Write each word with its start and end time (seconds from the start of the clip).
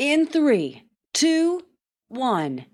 In 0.00 0.24
three, 0.24 0.84
two, 1.12 1.60
one. 2.08 2.64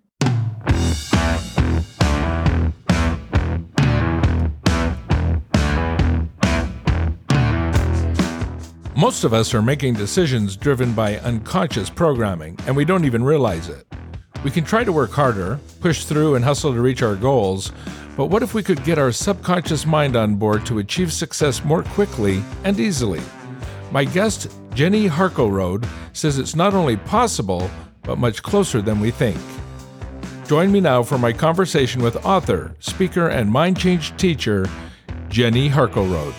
Most 8.95 9.25
of 9.25 9.35
us 9.35 9.53
are 9.54 9.61
making 9.61 9.95
decisions 9.95 10.57
driven 10.57 10.93
by 10.93 11.17
unconscious 11.17 11.91
programming, 11.91 12.57
and 12.69 12.77
we 12.77 12.85
don't 12.85 13.04
even 13.04 13.25
realize 13.25 13.68
it. 13.68 13.84
We 14.45 14.52
can 14.52 14.62
try 14.62 14.84
to 14.84 14.93
work 14.93 15.11
harder, 15.11 15.58
push 15.80 16.04
through, 16.04 16.36
and 16.36 16.45
hustle 16.45 16.72
to 16.74 16.80
reach 16.80 17.02
our 17.02 17.16
goals, 17.16 17.72
but 18.16 18.27
what 18.27 18.45
if 18.45 18.54
we 18.54 18.62
could 18.62 18.84
get 18.84 18.98
our 18.98 19.11
subconscious 19.11 19.84
mind 19.84 20.14
on 20.14 20.36
board 20.36 20.64
to 20.66 20.79
achieve 20.79 21.12
success 21.12 21.64
more 21.64 21.82
quickly 21.82 22.45
and 22.62 22.79
easily? 22.79 23.20
My 23.90 24.04
guest, 24.04 24.48
Jenny 24.77 25.08
Harkleroad, 25.08 25.88
says 26.12 26.38
it's 26.38 26.54
not 26.54 26.74
only 26.74 26.98
possible, 26.98 27.70
but 28.02 28.18
much 28.18 28.43
closer 28.43 28.82
than 28.82 29.00
we 29.00 29.11
think. 29.11 29.39
Join 30.46 30.71
me 30.71 30.80
now 30.82 31.03
for 31.03 31.17
my 31.17 31.32
conversation 31.32 32.02
with 32.02 32.14
author, 32.26 32.76
speaker, 32.78 33.26
and 33.28 33.50
mind 33.50 33.78
change 33.78 34.14
teacher, 34.18 34.66
Jenny 35.30 35.70
Harkleroad. 35.70 36.34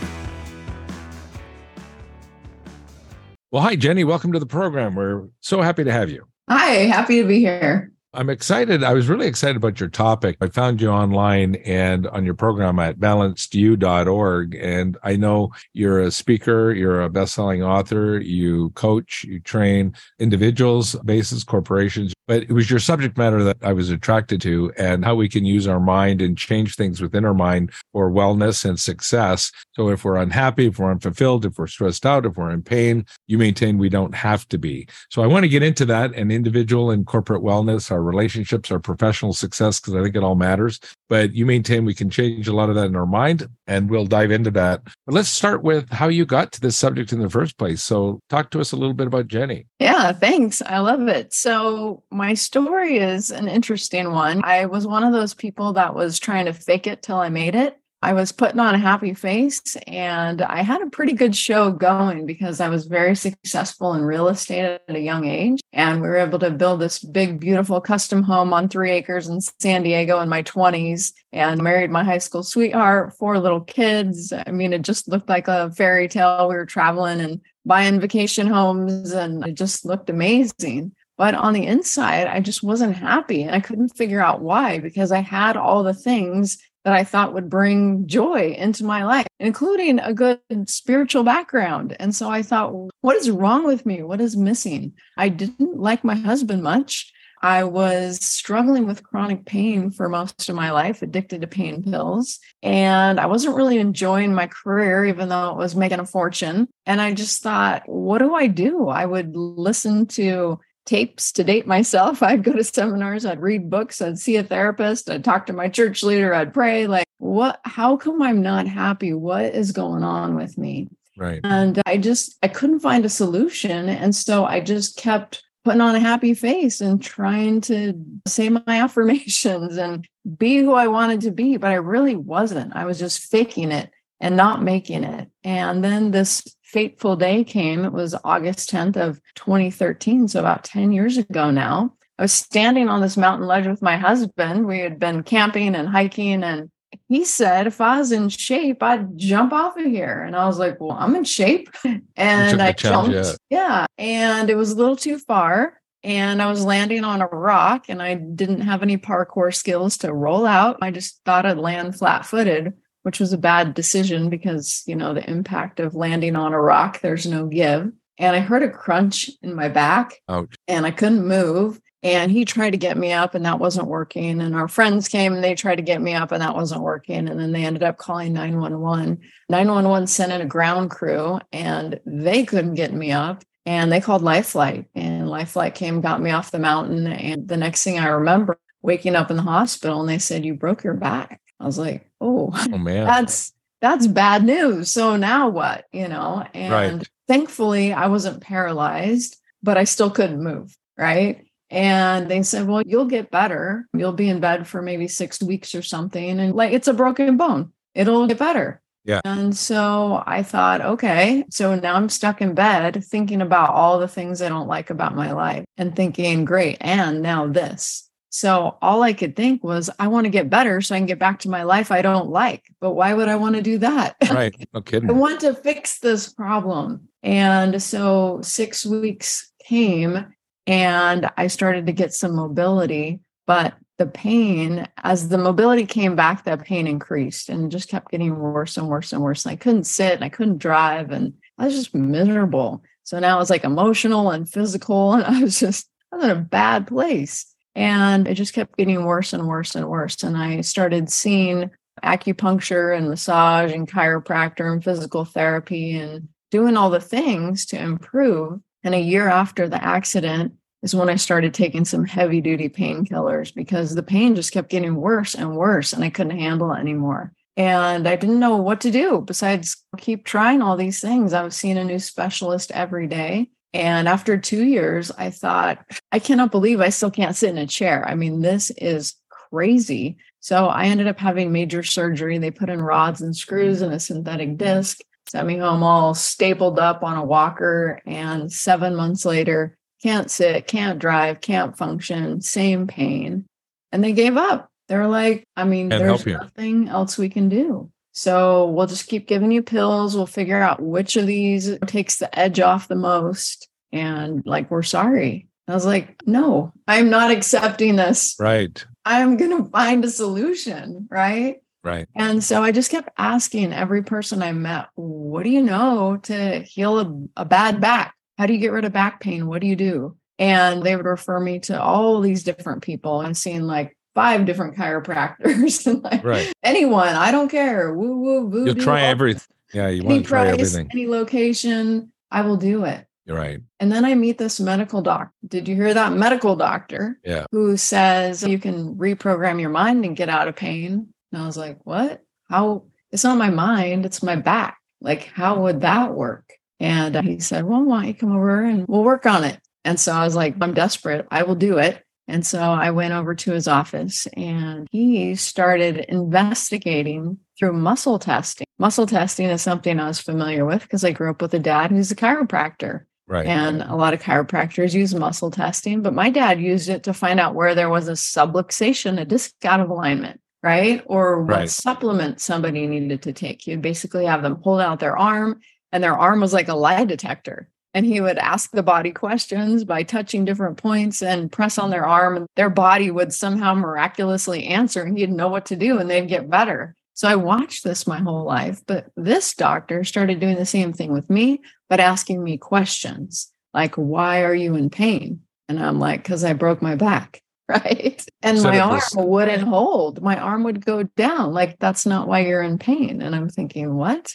Well, 3.50 3.64
hi, 3.64 3.76
Jenny. 3.76 4.04
Welcome 4.04 4.31
to 4.34 4.40
the 4.40 4.45
program. 4.45 4.94
We're 4.94 5.30
so 5.40 5.64
happy 5.64 5.84
to 5.84 5.92
have 5.92 6.12
you. 6.12 6.28
Hi, 6.48 6.86
happy 6.86 7.23
to 7.23 7.28
be 7.28 7.40
here. 7.40 7.92
I'm 8.14 8.30
excited. 8.30 8.84
I 8.84 8.94
was 8.94 9.10
really 9.10 9.28
excited 9.28 9.58
about 9.58 9.80
your 9.82 9.90
topic. 9.90 10.38
I 10.40 10.48
found 10.48 10.82
you 10.82 10.90
online 10.90 11.56
and 11.66 12.08
on 12.08 12.24
your 12.26 12.36
program 12.36 12.80
at 12.80 13.00
balancedyou.org. 13.00 14.56
And 14.56 14.98
I 15.04 15.18
know 15.18 15.52
you're 15.74 16.00
a 16.00 16.10
speaker, 16.10 16.72
you're 16.72 17.02
a 17.02 17.10
best-selling 17.10 17.64
author, 17.64 18.18
you 18.20 18.70
coach, 18.72 19.26
you 19.26 19.42
train 19.42 19.94
individuals, 20.20 20.96
bases, 21.04 21.44
corporations. 21.44 22.14
But 22.28 22.44
it 22.44 22.52
was 22.52 22.70
your 22.70 22.80
subject 22.80 23.18
matter 23.18 23.44
that 23.44 23.58
I 23.62 23.74
was 23.74 23.90
attracted 23.90 24.42
to 24.42 24.72
and 24.78 25.03
how 25.06 25.16
we 25.16 25.30
can 25.30 25.46
use 25.46 25.68
our 25.68 25.80
mind 25.80 26.22
and 26.22 26.38
change 26.38 26.76
things 26.76 27.02
within 27.02 27.24
our 27.24 27.34
mind 27.34 27.72
for 27.94 28.12
wellness 28.12 28.66
and 28.66 28.80
success. 28.80 29.52
So 29.74 29.90
if 29.90 30.03
we're 30.03 30.18
unhappy, 30.18 30.68
if 30.68 30.80
we're 30.80 30.92
unfulfilled, 30.92 31.46
if 31.46 31.58
we're 31.58 31.68
stressed 31.68 32.06
out, 32.06 32.26
if 32.26 32.36
we're 32.36 32.52
in 32.52 32.64
pain, 32.64 33.06
you 33.28 33.38
maintain 33.38 33.78
we 33.78 33.90
don't 33.90 34.16
have 34.16 34.48
to 34.50 34.58
be. 34.58 34.88
So 35.09 35.22
I 35.24 35.28
want 35.28 35.44
to 35.44 35.50
get 35.50 35.64
into 35.64 35.86
that 35.86 36.14
and 36.16 36.31
individual 36.31 36.92
and 36.92 37.06
corporate 37.06 37.44
wellness, 37.44 37.92
our 37.92 38.06
relationships, 38.08 38.72
our 38.72 38.80
professional 38.80 39.33
success, 39.33 39.80
because 39.80 39.94
I 39.94 40.02
think 40.02 40.16
it 40.16 40.23
all 40.23 40.36
matters. 40.36 40.80
But 41.09 41.33
you 41.33 41.45
maintain 41.45 41.86
we 41.86 41.94
can 41.94 42.09
change 42.09 42.47
a 42.47 42.53
lot 42.53 42.69
of 42.69 42.75
that 42.75 42.86
in 42.86 42.95
our 42.95 43.05
mind, 43.05 43.47
and 43.67 43.89
we'll 43.89 44.05
dive 44.05 44.31
into 44.31 44.52
that. 44.52 44.81
But 45.05 45.13
let's 45.13 45.30
start 45.30 45.63
with 45.63 45.89
how 45.91 46.08
you 46.08 46.25
got 46.25 46.52
to 46.53 46.61
this 46.61 46.78
subject 46.78 47.13
in 47.13 47.19
the 47.19 47.30
first 47.30 47.58
place. 47.58 47.83
So 47.83 48.19
talk 48.30 48.50
to 48.52 48.59
us 48.59 48.72
a 48.72 48.75
little 48.75 48.94
bit 48.94 49.08
about 49.08 49.28
Jenny. 49.28 49.67
Yeah, 49.80 50.11
thanks. 50.13 50.61
I 50.61 50.80
love 50.80 51.08
it. 51.08 51.33
So 51.33 52.03
my 52.11 52.33
story 52.33 52.97
is 52.97 53.31
an 53.31 53.47
interesting 53.47 54.11
one. 54.11 54.41
I 54.44 54.66
was 54.66 54.88
one 54.88 55.03
of 55.03 55.13
those 55.13 55.33
people 55.33 55.73
that 55.73 55.94
was 55.94 56.19
trying 56.19 56.45
to 56.45 56.53
fake 56.53 56.88
it 56.88 57.02
till 57.02 57.17
I 57.17 57.30
made 57.30 57.55
it. 57.55 57.78
I 58.02 58.14
was 58.14 58.31
putting 58.31 58.59
on 58.59 58.76
a 58.76 58.80
happy 58.80 59.16
face 59.16 59.76
and 59.88 60.44
I 60.44 60.62
had 60.62 60.84
a 60.84 60.90
pretty 60.90 61.14
good 61.14 61.36
show 61.36 61.72
going 61.72 62.28
because 62.28 62.62
I 62.62 62.70
was 62.70 62.86
very 62.86 63.16
successful 63.16 63.94
in 63.94 64.03
real 64.03 64.28
estate 64.28 64.80
at 64.88 64.95
a 64.95 65.00
young 65.00 65.26
age. 65.26 65.59
And 65.73 66.00
we 66.02 66.08
were 66.08 66.18
able 66.18 66.38
to 66.40 66.52
build 66.52 66.80
this 66.80 67.00
big, 67.00 67.40
beautiful 67.40 67.81
custom 67.81 68.22
home 68.22 68.53
on 68.53 68.70
three 68.70 68.92
acres 68.92 69.28
in 69.28 69.42
San 69.42 69.81
Diego 69.81 70.20
in 70.20 70.30
my 70.30 70.44
20s 70.44 71.12
and 71.34 71.64
married 71.64 71.90
my 71.90 72.03
high 72.03 72.20
school 72.20 72.44
sweetheart, 72.44 73.14
four 73.18 73.40
little 73.40 73.62
kids. 73.62 74.31
I 74.31 74.52
mean, 74.52 74.73
it 74.73 74.84
just 74.84 75.08
looked 75.08 75.30
like 75.30 75.48
a 75.48 75.72
fairy 75.72 76.08
tale. 76.08 76.48
We 76.48 76.56
were 76.56 76.68
traveling 76.68 77.20
and 77.20 77.42
buying 77.66 78.00
vacation 78.00 78.45
homes 78.45 79.12
and 79.12 79.44
it 79.44 79.56
just 79.56 79.86
looked 79.86 80.12
amazing. 80.12 80.94
But 81.18 81.34
on 81.34 81.53
the 81.53 81.66
inside, 81.66 82.28
I 82.28 82.42
just 82.42 82.62
wasn't 82.62 82.95
happy 82.95 83.42
and 83.42 83.56
I 83.56 83.59
couldn't 83.59 83.98
figure 83.98 84.22
out 84.22 84.42
why 84.42 84.78
because 84.78 85.12
I 85.12 85.22
had 85.22 85.58
all 85.58 85.81
the 85.81 85.95
things 85.95 86.59
that 86.88 86.96
I 86.96 87.04
thought 87.04 87.34
would 87.34 87.50
bring 87.50 88.08
joy 88.08 88.56
into 88.58 88.86
my 88.86 89.03
life, 89.03 89.28
including 89.42 90.00
a 90.00 90.14
good 90.14 90.40
spiritual 90.68 91.25
background. 91.25 91.98
And 92.00 92.16
so 92.16 92.30
I 92.30 92.42
thought, 92.42 92.74
what 93.02 93.18
is 93.18 93.30
wrong 93.30 93.66
with 93.66 93.86
me? 93.86 94.03
What 94.03 94.22
is 94.22 94.38
missing? 94.38 94.94
I 95.18 95.28
didn't 95.28 95.78
like 95.78 96.06
my 96.06 96.16
husband 96.16 96.64
much. 96.64 97.12
I 97.42 97.66
was 97.66 98.24
struggling 98.24 98.88
with 98.88 99.03
chronic 99.03 99.46
pain 99.46 99.92
for 99.92 100.08
most 100.08 100.47
of 100.47 100.56
my 100.56 100.72
life, 100.72 101.02
addicted 101.02 101.42
to 101.42 101.47
pain 101.47 101.84
pills. 101.84 102.40
And 102.64 103.20
I 103.20 103.26
wasn't 103.26 103.58
really 103.58 103.80
enjoying 103.80 104.34
my 104.34 104.47
career, 104.47 105.03
even 105.03 105.28
though 105.28 105.52
it 105.52 105.58
was 105.58 105.76
making 105.76 106.00
a 106.00 106.06
fortune. 106.06 106.70
And 106.86 107.02
I 107.02 107.14
just 107.14 107.44
thought, 107.44 107.84
what 107.86 108.20
do 108.20 108.34
I 108.34 108.47
do? 108.47 108.88
I 108.88 109.06
would 109.06 109.36
listen 109.36 110.06
to 110.06 110.62
tapes 110.88 111.31
to 111.34 111.44
date 111.44 111.68
myself. 111.68 112.24
I'd 112.24 112.44
go 112.44 112.53
to 112.53 112.64
seminars, 112.64 113.25
I'd 113.25 113.42
read 113.42 113.70
books, 113.70 114.02
I'd 114.02 114.18
see 114.18 114.38
a 114.38 114.44
therapist, 114.44 115.09
I'd 115.09 115.24
talk 115.24 115.46
to 115.48 115.53
my 115.53 115.70
church 115.70 116.02
leader, 116.02 116.34
I'd 116.34 116.53
pray 116.53 116.88
like, 116.88 117.06
what 117.20 117.59
how 117.64 117.98
come 117.98 118.22
I'm 118.22 118.42
not 118.42 118.68
happy? 118.68 119.14
What 119.14 119.46
is 119.46 119.72
going 119.72 120.03
on 120.03 120.36
with 120.36 120.58
me? 120.58 120.88
Right. 121.18 121.42
And 121.44 121.81
I 121.86 121.97
just 121.97 122.38
I 122.42 122.47
couldn't 122.47 122.80
find 122.80 123.06
a 123.06 123.09
solution 123.09 123.90
and 123.90 124.16
so 124.16 124.46
I 124.46 124.59
just 124.59 124.97
kept 124.97 125.44
putting 125.64 125.81
on 125.81 125.96
a 125.96 126.00
happy 126.00 126.34
face 126.34 126.80
and 126.80 127.02
trying 127.02 127.59
to 127.59 127.94
say 128.26 128.50
my 128.50 128.62
affirmations 128.68 129.78
and 129.78 130.08
be 130.38 130.58
who 130.58 130.74
I 130.74 130.88
wanted 130.88 131.22
to 131.22 131.31
be, 131.31 131.58
but 131.58 131.72
I 131.72 131.76
really 131.76 132.16
wasn't. 132.16 132.76
I 132.76 132.86
was 132.86 133.00
just 133.00 133.20
faking 133.20 133.72
it 133.72 133.92
and 134.20 134.38
not 134.38 134.64
making 134.64 135.03
it. 135.03 135.30
And 135.44 135.84
then 135.84 136.12
this 136.12 136.44
fateful 136.67 137.16
day 137.16 137.44
came. 137.44 137.85
It 137.85 137.94
was 137.94 138.16
August 138.23 138.69
10th 138.69 138.97
of 138.97 139.22
2013, 139.35 140.28
so 140.28 140.39
about 140.39 140.63
10 140.63 140.91
years 140.91 141.17
ago 141.17 141.50
now. 141.50 141.94
I 142.19 142.23
was 142.23 142.33
standing 142.33 142.89
on 142.89 143.01
this 143.01 143.16
mountain 143.16 143.47
ledge 143.47 143.67
with 143.67 143.81
my 143.81 143.95
husband. 143.95 144.67
We 144.67 144.79
had 144.79 145.00
been 145.00 145.23
camping 145.23 145.75
and 145.75 145.88
hiking 145.88 146.44
and 146.44 146.69
he 147.09 147.25
said 147.25 147.67
if 147.67 147.79
I 147.79 148.00
was 148.00 148.11
in 148.11 148.29
shape, 148.29 148.81
I'd 148.81 149.17
jump 149.17 149.53
off 149.53 149.78
of 149.78 149.85
here. 149.85 150.23
And 150.23 150.35
I 150.35 150.45
was 150.45 150.57
like, 150.57 150.79
well, 150.79 150.91
I'm 150.91 151.16
in 151.16 151.23
shape. 151.23 151.69
And 152.16 152.61
I 152.61 152.72
jumped. 152.72 153.13
Yeah. 153.13 153.34
yeah. 153.49 153.85
And 153.97 154.49
it 154.49 154.55
was 154.55 154.72
a 154.72 154.75
little 154.75 154.95
too 154.95 155.19
far. 155.19 155.79
And 156.03 156.41
I 156.41 156.49
was 156.49 156.66
landing 156.66 157.03
on 157.03 157.22
a 157.22 157.28
rock 157.28 157.85
and 157.89 158.01
I 158.01 158.16
didn't 158.16 158.61
have 158.61 158.81
any 158.81 158.97
parkour 158.97 159.53
skills 159.53 159.97
to 159.99 160.13
roll 160.13 160.45
out. 160.45 160.78
I 160.81 160.91
just 160.91 161.22
thought 161.25 161.45
I'd 161.45 161.57
land 161.57 161.97
flat 161.97 162.25
footed 162.25 162.73
which 163.07 163.22
was 163.22 163.31
a 163.31 163.38
bad 163.38 163.73
decision 163.73 164.29
because, 164.29 164.84
you 164.85 164.94
know, 164.94 165.13
the 165.13 165.28
impact 165.29 165.79
of 165.79 165.95
landing 165.95 166.35
on 166.35 166.51
a 166.51 166.59
rock, 166.59 167.00
there's 167.00 167.25
no 167.25 167.45
give. 167.45 167.90
And 168.18 168.35
I 168.35 168.40
heard 168.40 168.63
a 168.63 168.69
crunch 168.69 169.31
in 169.41 169.56
my 169.56 169.69
back 169.69 170.16
Ouch. 170.28 170.53
and 170.68 170.85
I 170.85 170.91
couldn't 170.91 171.25
move. 171.25 171.79
And 172.03 172.29
he 172.34 172.44
tried 172.44 172.72
to 172.72 172.78
get 172.78 172.97
me 172.97 173.13
up 173.13 173.34
and 173.34 173.46
that 173.46 173.59
wasn't 173.59 173.88
working. 173.88 174.41
And 174.41 174.53
our 174.53 174.67
friends 174.67 175.07
came 175.07 175.31
and 175.31 175.41
they 175.41 175.56
tried 175.56 175.78
to 175.78 175.84
get 175.84 176.01
me 176.01 176.16
up 176.16 176.34
and 176.34 176.41
that 176.41 176.53
wasn't 176.53 176.81
working. 176.81 177.29
And 177.29 177.40
then 177.40 177.53
they 177.53 177.63
ended 177.63 177.81
up 177.81 177.97
calling 177.97 178.34
911. 178.34 179.22
911 179.47 180.07
sent 180.07 180.34
in 180.34 180.41
a 180.41 180.46
ground 180.46 180.91
crew 180.91 181.40
and 181.53 182.01
they 182.06 182.44
couldn't 182.44 182.73
get 182.73 182.91
me 182.91 183.13
up. 183.13 183.41
And 183.66 183.90
they 183.90 184.01
called 184.01 184.22
Life 184.22 184.47
Flight 184.47 184.88
and 184.96 185.29
Life 185.29 185.51
Flight 185.51 185.75
came, 185.75 186.01
got 186.01 186.22
me 186.22 186.31
off 186.31 186.51
the 186.51 186.59
mountain. 186.59 187.07
And 187.07 187.47
the 187.47 187.56
next 187.56 187.85
thing 187.85 188.00
I 188.00 188.07
remember, 188.07 188.59
waking 188.81 189.16
up 189.16 189.31
in 189.31 189.38
the 189.38 189.44
hospital 189.44 190.01
and 190.01 190.09
they 190.09 190.19
said, 190.19 190.44
You 190.44 190.56
broke 190.56 190.84
your 190.84 190.94
back. 190.94 191.40
I 191.59 191.66
was 191.66 191.78
like, 191.78 192.09
oh, 192.22 192.51
oh 192.53 192.78
man, 192.78 193.06
that's 193.06 193.53
that's 193.81 194.07
bad 194.07 194.44
news. 194.44 194.91
So 194.91 195.16
now 195.16 195.50
what? 195.50 195.85
You 195.91 196.07
know, 196.07 196.45
and 196.53 197.00
right. 197.00 197.09
thankfully 197.28 197.94
I 197.94 198.07
wasn't 198.07 198.41
paralyzed, 198.41 199.38
but 199.63 199.78
I 199.78 199.84
still 199.84 200.09
couldn't 200.09 200.44
move. 200.44 200.75
Right. 200.97 201.46
And 201.69 202.31
they 202.31 202.44
said, 202.44 202.66
well, 202.66 202.81
you'll 202.81 203.06
get 203.06 203.29
better. 203.29 203.88
You'll 203.94 204.13
be 204.13 204.29
in 204.29 204.40
bed 204.40 204.67
for 204.67 204.81
maybe 204.81 205.07
six 205.07 205.41
weeks 205.44 205.75
or 205.75 205.81
something. 205.81 206.40
And 206.40 206.56
like 206.56 206.72
it's 206.72 206.88
a 206.88 206.94
broken 206.94 207.38
bone, 207.38 207.72
it'll 207.94 208.28
get 208.28 208.40
better. 208.40 208.81
Yeah. 209.03 209.22
And 209.23 209.56
so 209.56 210.22
I 210.28 210.44
thought, 210.44 210.81
okay, 210.81 211.46
so 211.50 211.75
now 211.75 211.96
I'm 211.96 212.09
stuck 212.09 212.41
in 212.41 212.53
bed 212.53 213.03
thinking 213.06 213.41
about 213.41 213.69
all 213.69 214.00
the 214.00 214.07
things 214.07 214.41
I 214.41 214.50
don't 214.50 214.67
like 214.67 214.90
about 214.90 215.16
my 215.16 215.31
life 215.31 215.63
and 215.78 215.96
thinking, 215.96 216.44
great. 216.44 216.78
And 216.82 217.22
now 217.22 217.47
this. 217.47 218.07
So 218.37 218.78
all 218.84 219.01
I 219.01 219.13
could 219.13 219.35
think 219.35 219.63
was, 219.63 219.89
I 219.97 220.09
want 220.09 220.25
to 220.25 220.29
get 220.29 220.47
better 220.47 220.79
so 220.79 220.93
I 220.93 220.99
can 220.99 221.07
get 221.07 221.17
back 221.17 221.39
to 221.39 221.49
my 221.49 221.63
life 221.63 221.89
I 221.89 222.03
don't 222.03 222.29
like. 222.29 222.72
But 222.79 222.91
why 222.91 223.16
would 223.16 223.29
I 223.29 223.35
want 223.35 223.55
to 223.55 223.63
do 223.63 223.79
that? 223.79 224.16
Right. 224.29 224.53
No 224.75 224.81
kidding. 224.84 225.09
I 225.09 225.13
want 225.13 225.39
to 225.39 225.55
fix 225.55 225.97
this 225.97 226.31
problem. 226.31 227.09
And 227.23 227.81
so 227.81 228.39
six 228.43 228.85
weeks 228.85 229.51
came 229.66 230.35
and 230.67 231.31
I 231.35 231.47
started 231.47 231.87
to 231.87 231.91
get 231.93 232.13
some 232.13 232.35
mobility, 232.35 233.22
but 233.47 233.73
the 233.97 234.05
pain, 234.05 234.87
as 234.97 235.29
the 235.29 235.39
mobility 235.39 235.87
came 235.87 236.16
back, 236.16 236.43
that 236.43 236.63
pain 236.63 236.85
increased 236.85 237.49
and 237.49 237.72
just 237.72 237.89
kept 237.89 238.11
getting 238.11 238.37
worse 238.37 238.78
and 238.78 238.87
worse 238.87 239.13
and 239.13 239.23
worse. 239.23 239.47
And 239.47 239.53
I 239.53 239.55
couldn't 239.55 239.85
sit 239.85 240.13
and 240.13 240.23
I 240.23 240.29
couldn't 240.29 240.59
drive 240.59 241.09
and 241.09 241.34
I 241.57 241.66
was 241.66 241.73
just 241.73 241.95
miserable. 241.95 242.84
So 243.01 243.17
now 243.17 243.41
it's 243.41 243.49
like 243.49 243.63
emotional 243.63 244.29
and 244.29 244.47
physical. 244.47 245.13
And 245.16 245.23
I 245.23 245.41
was 245.41 245.59
just, 245.59 245.89
I 246.13 246.17
was 246.17 246.25
in 246.25 246.29
a 246.29 246.35
bad 246.35 246.85
place. 246.85 247.51
And 247.78 248.28
it 248.28 248.34
just 248.34 248.53
kept 248.53 248.76
getting 248.76 249.06
worse 249.06 249.34
and 249.34 249.47
worse 249.47 249.76
and 249.76 249.88
worse. 249.88 250.24
And 250.24 250.35
I 250.35 250.62
started 250.62 251.12
seeing 251.12 251.70
acupuncture 252.03 252.97
and 252.97 253.08
massage 253.08 253.72
and 253.72 253.88
chiropractor 253.88 254.72
and 254.74 254.84
physical 254.84 255.26
therapy 255.26 255.96
and 255.96 256.27
doing 256.50 256.75
all 256.75 256.89
the 256.89 257.00
things 257.00 257.68
to 257.68 257.79
improve. 257.79 258.60
And 258.84 258.96
a 258.96 259.00
year 259.00 259.27
after 259.27 259.70
the 259.70 259.84
accident, 259.84 260.53
is 260.84 260.96
when 260.96 261.10
I 261.10 261.15
started 261.15 261.53
taking 261.53 261.86
some 261.86 262.06
heavy 262.06 262.41
duty 262.41 262.70
painkillers 262.70 263.53
because 263.53 263.96
the 263.96 264.03
pain 264.03 264.36
just 264.36 264.51
kept 264.51 264.70
getting 264.70 264.96
worse 264.96 265.34
and 265.36 265.56
worse 265.56 265.94
and 265.94 266.03
I 266.03 266.10
couldn't 266.10 266.38
handle 266.38 266.72
it 266.72 266.80
anymore. 266.80 267.34
And 267.58 268.08
I 268.08 268.15
didn't 268.15 268.39
know 268.39 268.58
what 268.58 268.82
to 268.82 268.91
do 268.91 269.22
besides 269.25 269.84
keep 269.98 270.24
trying 270.24 270.62
all 270.62 270.77
these 270.77 271.00
things. 271.01 271.34
I 271.34 271.44
was 271.44 271.56
seeing 271.56 271.77
a 271.77 271.84
new 271.84 272.00
specialist 272.00 272.72
every 272.72 273.08
day. 273.08 273.50
And 273.74 274.08
after 274.08 274.38
two 274.38 274.63
years, 274.63 275.12
I 275.12 275.29
thought, 275.29 275.86
I 276.12 276.19
cannot 276.19 276.51
believe 276.51 276.81
I 276.81 276.89
still 276.89 277.12
can't 277.12 277.36
sit 277.36 277.50
in 277.50 277.58
a 277.58 277.67
chair. 277.67 278.08
I 278.08 278.15
mean, 278.15 278.41
this 278.41 278.72
is 278.77 279.15
crazy. 279.29 280.17
So 280.39 280.67
I 280.67 280.86
ended 280.86 281.08
up 281.08 281.19
having 281.19 281.51
major 281.51 281.84
surgery. 281.84 282.38
They 282.38 282.51
put 282.51 282.69
in 282.69 282.81
rods 282.81 283.22
and 283.22 283.36
screws 283.36 283.81
and 283.81 283.93
a 283.93 284.00
synthetic 284.00 284.58
disc, 284.58 285.00
sent 285.27 285.48
me 285.48 285.58
home 285.58 285.84
all 285.84 286.13
stapled 286.13 286.79
up 286.79 287.03
on 287.03 287.17
a 287.17 287.25
walker. 287.25 288.01
And 288.05 288.51
seven 288.51 288.96
months 288.96 289.25
later, 289.25 289.77
can't 290.01 290.31
sit, 290.31 290.67
can't 290.67 291.00
drive, 291.00 291.41
can't 291.41 291.77
function, 291.77 292.41
same 292.41 292.88
pain. 292.88 293.46
And 293.91 294.03
they 294.03 294.13
gave 294.13 294.38
up. 294.38 294.70
They're 294.88 295.08
like, 295.08 295.43
I 295.58 295.65
mean, 295.65 295.89
Can't 295.89 296.01
there's 296.01 296.25
nothing 296.25 296.88
else 296.88 297.17
we 297.17 297.29
can 297.29 297.50
do. 297.50 297.91
So 298.17 298.65
we'll 298.72 298.88
just 298.88 299.05
keep 299.05 299.27
giving 299.27 299.51
you 299.51 299.62
pills. 299.62 300.15
We'll 300.15 300.25
figure 300.25 300.60
out 300.60 300.81
which 300.81 301.17
of 301.17 301.27
these 301.27 301.77
takes 301.86 302.17
the 302.17 302.38
edge 302.38 302.60
off 302.60 302.88
the 302.88 302.96
most. 302.96 303.69
And 303.91 304.41
like, 304.43 304.72
we're 304.72 304.81
sorry. 304.81 305.50
I 305.67 305.75
was 305.75 305.86
like, 305.86 306.24
no, 306.25 306.74
I'm 306.88 307.12
not 307.12 307.29
accepting 307.29 307.96
this. 307.96 308.36
Right. 308.39 308.84
I'm 309.05 309.38
going 309.38 309.63
to 309.63 309.69
find 309.69 310.03
a 310.03 310.10
solution. 310.10 311.08
Right. 311.12 311.58
Right. 311.84 312.08
And 312.15 312.43
so 312.43 312.63
I 312.63 312.72
just 312.72 312.89
kept 312.89 313.10
asking 313.19 313.72
every 313.72 314.01
person 314.01 314.41
I 314.41 314.51
met, 314.51 314.88
what 314.96 315.43
do 315.43 315.50
you 315.50 315.62
know 315.62 316.17
to 316.24 316.62
heal 316.62 317.00
a, 317.00 317.41
a 317.41 317.46
bad 317.46 317.79
back? 317.79 318.15
How 318.39 318.48
do 318.48 318.53
you 318.53 318.60
get 318.60 318.72
rid 318.72 318.86
of 318.86 318.93
back 318.93 319.22
pain? 319.22 319.46
What 319.46 319.62
do 319.62 319.67
you 319.67 319.75
do? 319.75 320.17
And 320.39 320.81
they 320.81 320.96
would 320.96 321.05
refer 321.05 321.39
me 321.39 321.60
to 321.60 321.79
all 321.79 322.22
these 322.22 322.43
different 322.43 322.81
people. 322.81 323.20
I'm 323.20 323.34
seeing 323.34 323.63
like 323.63 323.97
five 324.17 324.46
different 324.48 324.75
chiropractors 324.75 325.86
and 325.88 326.03
like 326.03 326.24
Right. 326.24 326.51
anyone. 326.63 327.10
I 327.10 327.31
don't 327.31 327.50
care. 327.50 327.93
Woo 327.93 328.17
woo 328.17 328.50
voodoo. 328.50 328.65
You'll 328.74 328.84
try 328.84 329.01
everything. 329.01 329.43
Yeah. 329.75 329.89
You 329.89 330.03
want 330.03 330.24
to 330.24 330.27
try 330.27 330.46
price, 330.46 330.53
everything. 330.53 330.89
any 330.91 331.08
location. 331.08 332.12
I 332.31 332.41
will 332.41 332.58
do 332.58 332.84
it. 332.86 333.05
You're 333.25 333.38
right. 333.38 333.60
And 333.79 333.91
then 333.91 334.05
I 334.05 334.15
meet 334.15 334.39
this 334.39 334.60
medical 334.60 335.03
doc. 335.03 335.29
Did 335.48 335.67
you 335.67 335.75
hear 335.75 335.93
that 335.93 336.13
medical 336.13 336.55
doctor? 336.55 337.19
Yeah. 337.24 337.46
Who 337.51 337.77
says 337.77 338.41
you 338.41 338.58
can 338.58 338.96
reprogram 338.96 339.62
your 339.62 339.69
mind 339.69 340.03
and 340.03 340.17
get 340.17 340.29
out 340.29 340.48
of 340.48 340.55
pain? 340.55 341.13
And 341.31 341.41
I 341.41 341.46
was 341.46 341.58
like, 341.58 341.77
what? 341.84 342.24
How? 342.50 342.86
It's 343.12 343.24
not 343.24 343.38
my 343.38 343.51
mind, 343.51 344.05
it's 344.05 344.24
my 344.24 344.36
back. 344.36 344.77
Like, 345.00 345.25
how 345.25 345.62
would 345.62 345.81
that 345.81 346.15
work? 346.15 346.46
And 346.79 347.15
he 347.24 347.39
said, 347.39 347.65
well, 347.65 347.84
why 347.84 348.00
don't 348.00 348.08
you 348.08 348.13
come 348.15 348.31
over 348.36 348.63
and 348.63 348.88
we'll 348.88 349.03
work 349.03 349.25
on 349.27 349.43
it? 349.43 349.60
And 349.86 350.00
so 350.00 350.12
I 350.12 350.24
was 350.25 350.36
like, 350.36 350.55
I'm 350.60 350.74
desperate. 350.74 351.27
I 351.31 351.43
will 351.43 351.55
do 351.55 351.77
it. 351.77 352.03
And 352.27 352.46
so 352.46 352.60
I 352.60 352.91
went 352.91 353.13
over 353.13 353.34
to 353.36 353.51
his 353.51 353.68
office 353.68 354.27
and 354.36 354.88
he 354.91 355.36
started 355.36 356.06
investigating 356.10 357.38
through 357.58 357.74
muscle 357.74 358.20
testing. 358.20 358.68
Muscle 358.77 359.08
testing 359.08 359.48
is 359.48 359.62
something 359.62 360.00
I 360.00 360.08
was 360.08 360.20
familiar 360.20 360.65
with 360.65 360.82
because 360.82 361.03
I 361.03 361.12
grew 361.12 361.29
up 361.29 361.41
with 361.41 361.53
a 361.53 361.60
dad 361.60 361.91
who's 361.91 362.12
a 362.12 362.15
chiropractor. 362.15 363.03
Right. 363.27 363.46
And 363.46 363.82
a 363.82 363.96
lot 363.96 364.13
of 364.13 364.22
chiropractors 364.22 364.94
use 364.94 365.13
muscle 365.13 365.51
testing, 365.51 366.01
but 366.01 366.13
my 366.13 366.29
dad 366.29 366.62
used 366.62 366.88
it 366.88 367.03
to 367.03 367.13
find 367.13 367.39
out 367.39 367.56
where 367.56 367.75
there 367.75 367.89
was 367.89 368.08
a 368.08 368.13
subluxation, 368.13 369.20
a 369.20 369.25
disc 369.25 369.53
out 369.65 369.82
of 369.82 369.89
alignment, 369.89 370.39
right? 370.63 371.03
Or 371.06 371.41
what 371.44 371.58
Right. 371.58 371.70
supplement 371.70 372.39
somebody 372.39 372.88
needed 372.88 373.22
to 373.24 373.34
take. 373.34 373.68
You'd 373.68 373.82
basically 373.82 374.25
have 374.25 374.44
them 374.44 374.60
hold 374.63 374.80
out 374.80 375.00
their 375.00 375.18
arm, 375.18 375.60
and 375.91 376.01
their 376.03 376.18
arm 376.18 376.39
was 376.39 376.53
like 376.53 376.70
a 376.70 376.75
lie 376.75 377.03
detector. 377.03 377.68
And 377.93 378.05
he 378.05 378.22
would 378.22 378.38
ask 378.38 378.72
the 378.72 378.84
body 378.84 379.12
questions 379.12 379.84
by 379.84 380.03
touching 380.03 380.45
different 380.45 380.77
points 380.77 381.24
and 381.24 381.51
press 381.51 381.77
on 381.77 381.89
their 381.89 382.05
arm, 382.05 382.38
and 382.38 382.48
their 382.55 382.69
body 382.69 383.10
would 383.10 383.34
somehow 383.34 383.74
miraculously 383.74 384.65
answer, 384.65 385.01
and 385.03 385.17
he'd 385.17 385.31
know 385.31 385.48
what 385.48 385.65
to 385.67 385.75
do 385.75 385.98
and 385.98 386.10
they'd 386.10 386.27
get 386.27 386.50
better. 386.50 386.95
So 387.13 387.27
I 387.27 387.36
watched 387.36 387.84
this 387.84 388.05
my 388.05 388.19
whole 388.19 388.43
life, 388.43 388.81
but 388.86 389.07
this 389.15 389.55
doctor 389.55 390.03
started 390.03 390.39
doing 390.39 390.57
the 390.57 390.65
same 390.67 390.93
thing 390.93 391.12
with 391.12 391.29
me, 391.31 391.62
but 391.89 392.00
asking 392.00 392.43
me 392.43 392.57
questions 392.57 393.51
like, 393.74 393.95
why 393.95 394.43
are 394.43 394.53
you 394.53 394.75
in 394.75 394.91
pain? 394.91 395.41
And 395.67 395.79
I'm 395.81 396.00
like, 396.00 396.22
because 396.24 396.43
I 396.43 396.53
broke 396.53 396.81
my 396.81 396.95
back. 396.95 397.41
Right. 397.69 398.24
And 398.41 398.57
So 398.60 398.69
my 398.69 398.79
arm 398.79 398.93
was- 398.93 399.13
wouldn't 399.17 399.63
hold. 399.63 400.22
My 400.22 400.39
arm 400.39 400.63
would 400.63 400.86
go 400.86 401.03
down. 401.03 401.51
Like, 401.51 401.77
that's 401.79 402.05
not 402.05 402.25
why 402.25 402.39
you're 402.45 402.62
in 402.62 402.77
pain. 402.77 403.22
And 403.22 403.36
I'm 403.36 403.50
thinking, 403.50 403.93
what? 403.93 404.34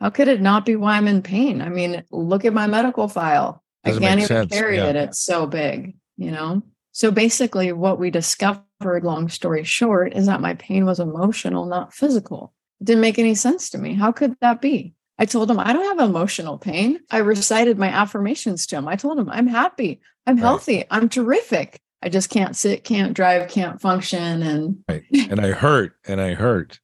How 0.00 0.10
could 0.10 0.28
it 0.28 0.40
not 0.40 0.66
be 0.66 0.76
why 0.76 0.96
I'm 0.96 1.08
in 1.08 1.22
pain? 1.22 1.62
I 1.62 1.68
mean, 1.68 2.02
look 2.10 2.44
at 2.44 2.52
my 2.52 2.66
medical 2.66 3.08
file. 3.08 3.62
Doesn't 3.84 4.02
I 4.02 4.06
can't 4.06 4.20
even 4.20 4.28
sense, 4.28 4.52
carry 4.52 4.76
yeah. 4.76 4.86
it. 4.86 4.96
It's 4.96 5.20
so 5.20 5.46
big, 5.46 5.94
you 6.16 6.30
know? 6.30 6.62
So 6.92 7.10
basically, 7.10 7.72
what 7.72 7.98
we 7.98 8.10
discovered, 8.10 8.64
long 9.04 9.28
story 9.28 9.64
short, 9.64 10.14
is 10.14 10.26
that 10.26 10.40
my 10.40 10.54
pain 10.54 10.86
was 10.86 11.00
emotional, 11.00 11.66
not 11.66 11.92
physical. 11.92 12.52
It 12.80 12.84
didn't 12.84 13.00
make 13.02 13.18
any 13.18 13.34
sense 13.34 13.70
to 13.70 13.78
me. 13.78 13.94
How 13.94 14.12
could 14.12 14.36
that 14.40 14.60
be? 14.60 14.94
I 15.18 15.26
told 15.26 15.50
him, 15.50 15.60
I 15.60 15.72
don't 15.72 15.98
have 15.98 16.08
emotional 16.08 16.58
pain. 16.58 17.00
I 17.10 17.18
recited 17.18 17.78
my 17.78 17.88
affirmations 17.88 18.66
to 18.66 18.76
him. 18.76 18.88
I 18.88 18.96
told 18.96 19.18
him, 19.18 19.28
I'm 19.28 19.46
happy. 19.46 20.00
I'm 20.26 20.36
Right. 20.36 20.42
healthy. 20.42 20.84
I'm 20.90 21.08
terrific. 21.08 21.80
I 22.02 22.08
just 22.08 22.30
can't 22.30 22.56
sit, 22.56 22.84
can't 22.84 23.14
drive, 23.14 23.48
can't 23.48 23.80
function. 23.80 24.42
And 24.42 24.84
and 25.30 25.40
I 25.40 25.52
hurt 25.52 25.94
and 26.06 26.20
I 26.20 26.34
hurt. 26.34 26.80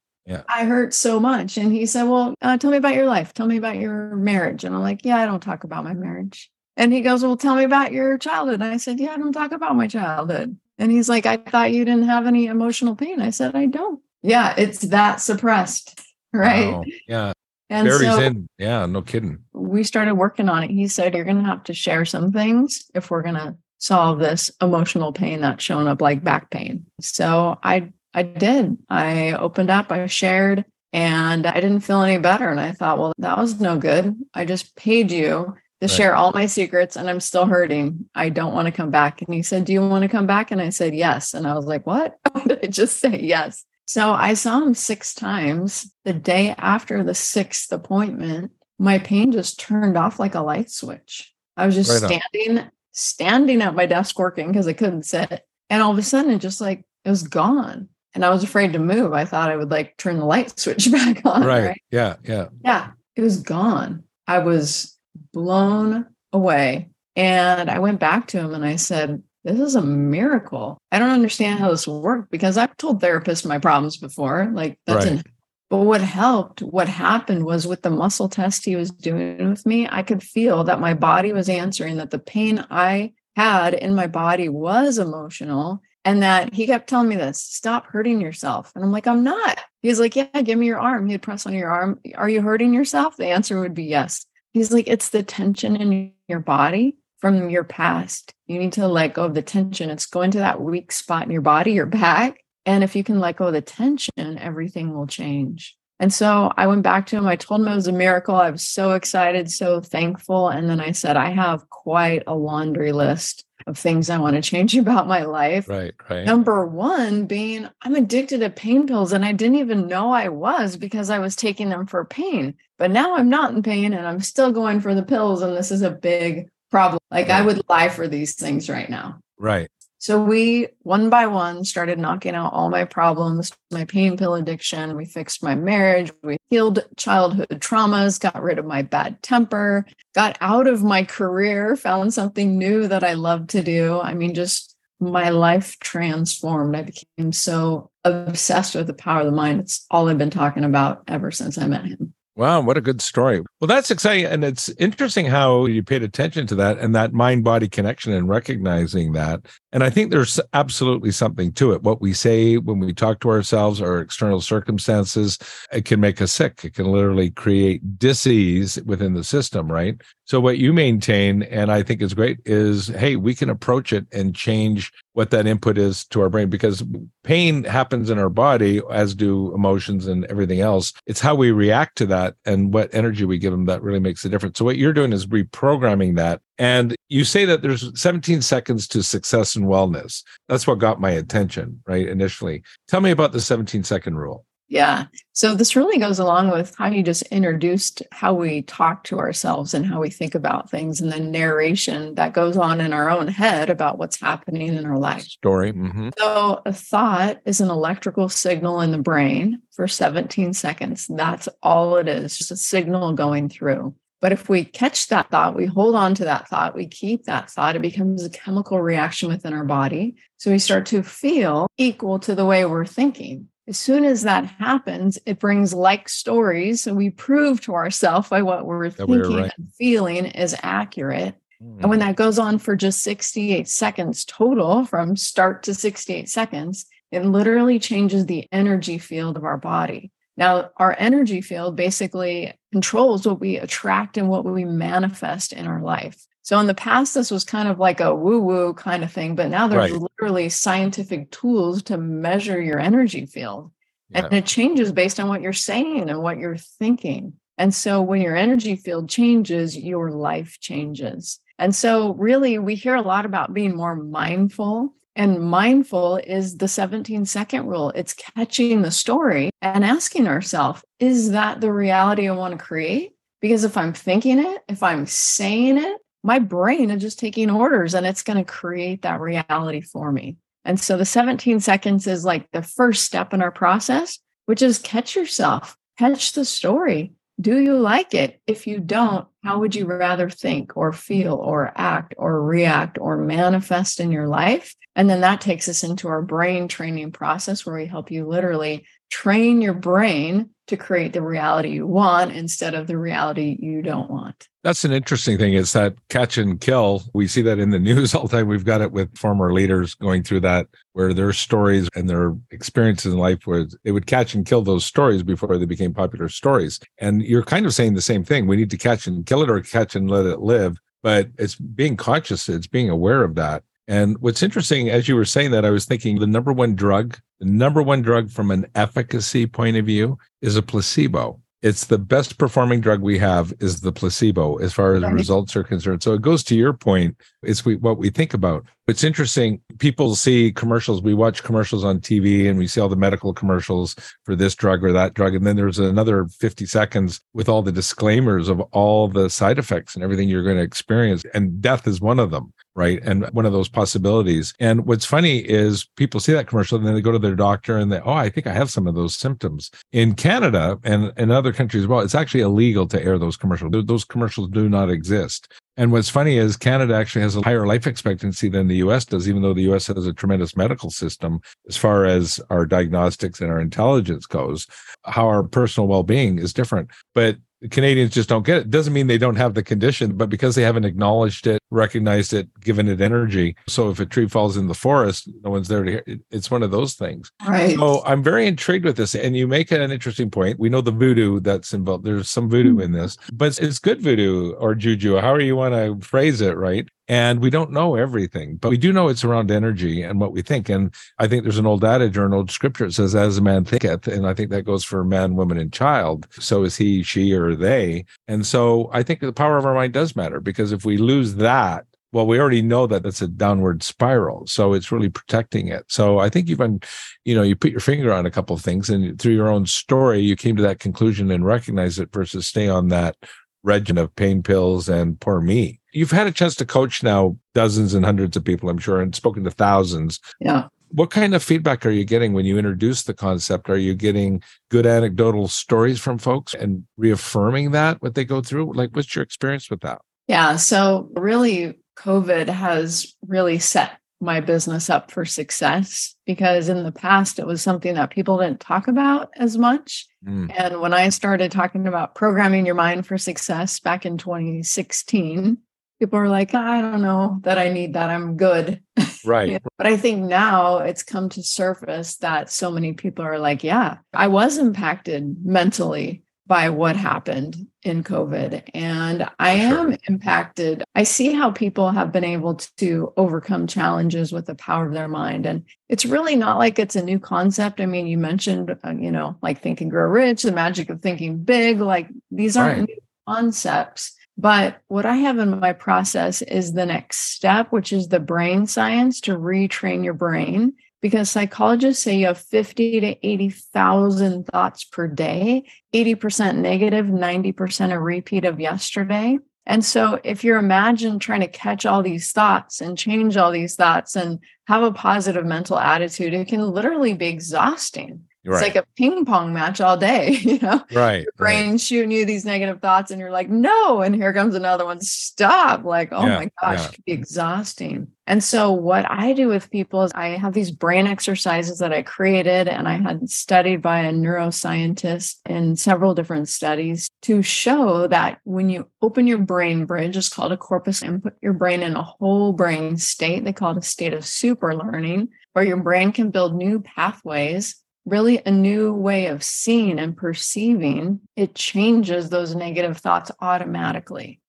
I 0.47 0.65
hurt 0.65 0.93
so 0.93 1.19
much. 1.19 1.57
And 1.57 1.71
he 1.71 1.85
said, 1.85 2.03
Well, 2.03 2.33
uh, 2.41 2.57
tell 2.57 2.71
me 2.71 2.77
about 2.77 2.95
your 2.95 3.05
life. 3.05 3.33
Tell 3.33 3.47
me 3.47 3.57
about 3.57 3.77
your 3.77 4.15
marriage. 4.15 4.63
And 4.63 4.75
I'm 4.75 4.81
like, 4.81 5.03
Yeah, 5.03 5.17
I 5.17 5.25
don't 5.25 5.41
talk 5.41 5.63
about 5.63 5.83
my 5.83 5.93
marriage. 5.93 6.49
And 6.77 6.93
he 6.93 7.01
goes, 7.01 7.23
Well, 7.23 7.37
tell 7.37 7.55
me 7.55 7.63
about 7.63 7.91
your 7.91 8.17
childhood. 8.17 8.61
And 8.61 8.63
I 8.63 8.77
said, 8.77 8.99
Yeah, 8.99 9.11
I 9.11 9.17
don't 9.17 9.33
talk 9.33 9.51
about 9.51 9.75
my 9.75 9.87
childhood. 9.87 10.57
And 10.77 10.91
he's 10.91 11.09
like, 11.09 11.25
I 11.25 11.37
thought 11.37 11.71
you 11.71 11.85
didn't 11.85 12.07
have 12.07 12.25
any 12.25 12.47
emotional 12.47 12.95
pain. 12.95 13.21
I 13.21 13.29
said, 13.29 13.55
I 13.55 13.65
don't. 13.67 14.01
Yeah, 14.23 14.55
it's 14.57 14.79
that 14.79 15.21
suppressed. 15.21 15.99
Right. 16.33 16.71
Wow. 16.71 16.85
Yeah. 17.09 17.33
And 17.69 17.85
Barry's 17.85 18.07
so 18.07 18.21
in. 18.21 18.47
Yeah. 18.57 18.85
No 18.85 19.01
kidding. 19.01 19.39
we 19.51 19.83
started 19.83 20.15
working 20.15 20.47
on 20.47 20.63
it. 20.63 20.71
He 20.71 20.87
said, 20.87 21.13
You're 21.13 21.25
going 21.25 21.39
to 21.39 21.43
have 21.43 21.65
to 21.65 21.73
share 21.73 22.05
some 22.05 22.31
things 22.31 22.89
if 22.95 23.11
we're 23.11 23.21
going 23.21 23.35
to 23.35 23.57
solve 23.79 24.19
this 24.19 24.49
emotional 24.61 25.11
pain 25.11 25.41
that's 25.41 25.61
showing 25.61 25.87
up 25.89 26.01
like 26.01 26.23
back 26.23 26.51
pain. 26.51 26.85
So 27.01 27.59
I 27.61 27.91
I 28.13 28.23
did. 28.23 28.77
I 28.89 29.31
opened 29.33 29.69
up, 29.69 29.91
I 29.91 30.05
shared, 30.07 30.65
and 30.93 31.45
I 31.45 31.53
didn't 31.55 31.79
feel 31.81 32.01
any 32.01 32.17
better. 32.17 32.49
And 32.49 32.59
I 32.59 32.71
thought, 32.73 32.97
well, 32.99 33.13
that 33.17 33.37
was 33.37 33.59
no 33.59 33.77
good. 33.77 34.15
I 34.33 34.45
just 34.45 34.75
paid 34.75 35.11
you 35.11 35.55
to 35.79 35.87
Right. 35.87 35.89
share 35.89 36.15
all 36.15 36.31
my 36.33 36.45
secrets 36.45 36.95
and 36.95 37.09
I'm 37.09 37.19
still 37.21 37.45
hurting. 37.45 38.09
I 38.13 38.29
don't 38.29 38.53
want 38.53 38.67
to 38.67 38.71
come 38.71 38.91
back. 38.91 39.21
And 39.21 39.33
he 39.33 39.41
said, 39.41 39.65
Do 39.65 39.73
you 39.73 39.81
want 39.81 40.03
to 40.03 40.09
come 40.09 40.27
back? 40.27 40.51
And 40.51 40.61
I 40.61 40.69
said, 40.69 40.93
Yes. 40.93 41.33
And 41.33 41.47
I 41.47 41.55
was 41.55 41.65
like, 41.65 41.87
What? 41.87 42.17
Did 42.47 42.59
I 42.63 42.67
just 42.67 42.99
say 42.99 43.19
yes? 43.21 43.65
So 43.85 44.11
I 44.13 44.35
saw 44.35 44.61
him 44.61 44.73
six 44.73 45.13
times. 45.15 45.91
The 46.05 46.13
day 46.13 46.53
after 46.57 47.03
the 47.03 47.15
sixth 47.15 47.71
appointment, 47.71 48.51
my 48.77 48.99
pain 48.99 49.31
just 49.31 49.59
turned 49.59 49.97
off 49.97 50.19
like 50.19 50.35
a 50.35 50.41
light 50.41 50.69
switch. 50.69 51.33
I 51.57 51.65
was 51.65 51.75
just 51.75 51.89
Right 52.03 52.11
on. 52.13 52.21
standing, 52.33 52.69
standing 52.91 53.61
at 53.61 53.75
my 53.75 53.85
desk 53.85 54.19
working 54.19 54.47
because 54.47 54.67
I 54.67 54.73
couldn't 54.73 55.03
sit. 55.03 55.45
And 55.69 55.81
all 55.81 55.91
of 55.91 55.97
a 55.97 56.03
sudden, 56.03 56.31
it 56.31 56.39
just 56.39 56.61
like 56.61 56.83
it 57.05 57.09
was 57.09 57.23
gone. 57.23 57.89
And 58.13 58.25
I 58.25 58.29
was 58.29 58.43
afraid 58.43 58.73
to 58.73 58.79
move. 58.79 59.13
I 59.13 59.25
thought 59.25 59.49
I 59.51 59.55
would 59.55 59.71
like 59.71 59.97
turn 59.97 60.19
the 60.19 60.25
light 60.25 60.59
switch 60.59 60.91
back 60.91 61.25
on. 61.25 61.43
Right. 61.43 61.81
Yeah. 61.91 62.15
Yeah. 62.23 62.47
Yeah, 62.63 62.91
it 63.15 63.21
was 63.21 63.37
gone. 63.41 64.03
I 64.27 64.39
was 64.39 64.97
blown 65.33 66.07
away. 66.33 66.89
And 67.15 67.69
I 67.69 67.79
went 67.79 67.99
back 67.99 68.27
to 68.27 68.39
him 68.39 68.53
and 68.53 68.65
I 68.65 68.77
said, 68.77 69.21
This 69.43 69.59
is 69.59 69.75
a 69.75 69.81
miracle. 69.81 70.77
I 70.91 70.99
don't 70.99 71.09
understand 71.09 71.59
how 71.59 71.71
this 71.71 71.87
will 71.87 72.01
work 72.01 72.29
because 72.29 72.57
I've 72.57 72.77
told 72.77 73.01
therapists 73.01 73.45
my 73.45 73.59
problems 73.59 73.97
before. 73.97 74.49
Like, 74.53 74.79
that's 74.85 75.05
Right. 75.05 75.17
an 75.17 75.23
but 75.71 75.85
what 75.85 76.01
helped, 76.01 76.61
what 76.61 76.89
happened 76.89 77.45
was 77.45 77.65
with 77.65 77.81
the 77.81 77.89
muscle 77.89 78.27
test 78.27 78.65
he 78.65 78.75
was 78.75 78.91
doing 78.91 79.49
with 79.49 79.65
me, 79.65 79.87
I 79.89 80.03
could 80.03 80.21
feel 80.21 80.65
that 80.65 80.81
my 80.81 80.93
body 80.93 81.31
was 81.31 81.47
answering 81.47 81.95
that 81.95 82.11
the 82.11 82.19
pain 82.19 82.65
I 82.69 83.13
had 83.37 83.73
in 83.73 83.95
my 83.95 84.07
body 84.07 84.49
was 84.49 84.97
emotional. 84.97 85.81
And 86.03 86.23
that 86.23 86.53
he 86.53 86.65
kept 86.65 86.89
telling 86.89 87.09
me 87.09 87.15
this 87.15 87.41
stop 87.41 87.85
hurting 87.85 88.21
yourself. 88.21 88.71
And 88.75 88.83
I'm 88.83 88.91
like, 88.91 89.07
I'm 89.07 89.23
not. 89.23 89.59
He's 89.81 89.99
like, 89.99 90.15
Yeah, 90.15 90.41
give 90.41 90.57
me 90.57 90.65
your 90.65 90.79
arm. 90.79 91.07
He'd 91.07 91.21
press 91.21 91.45
on 91.45 91.53
your 91.53 91.69
arm. 91.69 91.99
Are 92.15 92.29
you 92.29 92.41
hurting 92.41 92.73
yourself? 92.73 93.17
The 93.17 93.27
answer 93.27 93.59
would 93.59 93.73
be 93.73 93.85
yes. 93.85 94.25
He's 94.51 94.71
like, 94.71 94.87
It's 94.87 95.09
the 95.09 95.23
tension 95.23 95.75
in 95.75 96.13
your 96.27 96.39
body 96.39 96.97
from 97.19 97.49
your 97.49 97.63
past. 97.63 98.33
You 98.47 98.59
need 98.59 98.73
to 98.73 98.87
let 98.87 99.13
go 99.13 99.25
of 99.25 99.35
the 99.35 99.43
tension. 99.43 99.89
It's 99.89 100.07
going 100.07 100.31
to 100.31 100.39
that 100.39 100.61
weak 100.61 100.91
spot 100.91 101.23
in 101.23 101.31
your 101.31 101.41
body, 101.41 101.73
your 101.73 101.85
back. 101.85 102.39
And 102.65 102.83
if 102.83 102.95
you 102.95 103.03
can 103.03 103.19
let 103.19 103.37
go 103.37 103.47
of 103.47 103.53
the 103.53 103.61
tension, 103.61 104.37
everything 104.37 104.93
will 104.93 105.07
change. 105.07 105.77
And 106.01 106.11
so 106.11 106.51
I 106.57 106.65
went 106.65 106.81
back 106.81 107.05
to 107.07 107.15
him. 107.15 107.27
I 107.27 107.35
told 107.35 107.61
him 107.61 107.67
it 107.67 107.75
was 107.75 107.85
a 107.85 107.91
miracle. 107.91 108.35
I 108.35 108.49
was 108.49 108.63
so 108.63 108.93
excited, 108.93 109.51
so 109.51 109.81
thankful. 109.81 110.49
And 110.49 110.67
then 110.67 110.81
I 110.81 110.93
said, 110.93 111.15
I 111.15 111.29
have 111.29 111.69
quite 111.69 112.23
a 112.25 112.33
laundry 112.33 112.91
list 112.91 113.45
of 113.67 113.77
things 113.77 114.09
I 114.09 114.17
want 114.17 114.35
to 114.35 114.41
change 114.41 114.75
about 114.77 115.07
my 115.07 115.21
life. 115.21 115.69
Right. 115.69 115.93
Right. 116.09 116.25
Number 116.25 116.65
one 116.65 117.27
being, 117.27 117.69
I'm 117.83 117.93
addicted 117.93 118.39
to 118.39 118.49
pain 118.49 118.87
pills, 118.87 119.13
and 119.13 119.23
I 119.23 119.31
didn't 119.31 119.57
even 119.57 119.87
know 119.87 120.11
I 120.11 120.29
was 120.29 120.75
because 120.75 121.11
I 121.11 121.19
was 121.19 121.35
taking 121.35 121.69
them 121.69 121.85
for 121.85 122.03
pain. 122.03 122.55
But 122.79 122.89
now 122.89 123.15
I'm 123.15 123.29
not 123.29 123.53
in 123.53 123.61
pain 123.61 123.93
and 123.93 124.07
I'm 124.07 124.21
still 124.21 124.51
going 124.51 124.81
for 124.81 124.95
the 124.95 125.03
pills. 125.03 125.43
And 125.43 125.55
this 125.55 125.69
is 125.69 125.83
a 125.83 125.91
big 125.91 126.49
problem. 126.71 126.99
Like 127.11 127.29
I 127.29 127.43
would 127.43 127.61
lie 127.69 127.89
for 127.89 128.07
these 128.07 128.33
things 128.33 128.71
right 128.71 128.89
now. 128.89 129.19
Right. 129.37 129.69
So 130.01 130.19
we 130.19 130.67
one 130.81 131.11
by 131.11 131.27
one 131.27 131.63
started 131.63 131.99
knocking 131.99 132.33
out 132.33 132.53
all 132.53 132.71
my 132.71 132.85
problems, 132.85 133.51
my 133.69 133.85
pain 133.85 134.17
pill 134.17 134.33
addiction. 134.33 134.97
We 134.97 135.05
fixed 135.05 135.43
my 135.43 135.53
marriage. 135.53 136.11
We 136.23 136.37
healed 136.49 136.83
childhood 136.97 137.49
traumas, 137.61 138.19
got 138.19 138.41
rid 138.41 138.57
of 138.57 138.65
my 138.65 138.81
bad 138.81 139.21
temper, 139.21 139.85
got 140.15 140.39
out 140.41 140.65
of 140.65 140.81
my 140.81 141.03
career, 141.03 141.75
found 141.75 142.15
something 142.15 142.57
new 142.57 142.87
that 142.87 143.03
I 143.03 143.13
love 143.13 143.45
to 143.49 143.61
do. 143.61 144.01
I 144.01 144.15
mean, 144.15 144.33
just 144.33 144.75
my 144.99 145.29
life 145.29 145.77
transformed. 145.79 146.75
I 146.75 146.81
became 146.81 147.31
so 147.31 147.91
obsessed 148.03 148.73
with 148.73 148.87
the 148.87 148.95
power 148.95 149.19
of 149.19 149.27
the 149.27 149.31
mind. 149.31 149.59
It's 149.59 149.85
all 149.91 150.09
I've 150.09 150.17
been 150.17 150.31
talking 150.31 150.63
about 150.63 151.03
ever 151.07 151.29
since 151.29 151.59
I 151.59 151.67
met 151.67 151.85
him. 151.85 152.15
Wow, 152.37 152.61
what 152.61 152.77
a 152.77 152.81
good 152.81 153.01
story. 153.01 153.41
Well, 153.59 153.67
that's 153.67 153.91
exciting. 153.91 154.25
And 154.25 154.45
it's 154.45 154.69
interesting 154.79 155.25
how 155.25 155.65
you 155.65 155.83
paid 155.83 156.01
attention 156.01 156.47
to 156.47 156.55
that 156.55 156.79
and 156.79 156.95
that 156.95 157.11
mind 157.11 157.43
body 157.43 157.67
connection 157.67 158.13
and 158.13 158.29
recognizing 158.29 159.11
that. 159.11 159.41
And 159.73 159.83
I 159.83 159.89
think 159.89 160.11
there's 160.11 160.39
absolutely 160.53 161.11
something 161.11 161.51
to 161.53 161.73
it. 161.73 161.83
What 161.83 162.01
we 162.01 162.13
say 162.13 162.55
when 162.55 162.79
we 162.79 162.93
talk 162.93 163.19
to 163.21 163.29
ourselves 163.29 163.81
or 163.81 163.99
external 163.99 164.39
circumstances, 164.39 165.37
it 165.73 165.83
can 165.83 165.99
make 165.99 166.21
us 166.21 166.31
sick. 166.31 166.63
It 166.63 166.73
can 166.73 166.85
literally 166.85 167.31
create 167.31 167.99
disease 167.99 168.81
within 168.85 169.13
the 169.13 169.25
system, 169.25 169.69
right? 169.69 169.99
So, 170.23 170.39
what 170.39 170.57
you 170.57 170.71
maintain, 170.71 171.43
and 171.43 171.69
I 171.69 171.83
think 171.83 172.01
is 172.01 172.13
great, 172.13 172.39
is 172.45 172.87
hey, 172.87 173.17
we 173.17 173.35
can 173.35 173.49
approach 173.49 173.91
it 173.91 174.07
and 174.13 174.33
change 174.33 174.91
what 175.13 175.31
that 175.31 175.47
input 175.47 175.77
is 175.77 176.05
to 176.05 176.21
our 176.21 176.29
brain 176.29 176.49
because 176.49 176.83
pain 177.23 177.63
happens 177.63 178.09
in 178.09 178.17
our 178.17 178.29
body, 178.29 178.81
as 178.91 179.13
do 179.13 179.53
emotions 179.53 180.07
and 180.07 180.25
everything 180.25 180.61
else. 180.61 180.93
It's 181.05 181.19
how 181.19 181.35
we 181.35 181.51
react 181.51 181.97
to 181.97 182.05
that 182.07 182.35
and 182.45 182.73
what 182.73 182.93
energy 182.93 183.25
we 183.25 183.37
give 183.37 183.51
them 183.51 183.65
that 183.65 183.81
really 183.81 183.99
makes 183.99 184.23
a 184.25 184.29
difference. 184.29 184.57
So, 184.57 184.65
what 184.65 184.77
you're 184.77 184.93
doing 184.93 185.13
is 185.13 185.27
reprogramming 185.27 186.15
that. 186.15 186.41
And 186.57 186.95
you 187.09 187.23
say 187.23 187.45
that 187.45 187.61
there's 187.61 187.99
17 187.99 188.41
seconds 188.41 188.87
to 188.89 189.03
success 189.03 189.55
and 189.55 189.65
wellness. 189.65 190.23
That's 190.47 190.67
what 190.67 190.79
got 190.79 191.01
my 191.01 191.11
attention, 191.11 191.81
right? 191.85 192.07
Initially. 192.07 192.63
Tell 192.87 193.01
me 193.01 193.11
about 193.11 193.31
the 193.31 193.41
17 193.41 193.83
second 193.83 194.17
rule. 194.17 194.45
Yeah. 194.71 195.07
So 195.33 195.53
this 195.53 195.75
really 195.75 195.97
goes 195.97 196.17
along 196.17 196.49
with 196.49 196.73
how 196.77 196.87
you 196.87 197.03
just 197.03 197.23
introduced 197.23 198.03
how 198.13 198.33
we 198.33 198.61
talk 198.61 199.03
to 199.05 199.19
ourselves 199.19 199.73
and 199.73 199.85
how 199.85 199.99
we 199.99 200.09
think 200.09 200.33
about 200.33 200.69
things 200.69 201.01
and 201.01 201.11
the 201.11 201.19
narration 201.19 202.15
that 202.15 202.31
goes 202.31 202.55
on 202.55 202.79
in 202.79 202.93
our 202.93 203.09
own 203.09 203.27
head 203.27 203.69
about 203.69 203.97
what's 203.97 204.21
happening 204.21 204.69
in 204.69 204.85
our 204.85 204.97
life. 204.97 205.23
Story. 205.23 205.73
Mm-hmm. 205.73 206.11
So 206.17 206.61
a 206.65 206.71
thought 206.71 207.41
is 207.43 207.59
an 207.59 207.69
electrical 207.69 208.29
signal 208.29 208.79
in 208.79 208.91
the 208.91 208.97
brain 208.97 209.61
for 209.73 209.89
17 209.89 210.53
seconds. 210.53 211.05
That's 211.09 211.49
all 211.61 211.97
it 211.97 212.07
is, 212.07 212.37
just 212.37 212.51
a 212.51 212.55
signal 212.55 213.11
going 213.11 213.49
through. 213.49 213.93
But 214.21 214.31
if 214.31 214.47
we 214.47 214.63
catch 214.63 215.09
that 215.09 215.29
thought, 215.31 215.53
we 215.53 215.65
hold 215.65 215.95
on 215.95 216.15
to 216.15 216.23
that 216.23 216.47
thought, 216.47 216.75
we 216.75 216.87
keep 216.87 217.25
that 217.25 217.49
thought, 217.49 217.75
it 217.75 217.81
becomes 217.81 218.23
a 218.23 218.29
chemical 218.29 218.81
reaction 218.81 219.27
within 219.27 219.51
our 219.51 219.65
body. 219.65 220.15
So 220.37 220.49
we 220.49 220.59
start 220.59 220.85
to 220.87 221.03
feel 221.03 221.67
equal 221.77 222.19
to 222.19 222.35
the 222.35 222.45
way 222.45 222.63
we're 222.63 222.85
thinking 222.85 223.49
as 223.67 223.77
soon 223.77 224.05
as 224.05 224.23
that 224.23 224.45
happens, 224.45 225.19
it 225.25 225.39
brings 225.39 225.73
like 225.73 226.09
stories. 226.09 226.83
So 226.83 226.93
we 226.93 227.09
prove 227.09 227.61
to 227.61 227.73
ourselves 227.73 228.29
by 228.29 228.41
what 228.41 228.65
we're 228.65 228.89
that 228.89 229.07
thinking 229.07 229.37
right. 229.37 229.53
and 229.57 229.73
feeling 229.73 230.25
is 230.25 230.55
accurate. 230.63 231.35
Mm. 231.61 231.81
And 231.81 231.89
when 231.89 231.99
mm. 231.99 232.03
that 232.03 232.15
goes 232.15 232.39
on 232.39 232.57
for 232.57 232.75
just 232.75 233.03
68 233.03 233.67
seconds 233.67 234.25
total, 234.25 234.85
from 234.85 235.15
start 235.15 235.63
to 235.63 235.73
68 235.73 236.27
seconds, 236.27 236.85
it 237.11 237.25
literally 237.25 237.77
changes 237.77 238.25
the 238.25 238.47
energy 238.51 238.97
field 238.97 239.37
of 239.37 239.43
our 239.43 239.57
body. 239.57 240.11
Now, 240.37 240.71
our 240.77 240.95
energy 240.97 241.41
field 241.41 241.75
basically 241.75 242.53
controls 242.71 243.27
what 243.27 243.39
we 243.39 243.57
attract 243.57 244.17
and 244.17 244.29
what 244.29 244.45
we 244.45 244.65
manifest 244.65 245.53
in 245.53 245.67
our 245.67 245.81
life. 245.81 246.25
So 246.43 246.59
in 246.59 246.67
the 246.67 246.73
past, 246.73 247.13
this 247.13 247.31
was 247.31 247.43
kind 247.43 247.67
of 247.67 247.79
like 247.79 247.99
a 247.99 248.15
woo 248.15 248.39
woo 248.39 248.73
kind 248.73 249.03
of 249.03 249.11
thing, 249.11 249.35
but 249.35 249.49
now 249.49 249.67
there's 249.67 249.91
right. 249.91 250.01
literally 250.01 250.49
scientific 250.49 251.31
tools 251.31 251.83
to 251.83 251.97
measure 251.97 252.59
your 252.61 252.79
energy 252.79 253.25
field. 253.25 253.71
Yeah. 254.09 254.25
And 254.25 254.33
it 254.33 254.45
changes 254.45 254.91
based 254.91 255.19
on 255.19 255.29
what 255.29 255.41
you're 255.41 255.53
saying 255.53 256.09
and 256.09 256.21
what 256.21 256.37
you're 256.37 256.57
thinking. 256.57 257.33
And 257.57 257.73
so 257.73 258.01
when 258.01 258.21
your 258.21 258.35
energy 258.35 258.75
field 258.75 259.07
changes, 259.07 259.77
your 259.77 260.11
life 260.11 260.57
changes. 260.59 261.39
And 261.59 261.75
so, 261.75 262.15
really, 262.15 262.57
we 262.57 262.73
hear 262.73 262.95
a 262.95 263.03
lot 263.03 263.23
about 263.25 263.53
being 263.53 263.75
more 263.75 263.95
mindful. 263.95 264.95
And 265.15 265.41
mindful 265.41 266.17
is 266.17 266.57
the 266.57 266.67
17 266.67 267.25
second 267.25 267.67
rule. 267.67 267.91
It's 267.93 268.15
catching 268.15 268.81
the 268.81 268.89
story 268.89 269.51
and 269.61 269.85
asking 269.85 270.27
ourselves, 270.27 270.81
is 270.99 271.31
that 271.31 271.61
the 271.61 271.71
reality 271.71 272.27
I 272.27 272.31
want 272.31 272.57
to 272.57 272.65
create? 272.65 273.11
Because 273.41 273.63
if 273.63 273.77
I'm 273.77 273.93
thinking 273.93 274.39
it, 274.39 274.63
if 274.67 274.81
I'm 274.81 275.05
saying 275.05 275.77
it, 275.77 275.97
my 276.23 276.39
brain 276.39 276.91
is 276.91 277.01
just 277.01 277.19
taking 277.19 277.49
orders 277.49 277.93
and 277.93 278.05
it's 278.05 278.23
going 278.23 278.37
to 278.37 278.51
create 278.51 279.01
that 279.01 279.19
reality 279.19 279.81
for 279.81 280.11
me. 280.11 280.37
And 280.63 280.79
so 280.79 280.97
the 280.97 281.05
17 281.05 281.59
seconds 281.59 282.05
is 282.07 282.23
like 282.23 282.49
the 282.51 282.61
first 282.61 283.03
step 283.03 283.33
in 283.33 283.41
our 283.41 283.51
process, 283.51 284.19
which 284.45 284.61
is 284.61 284.77
catch 284.79 285.15
yourself, 285.15 285.75
catch 285.97 286.33
the 286.33 286.45
story. 286.45 287.13
Do 287.39 287.59
you 287.59 287.79
like 287.79 288.13
it? 288.13 288.39
If 288.45 288.67
you 288.67 288.79
don't, 288.79 289.27
how 289.43 289.59
would 289.59 289.73
you 289.73 289.87
rather 289.87 290.29
think 290.29 290.77
or 290.77 290.93
feel 290.93 291.33
or 291.33 291.71
act 291.75 292.13
or 292.17 292.43
react 292.43 292.99
or 292.99 293.17
manifest 293.17 293.99
in 293.99 294.11
your 294.11 294.27
life? 294.27 294.75
And 294.95 295.09
then 295.09 295.21
that 295.21 295.41
takes 295.41 295.67
us 295.67 295.83
into 295.83 296.07
our 296.07 296.21
brain 296.21 296.67
training 296.67 297.13
process 297.13 297.65
where 297.65 297.75
we 297.75 297.87
help 297.87 298.11
you 298.11 298.27
literally 298.27 298.85
train 299.11 299.61
your 299.61 299.73
brain 299.73 300.49
to 300.67 300.77
create 300.77 301.11
the 301.11 301.21
reality 301.21 301.69
you 301.69 301.85
want 301.85 302.31
instead 302.31 302.73
of 302.73 302.87
the 302.87 302.97
reality 302.97 303.57
you 303.59 303.81
don't 303.81 304.09
want. 304.09 304.47
That's 304.63 304.85
an 304.85 304.93
interesting 304.93 305.37
thing 305.37 305.53
is 305.53 305.73
that 305.73 305.95
catch 306.09 306.37
and 306.37 306.61
kill. 306.61 307.03
We 307.13 307.27
see 307.27 307.41
that 307.41 307.59
in 307.59 307.71
the 307.71 307.79
news 307.91 308.15
all 308.15 308.27
the 308.27 308.37
time. 308.37 308.47
We've 308.47 308.63
got 308.63 308.79
it 308.79 308.93
with 308.93 309.15
former 309.17 309.51
leaders 309.51 309.95
going 309.95 310.23
through 310.23 310.39
that 310.41 310.67
where 310.93 311.13
their 311.13 311.33
stories 311.33 311.89
and 311.93 312.09
their 312.09 312.35
experiences 312.51 313.11
in 313.11 313.19
life 313.19 313.45
where 313.45 313.67
they 313.83 313.91
would 313.91 314.07
catch 314.07 314.33
and 314.33 314.45
kill 314.45 314.61
those 314.61 314.85
stories 314.85 315.23
before 315.23 315.57
they 315.57 315.65
became 315.65 315.93
popular 315.93 316.29
stories. 316.29 316.79
And 316.99 317.21
you're 317.21 317.43
kind 317.43 317.65
of 317.65 317.73
saying 317.73 317.95
the 317.95 318.01
same 318.01 318.23
thing. 318.23 318.47
We 318.47 318.55
need 318.55 318.71
to 318.71 318.77
catch 318.77 319.07
and 319.07 319.25
kill 319.25 319.43
it 319.43 319.49
or 319.49 319.59
catch 319.59 319.95
and 319.95 320.09
let 320.09 320.25
it 320.25 320.39
live. 320.39 320.77
But 321.03 321.31
it's 321.37 321.55
being 321.55 321.97
conscious, 321.97 322.47
it's 322.47 322.67
being 322.67 322.89
aware 322.89 323.23
of 323.23 323.35
that. 323.35 323.63
And 323.87 324.17
what's 324.19 324.43
interesting, 324.43 324.89
as 324.89 325.07
you 325.07 325.15
were 325.15 325.25
saying 325.25 325.51
that, 325.51 325.65
I 325.65 325.69
was 325.69 325.85
thinking 325.85 326.19
the 326.19 326.27
number 326.27 326.53
one 326.53 326.75
drug, 326.75 327.17
the 327.39 327.45
number 327.45 327.81
one 327.81 328.01
drug 328.01 328.29
from 328.29 328.51
an 328.51 328.67
efficacy 328.75 329.47
point 329.47 329.77
of 329.77 329.85
view 329.85 330.17
is 330.41 330.55
a 330.55 330.61
placebo. 330.61 331.41
It's 331.61 331.85
the 331.85 331.99
best 331.99 332.39
performing 332.39 332.81
drug 332.81 333.01
we 333.01 333.19
have 333.19 333.53
is 333.59 333.81
the 333.81 333.91
placebo 333.91 334.55
as 334.55 334.73
far 334.73 334.95
as 334.95 335.03
right. 335.03 335.13
results 335.13 335.55
are 335.55 335.63
concerned. 335.63 336.01
So 336.01 336.13
it 336.13 336.21
goes 336.21 336.43
to 336.45 336.55
your 336.55 336.73
point. 336.73 337.15
It's 337.43 337.63
we, 337.63 337.75
what 337.75 337.99
we 337.99 338.09
think 338.09 338.33
about. 338.33 338.65
It's 338.87 339.03
interesting. 339.03 339.61
People 339.77 340.15
see 340.15 340.51
commercials. 340.51 341.03
We 341.03 341.13
watch 341.13 341.43
commercials 341.43 341.83
on 341.83 341.99
TV 341.99 342.49
and 342.49 342.57
we 342.57 342.65
see 342.65 342.81
all 342.81 342.89
the 342.89 342.95
medical 342.95 343.31
commercials 343.31 343.95
for 344.25 344.35
this 344.35 344.55
drug 344.55 344.83
or 344.83 344.91
that 344.91 345.13
drug. 345.13 345.35
And 345.35 345.45
then 345.45 345.55
there's 345.55 345.77
another 345.77 346.25
50 346.25 346.65
seconds 346.65 347.21
with 347.33 347.47
all 347.47 347.61
the 347.61 347.71
disclaimers 347.71 348.49
of 348.49 348.59
all 348.71 349.07
the 349.07 349.29
side 349.29 349.59
effects 349.59 349.93
and 349.93 350.03
everything 350.03 350.29
you're 350.29 350.43
going 350.43 350.57
to 350.57 350.63
experience. 350.63 351.23
And 351.35 351.61
death 351.61 351.87
is 351.87 352.01
one 352.01 352.19
of 352.19 352.31
them 352.31 352.53
right? 352.75 352.99
And 353.03 353.25
one 353.31 353.45
of 353.45 353.51
those 353.51 353.69
possibilities. 353.69 354.53
And 354.59 354.85
what's 354.85 355.05
funny 355.05 355.39
is 355.39 355.85
people 355.97 356.19
see 356.19 356.33
that 356.33 356.47
commercial 356.47 356.77
and 356.77 356.87
then 356.87 356.93
they 356.93 357.01
go 357.01 357.11
to 357.11 357.19
their 357.19 357.35
doctor 357.35 357.77
and 357.77 357.91
they, 357.91 357.99
oh, 357.99 358.13
I 358.13 358.29
think 358.29 358.47
I 358.47 358.53
have 358.53 358.71
some 358.71 358.87
of 358.87 358.95
those 358.95 359.15
symptoms. 359.15 359.71
In 359.91 360.15
Canada 360.15 360.79
and 360.83 361.11
in 361.17 361.31
other 361.31 361.51
countries 361.51 361.83
as 361.83 361.87
well, 361.87 361.99
it's 361.99 362.15
actually 362.15 362.41
illegal 362.41 362.87
to 362.87 363.03
air 363.03 363.17
those 363.17 363.37
commercials. 363.37 363.71
Those 363.85 364.05
commercials 364.05 364.49
do 364.49 364.69
not 364.69 364.89
exist. 364.89 365.51
And 365.77 365.91
what's 365.91 366.09
funny 366.09 366.37
is 366.37 366.57
Canada 366.57 366.93
actually 366.93 367.23
has 367.23 367.35
a 367.35 367.41
higher 367.41 367.65
life 367.65 367.87
expectancy 367.87 368.49
than 368.49 368.67
the 368.67 368.77
US 368.77 369.05
does, 369.05 369.27
even 369.27 369.41
though 369.41 369.53
the 369.53 369.71
US 369.73 369.87
has 369.87 370.05
a 370.05 370.13
tremendous 370.13 370.55
medical 370.55 370.89
system 370.89 371.41
as 371.67 371.77
far 371.77 372.05
as 372.05 372.39
our 372.49 372.65
diagnostics 372.65 373.41
and 373.41 373.49
our 373.49 373.59
intelligence 373.59 374.25
goes. 374.25 374.67
How 375.05 375.27
our 375.27 375.43
personal 375.43 375.87
well 375.87 376.03
being 376.03 376.39
is 376.39 376.53
different. 376.53 376.89
But 377.15 377.37
Canadians 377.69 378.13
just 378.13 378.29
don't 378.29 378.45
get 378.45 378.57
it. 378.57 378.69
Doesn't 378.69 378.93
mean 378.93 379.07
they 379.07 379.17
don't 379.17 379.35
have 379.35 379.53
the 379.53 379.63
condition, 379.63 380.15
but 380.15 380.29
because 380.29 380.55
they 380.55 380.63
haven't 380.63 380.85
acknowledged 380.85 381.45
it, 381.47 381.61
recognized 381.69 382.33
it, 382.33 382.47
given 382.61 382.87
it 382.87 383.01
energy. 383.01 383.55
So 383.67 383.89
if 383.89 383.99
a 383.99 384.05
tree 384.05 384.27
falls 384.27 384.57
in 384.57 384.67
the 384.67 384.73
forest, 384.73 385.29
no 385.43 385.51
one's 385.51 385.67
there 385.67 385.83
to 385.83 385.91
hear. 385.91 386.03
It. 386.07 386.21
It's 386.31 386.49
one 386.49 386.63
of 386.63 386.71
those 386.71 386.95
things. 386.95 387.31
Right. 387.47 387.75
So 387.75 388.03
I'm 388.05 388.23
very 388.23 388.47
intrigued 388.47 388.85
with 388.85 388.97
this, 388.97 389.13
and 389.15 389.37
you 389.37 389.47
make 389.47 389.71
an 389.71 389.91
interesting 389.91 390.31
point. 390.31 390.59
We 390.59 390.69
know 390.69 390.81
the 390.81 390.91
voodoo 390.91 391.39
that's 391.39 391.73
involved. 391.73 392.03
There's 392.03 392.29
some 392.29 392.49
voodoo 392.49 392.79
in 392.79 392.91
this, 392.91 393.17
but 393.31 393.59
it's 393.59 393.79
good 393.79 394.01
voodoo 394.01 394.53
or 394.53 394.75
juju, 394.75 395.17
however 395.17 395.41
you 395.41 395.55
want 395.55 395.73
to 395.75 396.05
phrase 396.05 396.41
it, 396.41 396.57
right? 396.57 396.87
And 397.11 397.41
we 397.41 397.49
don't 397.49 397.73
know 397.73 397.95
everything, 397.95 398.55
but 398.55 398.69
we 398.69 398.77
do 398.77 398.93
know 398.93 399.09
it's 399.09 399.25
around 399.25 399.51
energy 399.51 400.01
and 400.01 400.21
what 400.21 400.31
we 400.31 400.41
think. 400.41 400.69
And 400.69 400.95
I 401.19 401.27
think 401.27 401.43
there's 401.43 401.57
an 401.57 401.65
old 401.65 401.83
adage 401.83 402.17
or 402.17 402.25
an 402.25 402.33
old 402.33 402.49
scripture 402.49 402.85
that 402.85 402.93
says, 402.93 403.15
as 403.15 403.37
a 403.37 403.41
man 403.41 403.65
thinketh. 403.65 404.07
And 404.07 404.25
I 404.25 404.33
think 404.33 404.49
that 404.51 404.63
goes 404.63 404.85
for 404.85 405.03
man, 405.03 405.35
woman, 405.35 405.57
and 405.57 405.73
child. 405.73 406.25
So 406.31 406.63
is 406.63 406.77
he, 406.77 407.03
she, 407.03 407.33
or 407.33 407.53
they. 407.53 408.05
And 408.29 408.45
so 408.45 408.89
I 408.93 409.03
think 409.03 409.19
the 409.19 409.33
power 409.33 409.57
of 409.57 409.65
our 409.65 409.73
mind 409.73 409.91
does 409.91 410.15
matter 410.15 410.39
because 410.39 410.71
if 410.71 410.85
we 410.85 410.95
lose 410.95 411.35
that, 411.35 411.85
well, 412.13 412.25
we 412.25 412.39
already 412.39 412.61
know 412.61 412.87
that 412.87 413.03
that's 413.03 413.21
a 413.21 413.27
downward 413.27 413.83
spiral. 413.83 414.47
So 414.47 414.71
it's 414.71 414.89
really 414.89 415.09
protecting 415.09 415.67
it. 415.67 415.83
So 415.89 416.19
I 416.19 416.29
think 416.29 416.47
been, 416.57 416.79
you 417.25 417.35
know, 417.35 417.43
you 417.43 417.57
put 417.57 417.71
your 417.71 417.81
finger 417.81 418.13
on 418.13 418.25
a 418.25 418.31
couple 418.31 418.55
of 418.55 418.61
things 418.61 418.89
and 418.89 419.19
through 419.19 419.33
your 419.33 419.49
own 419.49 419.65
story, 419.65 420.21
you 420.21 420.37
came 420.37 420.55
to 420.55 420.63
that 420.63 420.79
conclusion 420.79 421.29
and 421.29 421.45
recognize 421.45 421.99
it 421.99 422.13
versus 422.13 422.47
stay 422.47 422.69
on 422.69 422.87
that 422.87 423.17
regimen 423.63 424.01
of 424.01 424.15
pain 424.15 424.41
pills 424.41 424.87
and 424.87 425.19
poor 425.19 425.41
me 425.41 425.80
You've 425.91 426.11
had 426.11 426.27
a 426.27 426.31
chance 426.31 426.55
to 426.55 426.65
coach 426.65 427.03
now 427.03 427.37
dozens 427.53 427.93
and 427.93 428.05
hundreds 428.05 428.37
of 428.37 428.43
people, 428.43 428.69
I'm 428.69 428.77
sure, 428.77 429.01
and 429.01 429.15
spoken 429.15 429.43
to 429.43 429.51
thousands. 429.51 430.19
Yeah. 430.39 430.67
What 430.89 431.09
kind 431.09 431.33
of 431.33 431.41
feedback 431.41 431.85
are 431.85 431.91
you 431.91 432.03
getting 432.03 432.33
when 432.33 432.45
you 432.45 432.57
introduce 432.57 433.03
the 433.03 433.13
concept? 433.13 433.69
Are 433.69 433.77
you 433.77 433.93
getting 433.93 434.43
good 434.69 434.85
anecdotal 434.85 435.47
stories 435.47 435.99
from 435.99 436.17
folks 436.17 436.53
and 436.53 436.85
reaffirming 436.97 437.71
that 437.71 438.01
what 438.01 438.15
they 438.15 438.25
go 438.25 438.41
through? 438.41 438.73
Like, 438.73 438.93
what's 438.93 439.15
your 439.15 439.23
experience 439.23 439.69
with 439.69 439.81
that? 439.81 440.01
Yeah. 440.27 440.57
So, 440.57 441.09
really, 441.13 441.79
COVID 441.97 442.49
has 442.49 443.13
really 443.25 443.59
set 443.59 443.97
my 444.21 444.39
business 444.39 444.89
up 444.89 445.09
for 445.09 445.25
success 445.25 446.15
because 446.25 446.69
in 446.69 446.83
the 446.83 446.91
past 446.91 447.39
it 447.39 447.47
was 447.47 447.61
something 447.61 447.95
that 447.95 448.11
people 448.11 448.37
didn't 448.37 448.59
talk 448.59 448.87
about 448.87 449.31
as 449.35 449.57
much. 449.57 450.05
Mm. 450.25 450.53
And 450.55 450.79
when 450.79 450.93
I 450.93 451.09
started 451.09 451.51
talking 451.51 451.87
about 451.87 452.13
programming 452.13 452.65
your 452.65 452.75
mind 452.75 453.07
for 453.07 453.17
success 453.17 453.79
back 453.79 454.05
in 454.05 454.17
2016, 454.17 455.57
people 456.01 456.17
are 456.17 456.27
like, 456.27 456.55
I 456.55 456.81
don't 456.81 457.03
know 457.03 457.37
that 457.43 457.59
I 457.59 457.69
need 457.69 457.93
that. 457.93 458.09
I'm 458.09 458.35
good. 458.35 458.81
Right. 459.23 459.61
but 459.77 459.85
I 459.85 459.97
think 459.97 460.23
now 460.23 460.79
it's 460.79 461.03
come 461.03 461.29
to 461.29 461.43
surface 461.43 462.17
that 462.17 462.49
so 462.49 462.71
many 462.71 462.93
people 462.93 463.23
are 463.23 463.37
like, 463.37 463.63
yeah, 463.63 463.97
I 464.15 464.29
was 464.29 464.57
impacted 464.57 465.45
mentally 465.45 466.23
by 466.47 466.69
what 466.69 466.95
happened 466.95 467.67
in 467.83 468.03
COVID. 468.03 468.63
And 468.73 469.29
I 469.37 469.59
sure. 469.59 469.91
am 469.91 469.97
impacted. 470.07 470.83
I 470.95 471.03
see 471.03 471.33
how 471.33 471.51
people 471.51 471.91
have 471.91 472.11
been 472.11 472.23
able 472.23 472.55
to 472.55 473.13
overcome 473.15 473.67
challenges 473.67 474.31
with 474.31 474.47
the 474.47 474.55
power 474.55 474.87
of 474.87 474.93
their 474.93 475.07
mind. 475.07 475.45
And 475.45 475.65
it's 475.87 476.03
really 476.03 476.35
not 476.35 476.57
like 476.57 476.79
it's 476.79 476.95
a 476.95 477.05
new 477.05 477.19
concept. 477.19 477.79
I 477.79 477.85
mean, 477.85 478.07
you 478.07 478.17
mentioned, 478.17 478.75
uh, 478.83 478.89
you 478.89 479.11
know, 479.11 479.37
like 479.43 479.61
Think 479.61 479.81
and 479.81 479.91
Grow 479.91 480.07
Rich, 480.07 480.41
the 480.41 480.51
magic 480.51 480.89
of 480.89 480.99
thinking 480.99 481.43
big. 481.43 481.79
Like 481.79 482.09
these 482.31 482.57
aren't 482.57 482.79
right. 482.79 482.89
new 482.89 482.97
concepts. 483.27 484.15
But 484.37 484.81
what 484.87 485.05
I 485.05 485.17
have 485.17 485.39
in 485.39 485.59
my 485.59 485.73
process 485.73 486.41
is 486.41 486.73
the 486.73 486.85
next 486.85 487.33
step, 487.33 487.71
which 487.71 487.93
is 487.93 488.07
the 488.07 488.19
brain 488.19 488.65
science 488.65 489.21
to 489.21 489.37
retrain 489.37 490.03
your 490.03 490.13
brain 490.13 490.73
because 491.01 491.31
psychologists 491.31 492.03
say 492.03 492.17
you 492.17 492.27
have 492.27 492.37
50 492.37 493.01
to 493.01 493.27
80,000 493.27 494.45
thoughts 494.45 494.83
per 494.83 495.07
day, 495.07 495.65
80% 495.93 496.57
negative, 496.57 497.07
90% 497.07 497.91
a 497.91 497.99
repeat 497.99 498.45
of 498.45 498.59
yesterday. 498.59 499.39
And 499.65 499.83
so 499.83 500.19
if 500.23 500.43
you're 500.43 500.57
imagine 500.57 501.19
trying 501.19 501.41
to 501.41 501.47
catch 501.47 501.85
all 501.85 502.01
these 502.01 502.31
thoughts 502.31 502.81
and 502.81 502.97
change 502.97 503.37
all 503.37 503.51
these 503.51 503.75
thoughts 503.75 504.15
and 504.15 504.39
have 504.67 504.83
a 504.83 504.91
positive 504.91 505.45
mental 505.45 505.77
attitude, 505.77 506.33
it 506.33 506.47
can 506.47 506.61
literally 506.61 507.13
be 507.13 507.27
exhausting. 507.27 508.25
Right. 508.43 508.65
It's 508.65 508.75
like 508.75 508.83
a 508.83 508.87
ping 508.95 509.23
pong 509.23 509.53
match 509.53 509.81
all 509.81 509.97
day, 509.97 510.31
you 510.41 510.57
know? 510.59 510.83
Right. 510.91 511.23
Your 511.23 511.33
brain 511.37 511.71
right. 511.71 511.81
shooting 511.81 512.11
you 512.11 512.25
these 512.25 512.45
negative 512.45 512.81
thoughts, 512.81 513.11
and 513.11 513.19
you're 513.19 513.31
like, 513.31 513.49
no. 513.49 514.01
And 514.01 514.15
here 514.15 514.33
comes 514.33 514.55
another 514.55 514.85
one. 514.85 514.99
Stop. 514.99 515.83
Like, 515.83 516.09
oh 516.11 516.25
yeah, 516.25 516.39
my 516.39 516.51
gosh, 516.59 516.79
yeah. 516.79 516.85
it 516.85 516.93
can 516.93 517.03
be 517.05 517.11
exhausting. 517.11 518.07
And 518.25 518.43
so, 518.43 518.71
what 518.71 519.05
I 519.09 519.33
do 519.33 519.47
with 519.47 519.69
people 519.69 520.03
is 520.03 520.11
I 520.15 520.29
have 520.29 520.53
these 520.53 520.71
brain 520.71 521.05
exercises 521.05 521.79
that 521.79 521.93
I 521.93 522.01
created, 522.01 522.67
and 522.67 522.87
I 522.87 522.97
had 522.97 523.29
studied 523.29 523.81
by 523.81 523.99
a 523.99 524.13
neuroscientist 524.13 525.35
in 525.47 525.75
several 525.75 526.15
different 526.15 526.47
studies 526.49 527.09
to 527.23 527.43
show 527.43 528.07
that 528.07 528.39
when 528.43 528.69
you 528.69 528.87
open 529.01 529.27
your 529.27 529.39
brain 529.39 529.85
bridge, 529.85 530.17
it's 530.17 530.29
called 530.29 530.51
a 530.51 530.57
corpus, 530.57 531.01
and 531.01 531.21
put 531.21 531.35
your 531.41 531.53
brain 531.53 531.83
in 531.83 531.95
a 531.95 532.03
whole 532.03 532.53
brain 532.53 532.97
state, 532.97 533.43
they 533.43 533.53
call 533.53 533.71
it 533.71 533.77
a 533.77 533.81
state 533.81 534.13
of 534.13 534.25
super 534.25 534.75
learning, 534.75 535.29
where 535.53 535.65
your 535.65 535.77
brain 535.77 536.11
can 536.11 536.31
build 536.31 536.55
new 536.55 536.79
pathways 536.79 537.80
really 538.05 538.41
a 538.45 538.51
new 538.51 538.93
way 538.93 539.27
of 539.27 539.43
seeing 539.43 539.99
and 539.99 540.15
perceiving, 540.17 541.19
it 541.35 541.55
changes 541.55 542.29
those 542.29 542.55
negative 542.55 542.97
thoughts 542.97 543.31
automatically. 543.39 544.39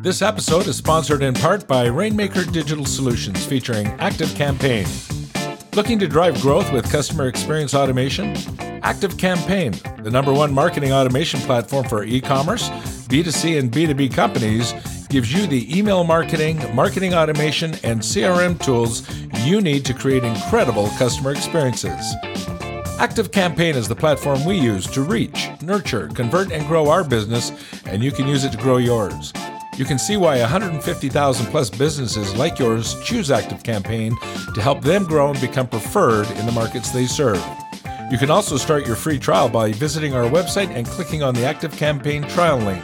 This 0.00 0.22
episode 0.22 0.66
is 0.66 0.76
sponsored 0.76 1.22
in 1.22 1.34
part 1.34 1.66
by 1.66 1.86
Rainmaker 1.86 2.44
Digital 2.44 2.84
Solutions 2.84 3.44
featuring 3.44 3.86
Active 3.98 4.32
Campaign. 4.34 4.86
Looking 5.74 5.98
to 5.98 6.06
drive 6.06 6.40
growth 6.40 6.70
with 6.72 6.90
customer 6.90 7.26
experience 7.26 7.74
automation? 7.74 8.36
Active 8.82 9.18
Campaign, 9.18 9.74
the 10.02 10.10
number 10.10 10.32
one 10.32 10.54
marketing 10.54 10.92
automation 10.92 11.40
platform 11.40 11.88
for 11.88 12.04
e 12.04 12.20
commerce, 12.20 12.68
B2C, 13.08 13.58
and 13.58 13.72
B2B 13.72 14.14
companies, 14.14 14.72
gives 15.08 15.32
you 15.32 15.46
the 15.46 15.78
email 15.78 16.04
marketing, 16.04 16.62
marketing 16.74 17.14
automation, 17.14 17.74
and 17.82 18.00
CRM 18.00 18.62
tools 18.62 19.08
you 19.44 19.60
need 19.60 19.84
to 19.84 19.94
create 19.94 20.24
incredible 20.24 20.88
customer 20.98 21.32
experiences. 21.32 22.14
Active 22.98 23.30
Campaign 23.30 23.76
is 23.76 23.88
the 23.88 23.94
platform 23.94 24.44
we 24.44 24.58
use 24.58 24.86
to 24.86 25.02
reach, 25.02 25.50
nurture, 25.62 26.08
convert, 26.08 26.50
and 26.50 26.66
grow 26.66 26.88
our 26.88 27.04
business, 27.04 27.52
and 27.84 28.02
you 28.02 28.10
can 28.10 28.26
use 28.26 28.44
it 28.44 28.52
to 28.52 28.58
grow 28.58 28.78
yours. 28.78 29.32
You 29.76 29.84
can 29.84 29.98
see 29.98 30.16
why 30.16 30.40
150,000 30.40 31.46
plus 31.46 31.68
businesses 31.68 32.34
like 32.34 32.58
yours 32.58 32.98
choose 33.04 33.30
Active 33.30 33.62
Campaign 33.62 34.16
to 34.54 34.62
help 34.62 34.80
them 34.80 35.04
grow 35.04 35.30
and 35.30 35.40
become 35.40 35.68
preferred 35.68 36.30
in 36.30 36.46
the 36.46 36.52
markets 36.52 36.90
they 36.90 37.04
serve. 37.04 37.44
You 38.10 38.16
can 38.16 38.30
also 38.30 38.56
start 38.56 38.86
your 38.86 38.96
free 38.96 39.18
trial 39.18 39.50
by 39.50 39.72
visiting 39.72 40.14
our 40.14 40.30
website 40.30 40.70
and 40.70 40.86
clicking 40.86 41.22
on 41.22 41.34
the 41.34 41.44
Active 41.44 41.76
Campaign 41.76 42.22
trial 42.28 42.56
link. 42.56 42.82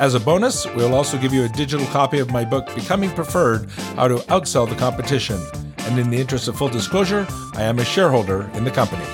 As 0.00 0.14
a 0.14 0.20
bonus, 0.20 0.64
we'll 0.74 0.94
also 0.94 1.18
give 1.18 1.34
you 1.34 1.44
a 1.44 1.48
digital 1.50 1.84
copy 1.88 2.20
of 2.20 2.30
my 2.30 2.42
book, 2.42 2.74
Becoming 2.74 3.10
Preferred 3.10 3.70
How 3.96 4.08
to 4.08 4.14
Outsell 4.30 4.66
the 4.66 4.74
Competition. 4.74 5.38
And 5.80 5.98
in 5.98 6.08
the 6.08 6.16
interest 6.16 6.48
of 6.48 6.56
full 6.56 6.70
disclosure, 6.70 7.26
I 7.52 7.64
am 7.64 7.78
a 7.78 7.84
shareholder 7.84 8.48
in 8.54 8.64
the 8.64 8.70
company. 8.70 9.04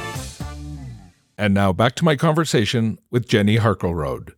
And 1.37 1.55
now 1.55 1.73
back 1.73 1.97
to 1.97 2.05
my 2.05 2.15
conversation 2.15 3.01
with 3.11 3.27
Jenny 3.27 3.57
Harkleroad. 3.57 4.35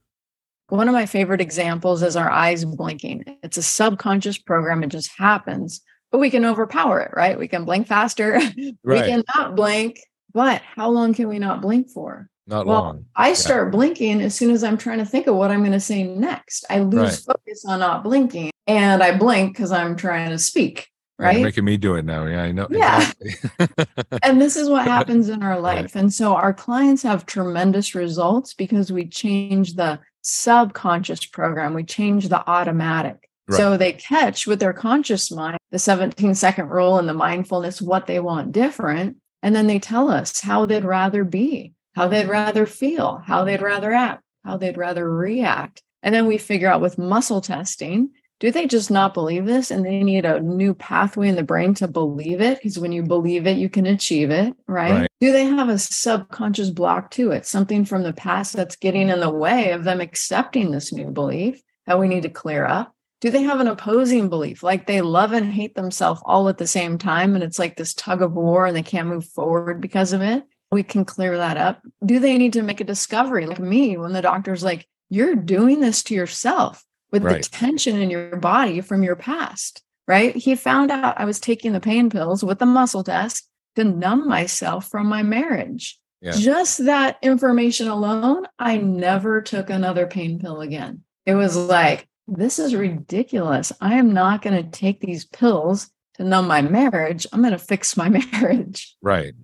One 0.71 0.89
of 0.89 0.95
my 0.95 1.05
favorite 1.05 1.43
examples 1.43 2.03
is 2.03 2.17
our 2.17 2.31
eyes 2.31 2.65
blinking. 2.65 3.25
It's 3.43 3.59
a 3.59 3.63
subconscious 3.63 4.39
program, 4.39 4.83
it 4.83 4.89
just 4.89 5.11
happens, 5.19 5.83
but 6.11 6.17
we 6.17 6.31
can 6.31 6.47
overpower 6.47 6.99
it, 7.01 7.11
right? 7.15 7.39
We 7.39 7.49
can 7.49 7.67
blink 7.67 7.89
faster, 7.89 8.33
right. 8.39 8.75
we 8.83 9.01
can 9.01 9.23
not 9.37 9.55
blink, 9.55 10.01
but 10.33 10.63
how 10.63 10.89
long 10.89 11.13
can 11.13 11.29
we 11.29 11.39
not 11.39 11.61
blink 11.61 11.91
for? 11.91 12.31
Not 12.49 12.65
well, 12.65 12.81
long. 12.81 13.05
I 13.15 13.35
start 13.35 13.67
yeah. 13.67 13.71
blinking 13.73 14.23
as 14.23 14.35
soon 14.35 14.51
as 14.51 14.65
I'm 14.65 14.79
trying 14.79 14.99
to 14.99 15.05
think 15.05 15.27
of 15.27 15.37
what 15.37 15.51
I'm 15.51 15.61
going 15.61 15.73
to 15.73 15.81
say 15.81 16.03
next. 16.03 16.65
I 16.71 16.81
lose 16.81 17.27
right. 17.29 17.37
focus 17.37 17.65
on 17.67 17.81
not 17.81 18.03
blinking 18.03 18.51
and 18.67 19.03
I 19.03 19.17
blink 19.19 19.53
because 19.53 19.71
I'm 19.71 19.97
trying 19.97 20.31
to 20.31 20.39
speak. 20.39 20.89
Right. 21.19 21.37
You're 21.37 21.45
making 21.45 21.67
me 21.67 21.77
do 21.77 21.97
it 21.97 22.07
now. 22.07 22.25
Yeah, 22.25 22.43
I 22.45 22.53
know. 22.53 22.67
Yeah. 22.71 23.13
Exactly. 23.21 23.77
and 24.23 24.41
this 24.41 24.57
is 24.57 24.71
what 24.71 24.87
happens 24.87 25.29
in 25.29 25.43
our 25.43 25.61
life. 25.61 25.95
Right. 25.95 26.03
And 26.03 26.15
so 26.15 26.35
our 26.35 26.55
clients 26.55 27.03
have 27.03 27.27
tremendous 27.27 27.95
results 27.95 28.55
because 28.55 28.91
we 28.91 29.07
change 29.07 29.75
the 29.75 30.01
subconscious 30.23 31.27
program, 31.27 31.75
we 31.75 31.85
change 31.85 32.29
the 32.29 32.49
automatic. 32.49 33.29
Right. 33.47 33.57
So 33.59 33.77
they 33.77 33.93
catch 33.93 34.47
with 34.47 34.61
their 34.61 34.73
conscious 34.73 35.31
mind 35.31 35.59
the 35.71 35.79
17 35.79 36.35
second 36.35 36.69
rule 36.71 36.99
and 36.99 37.09
the 37.09 37.15
mindfulness, 37.15 37.83
what 37.83 38.07
they 38.07 38.21
want 38.21 38.53
different. 38.53 39.19
And 39.43 39.55
then 39.55 39.67
they 39.67 39.79
tell 39.79 40.11
us 40.11 40.41
how 40.41 40.65
they'd 40.65 40.85
rather 40.85 41.25
be 41.25 41.75
how 41.99 42.07
they'd 42.07 42.29
rather 42.29 42.65
feel, 42.65 43.21
how 43.27 43.43
they'd 43.43 43.61
rather 43.61 43.93
act, 43.93 44.23
how 44.45 44.57
they'd 44.57 44.77
rather 44.77 45.13
react. 45.13 45.83
And 46.01 46.15
then 46.15 46.27
we 46.27 46.39
figure 46.39 46.71
out 46.71 46.81
with 46.81 46.97
muscle 46.97 47.41
testing 47.41 48.11
do 48.39 48.53
they 48.53 48.69
just 48.69 48.89
not 48.89 49.15
believe 49.15 49.47
this 49.47 49.73
and 49.73 49.85
they 49.85 50.01
need 50.05 50.25
a 50.25 50.39
new 50.39 50.73
pathway 50.73 51.29
in 51.29 51.35
the 51.35 51.43
brain 51.43 51.75
to 51.75 51.89
believe 51.89 52.41
it? 52.41 52.59
Because 52.59 52.79
when 52.79 52.93
you 52.93 53.03
believe 53.03 53.49
it, 53.49 53.57
you 53.59 53.69
can 53.69 53.85
achieve 53.85 54.31
it, 54.31 54.55
right? 54.69 54.93
right? 54.93 55.09
Do 55.21 55.33
they 55.33 55.45
have 55.45 55.69
a 55.69 55.77
subconscious 55.77 56.71
block 56.71 57.11
to 57.13 57.33
it, 57.33 57.47
something 57.47 57.85
from 57.85 58.05
the 58.05 58.13
past 58.13 58.53
that's 58.53 58.77
getting 58.77 59.09
in 59.09 59.19
the 59.19 59.29
way 59.29 59.73
of 59.73 59.83
them 59.83 60.01
accepting 60.01 60.71
this 60.71 60.93
new 60.93 61.11
belief 61.11 61.61
that 61.89 61.99
we 61.99 62.07
need 62.07 62.23
to 62.23 62.29
clear 62.29 62.65
up? 62.65 62.95
Do 63.21 63.31
they 63.31 63.43
have 63.43 63.59
an 63.59 63.67
opposing 63.67 64.29
belief, 64.29 64.63
like 64.63 64.87
they 64.87 65.01
love 65.01 65.33
and 65.33 65.53
hate 65.53 65.75
themselves 65.75 66.23
all 66.25 66.49
at 66.49 66.59
the 66.59 66.67
same 66.69 66.97
time? 66.97 67.35
And 67.35 67.43
it's 67.43 67.59
like 67.59 67.77
this 67.77 67.93
tug 67.93 68.23
of 68.23 68.35
war 68.35 68.67
and 68.67 68.77
they 68.77 68.85
can't 68.85 69.09
move 69.09 69.25
forward 69.25 69.81
because 69.81 70.13
of 70.13 70.23
it? 70.23 70.45
We 70.71 70.83
can 70.83 71.05
clear 71.05 71.37
that 71.37 71.57
up. 71.57 71.83
Do 72.05 72.19
they 72.19 72.37
need 72.39 72.53
to 72.55 72.63
make 72.63 72.81
a 72.81 72.85
discovery 72.85 73.47
like 73.47 73.59
me 73.59 73.97
when 73.97 74.13
the 74.13 74.23
doctor's 74.23 74.63
like, 74.63 74.87
you're 75.09 75.35
doing 75.35 75.81
this 75.81 76.03
to 76.05 76.15
yourself 76.15 76.85
with 77.11 77.23
right. 77.23 77.43
the 77.43 77.49
tension 77.49 78.01
in 78.01 78.11
your 78.11 78.37
body 78.37 78.81
from 78.81 79.03
your 79.03 79.17
past, 79.17 79.83
right? 80.07 80.37
He 80.37 80.55
found 80.55 80.91
out 80.91 81.19
I 81.19 81.25
was 81.25 81.41
taking 81.41 81.73
the 81.73 81.81
pain 81.81 82.11
pills 82.11 82.45
with 82.45 82.59
the 82.59 82.67
muscle 82.67 83.03
test 83.03 83.49
to 83.77 83.85
numb 83.85 84.29
myself 84.29 84.89
from 84.89 85.07
my 85.07 85.23
marriage. 85.23 85.99
Yeah. 86.21 86.33
Just 86.33 86.85
that 86.85 87.17
information 87.23 87.89
alone, 87.89 88.47
I 88.59 88.77
never 88.77 89.41
took 89.41 89.71
another 89.71 90.07
pain 90.07 90.39
pill 90.39 90.61
again. 90.61 91.03
It 91.25 91.35
was 91.35 91.57
like, 91.57 92.09
this 92.27 92.59
is 92.59 92.75
ridiculous. 92.75 93.73
I 93.81 93.95
am 93.95 94.13
not 94.13 94.43
going 94.43 94.63
to 94.63 94.71
take 94.71 95.01
these 95.01 95.25
pills 95.25 95.91
to 96.15 96.25
numb 96.25 96.49
my 96.49 96.61
marriage. 96.61 97.27
I'm 97.33 97.41
going 97.41 97.53
to 97.53 97.59
fix 97.59 97.97
my 97.97 98.09
marriage. 98.33 98.97
Right. 99.01 99.35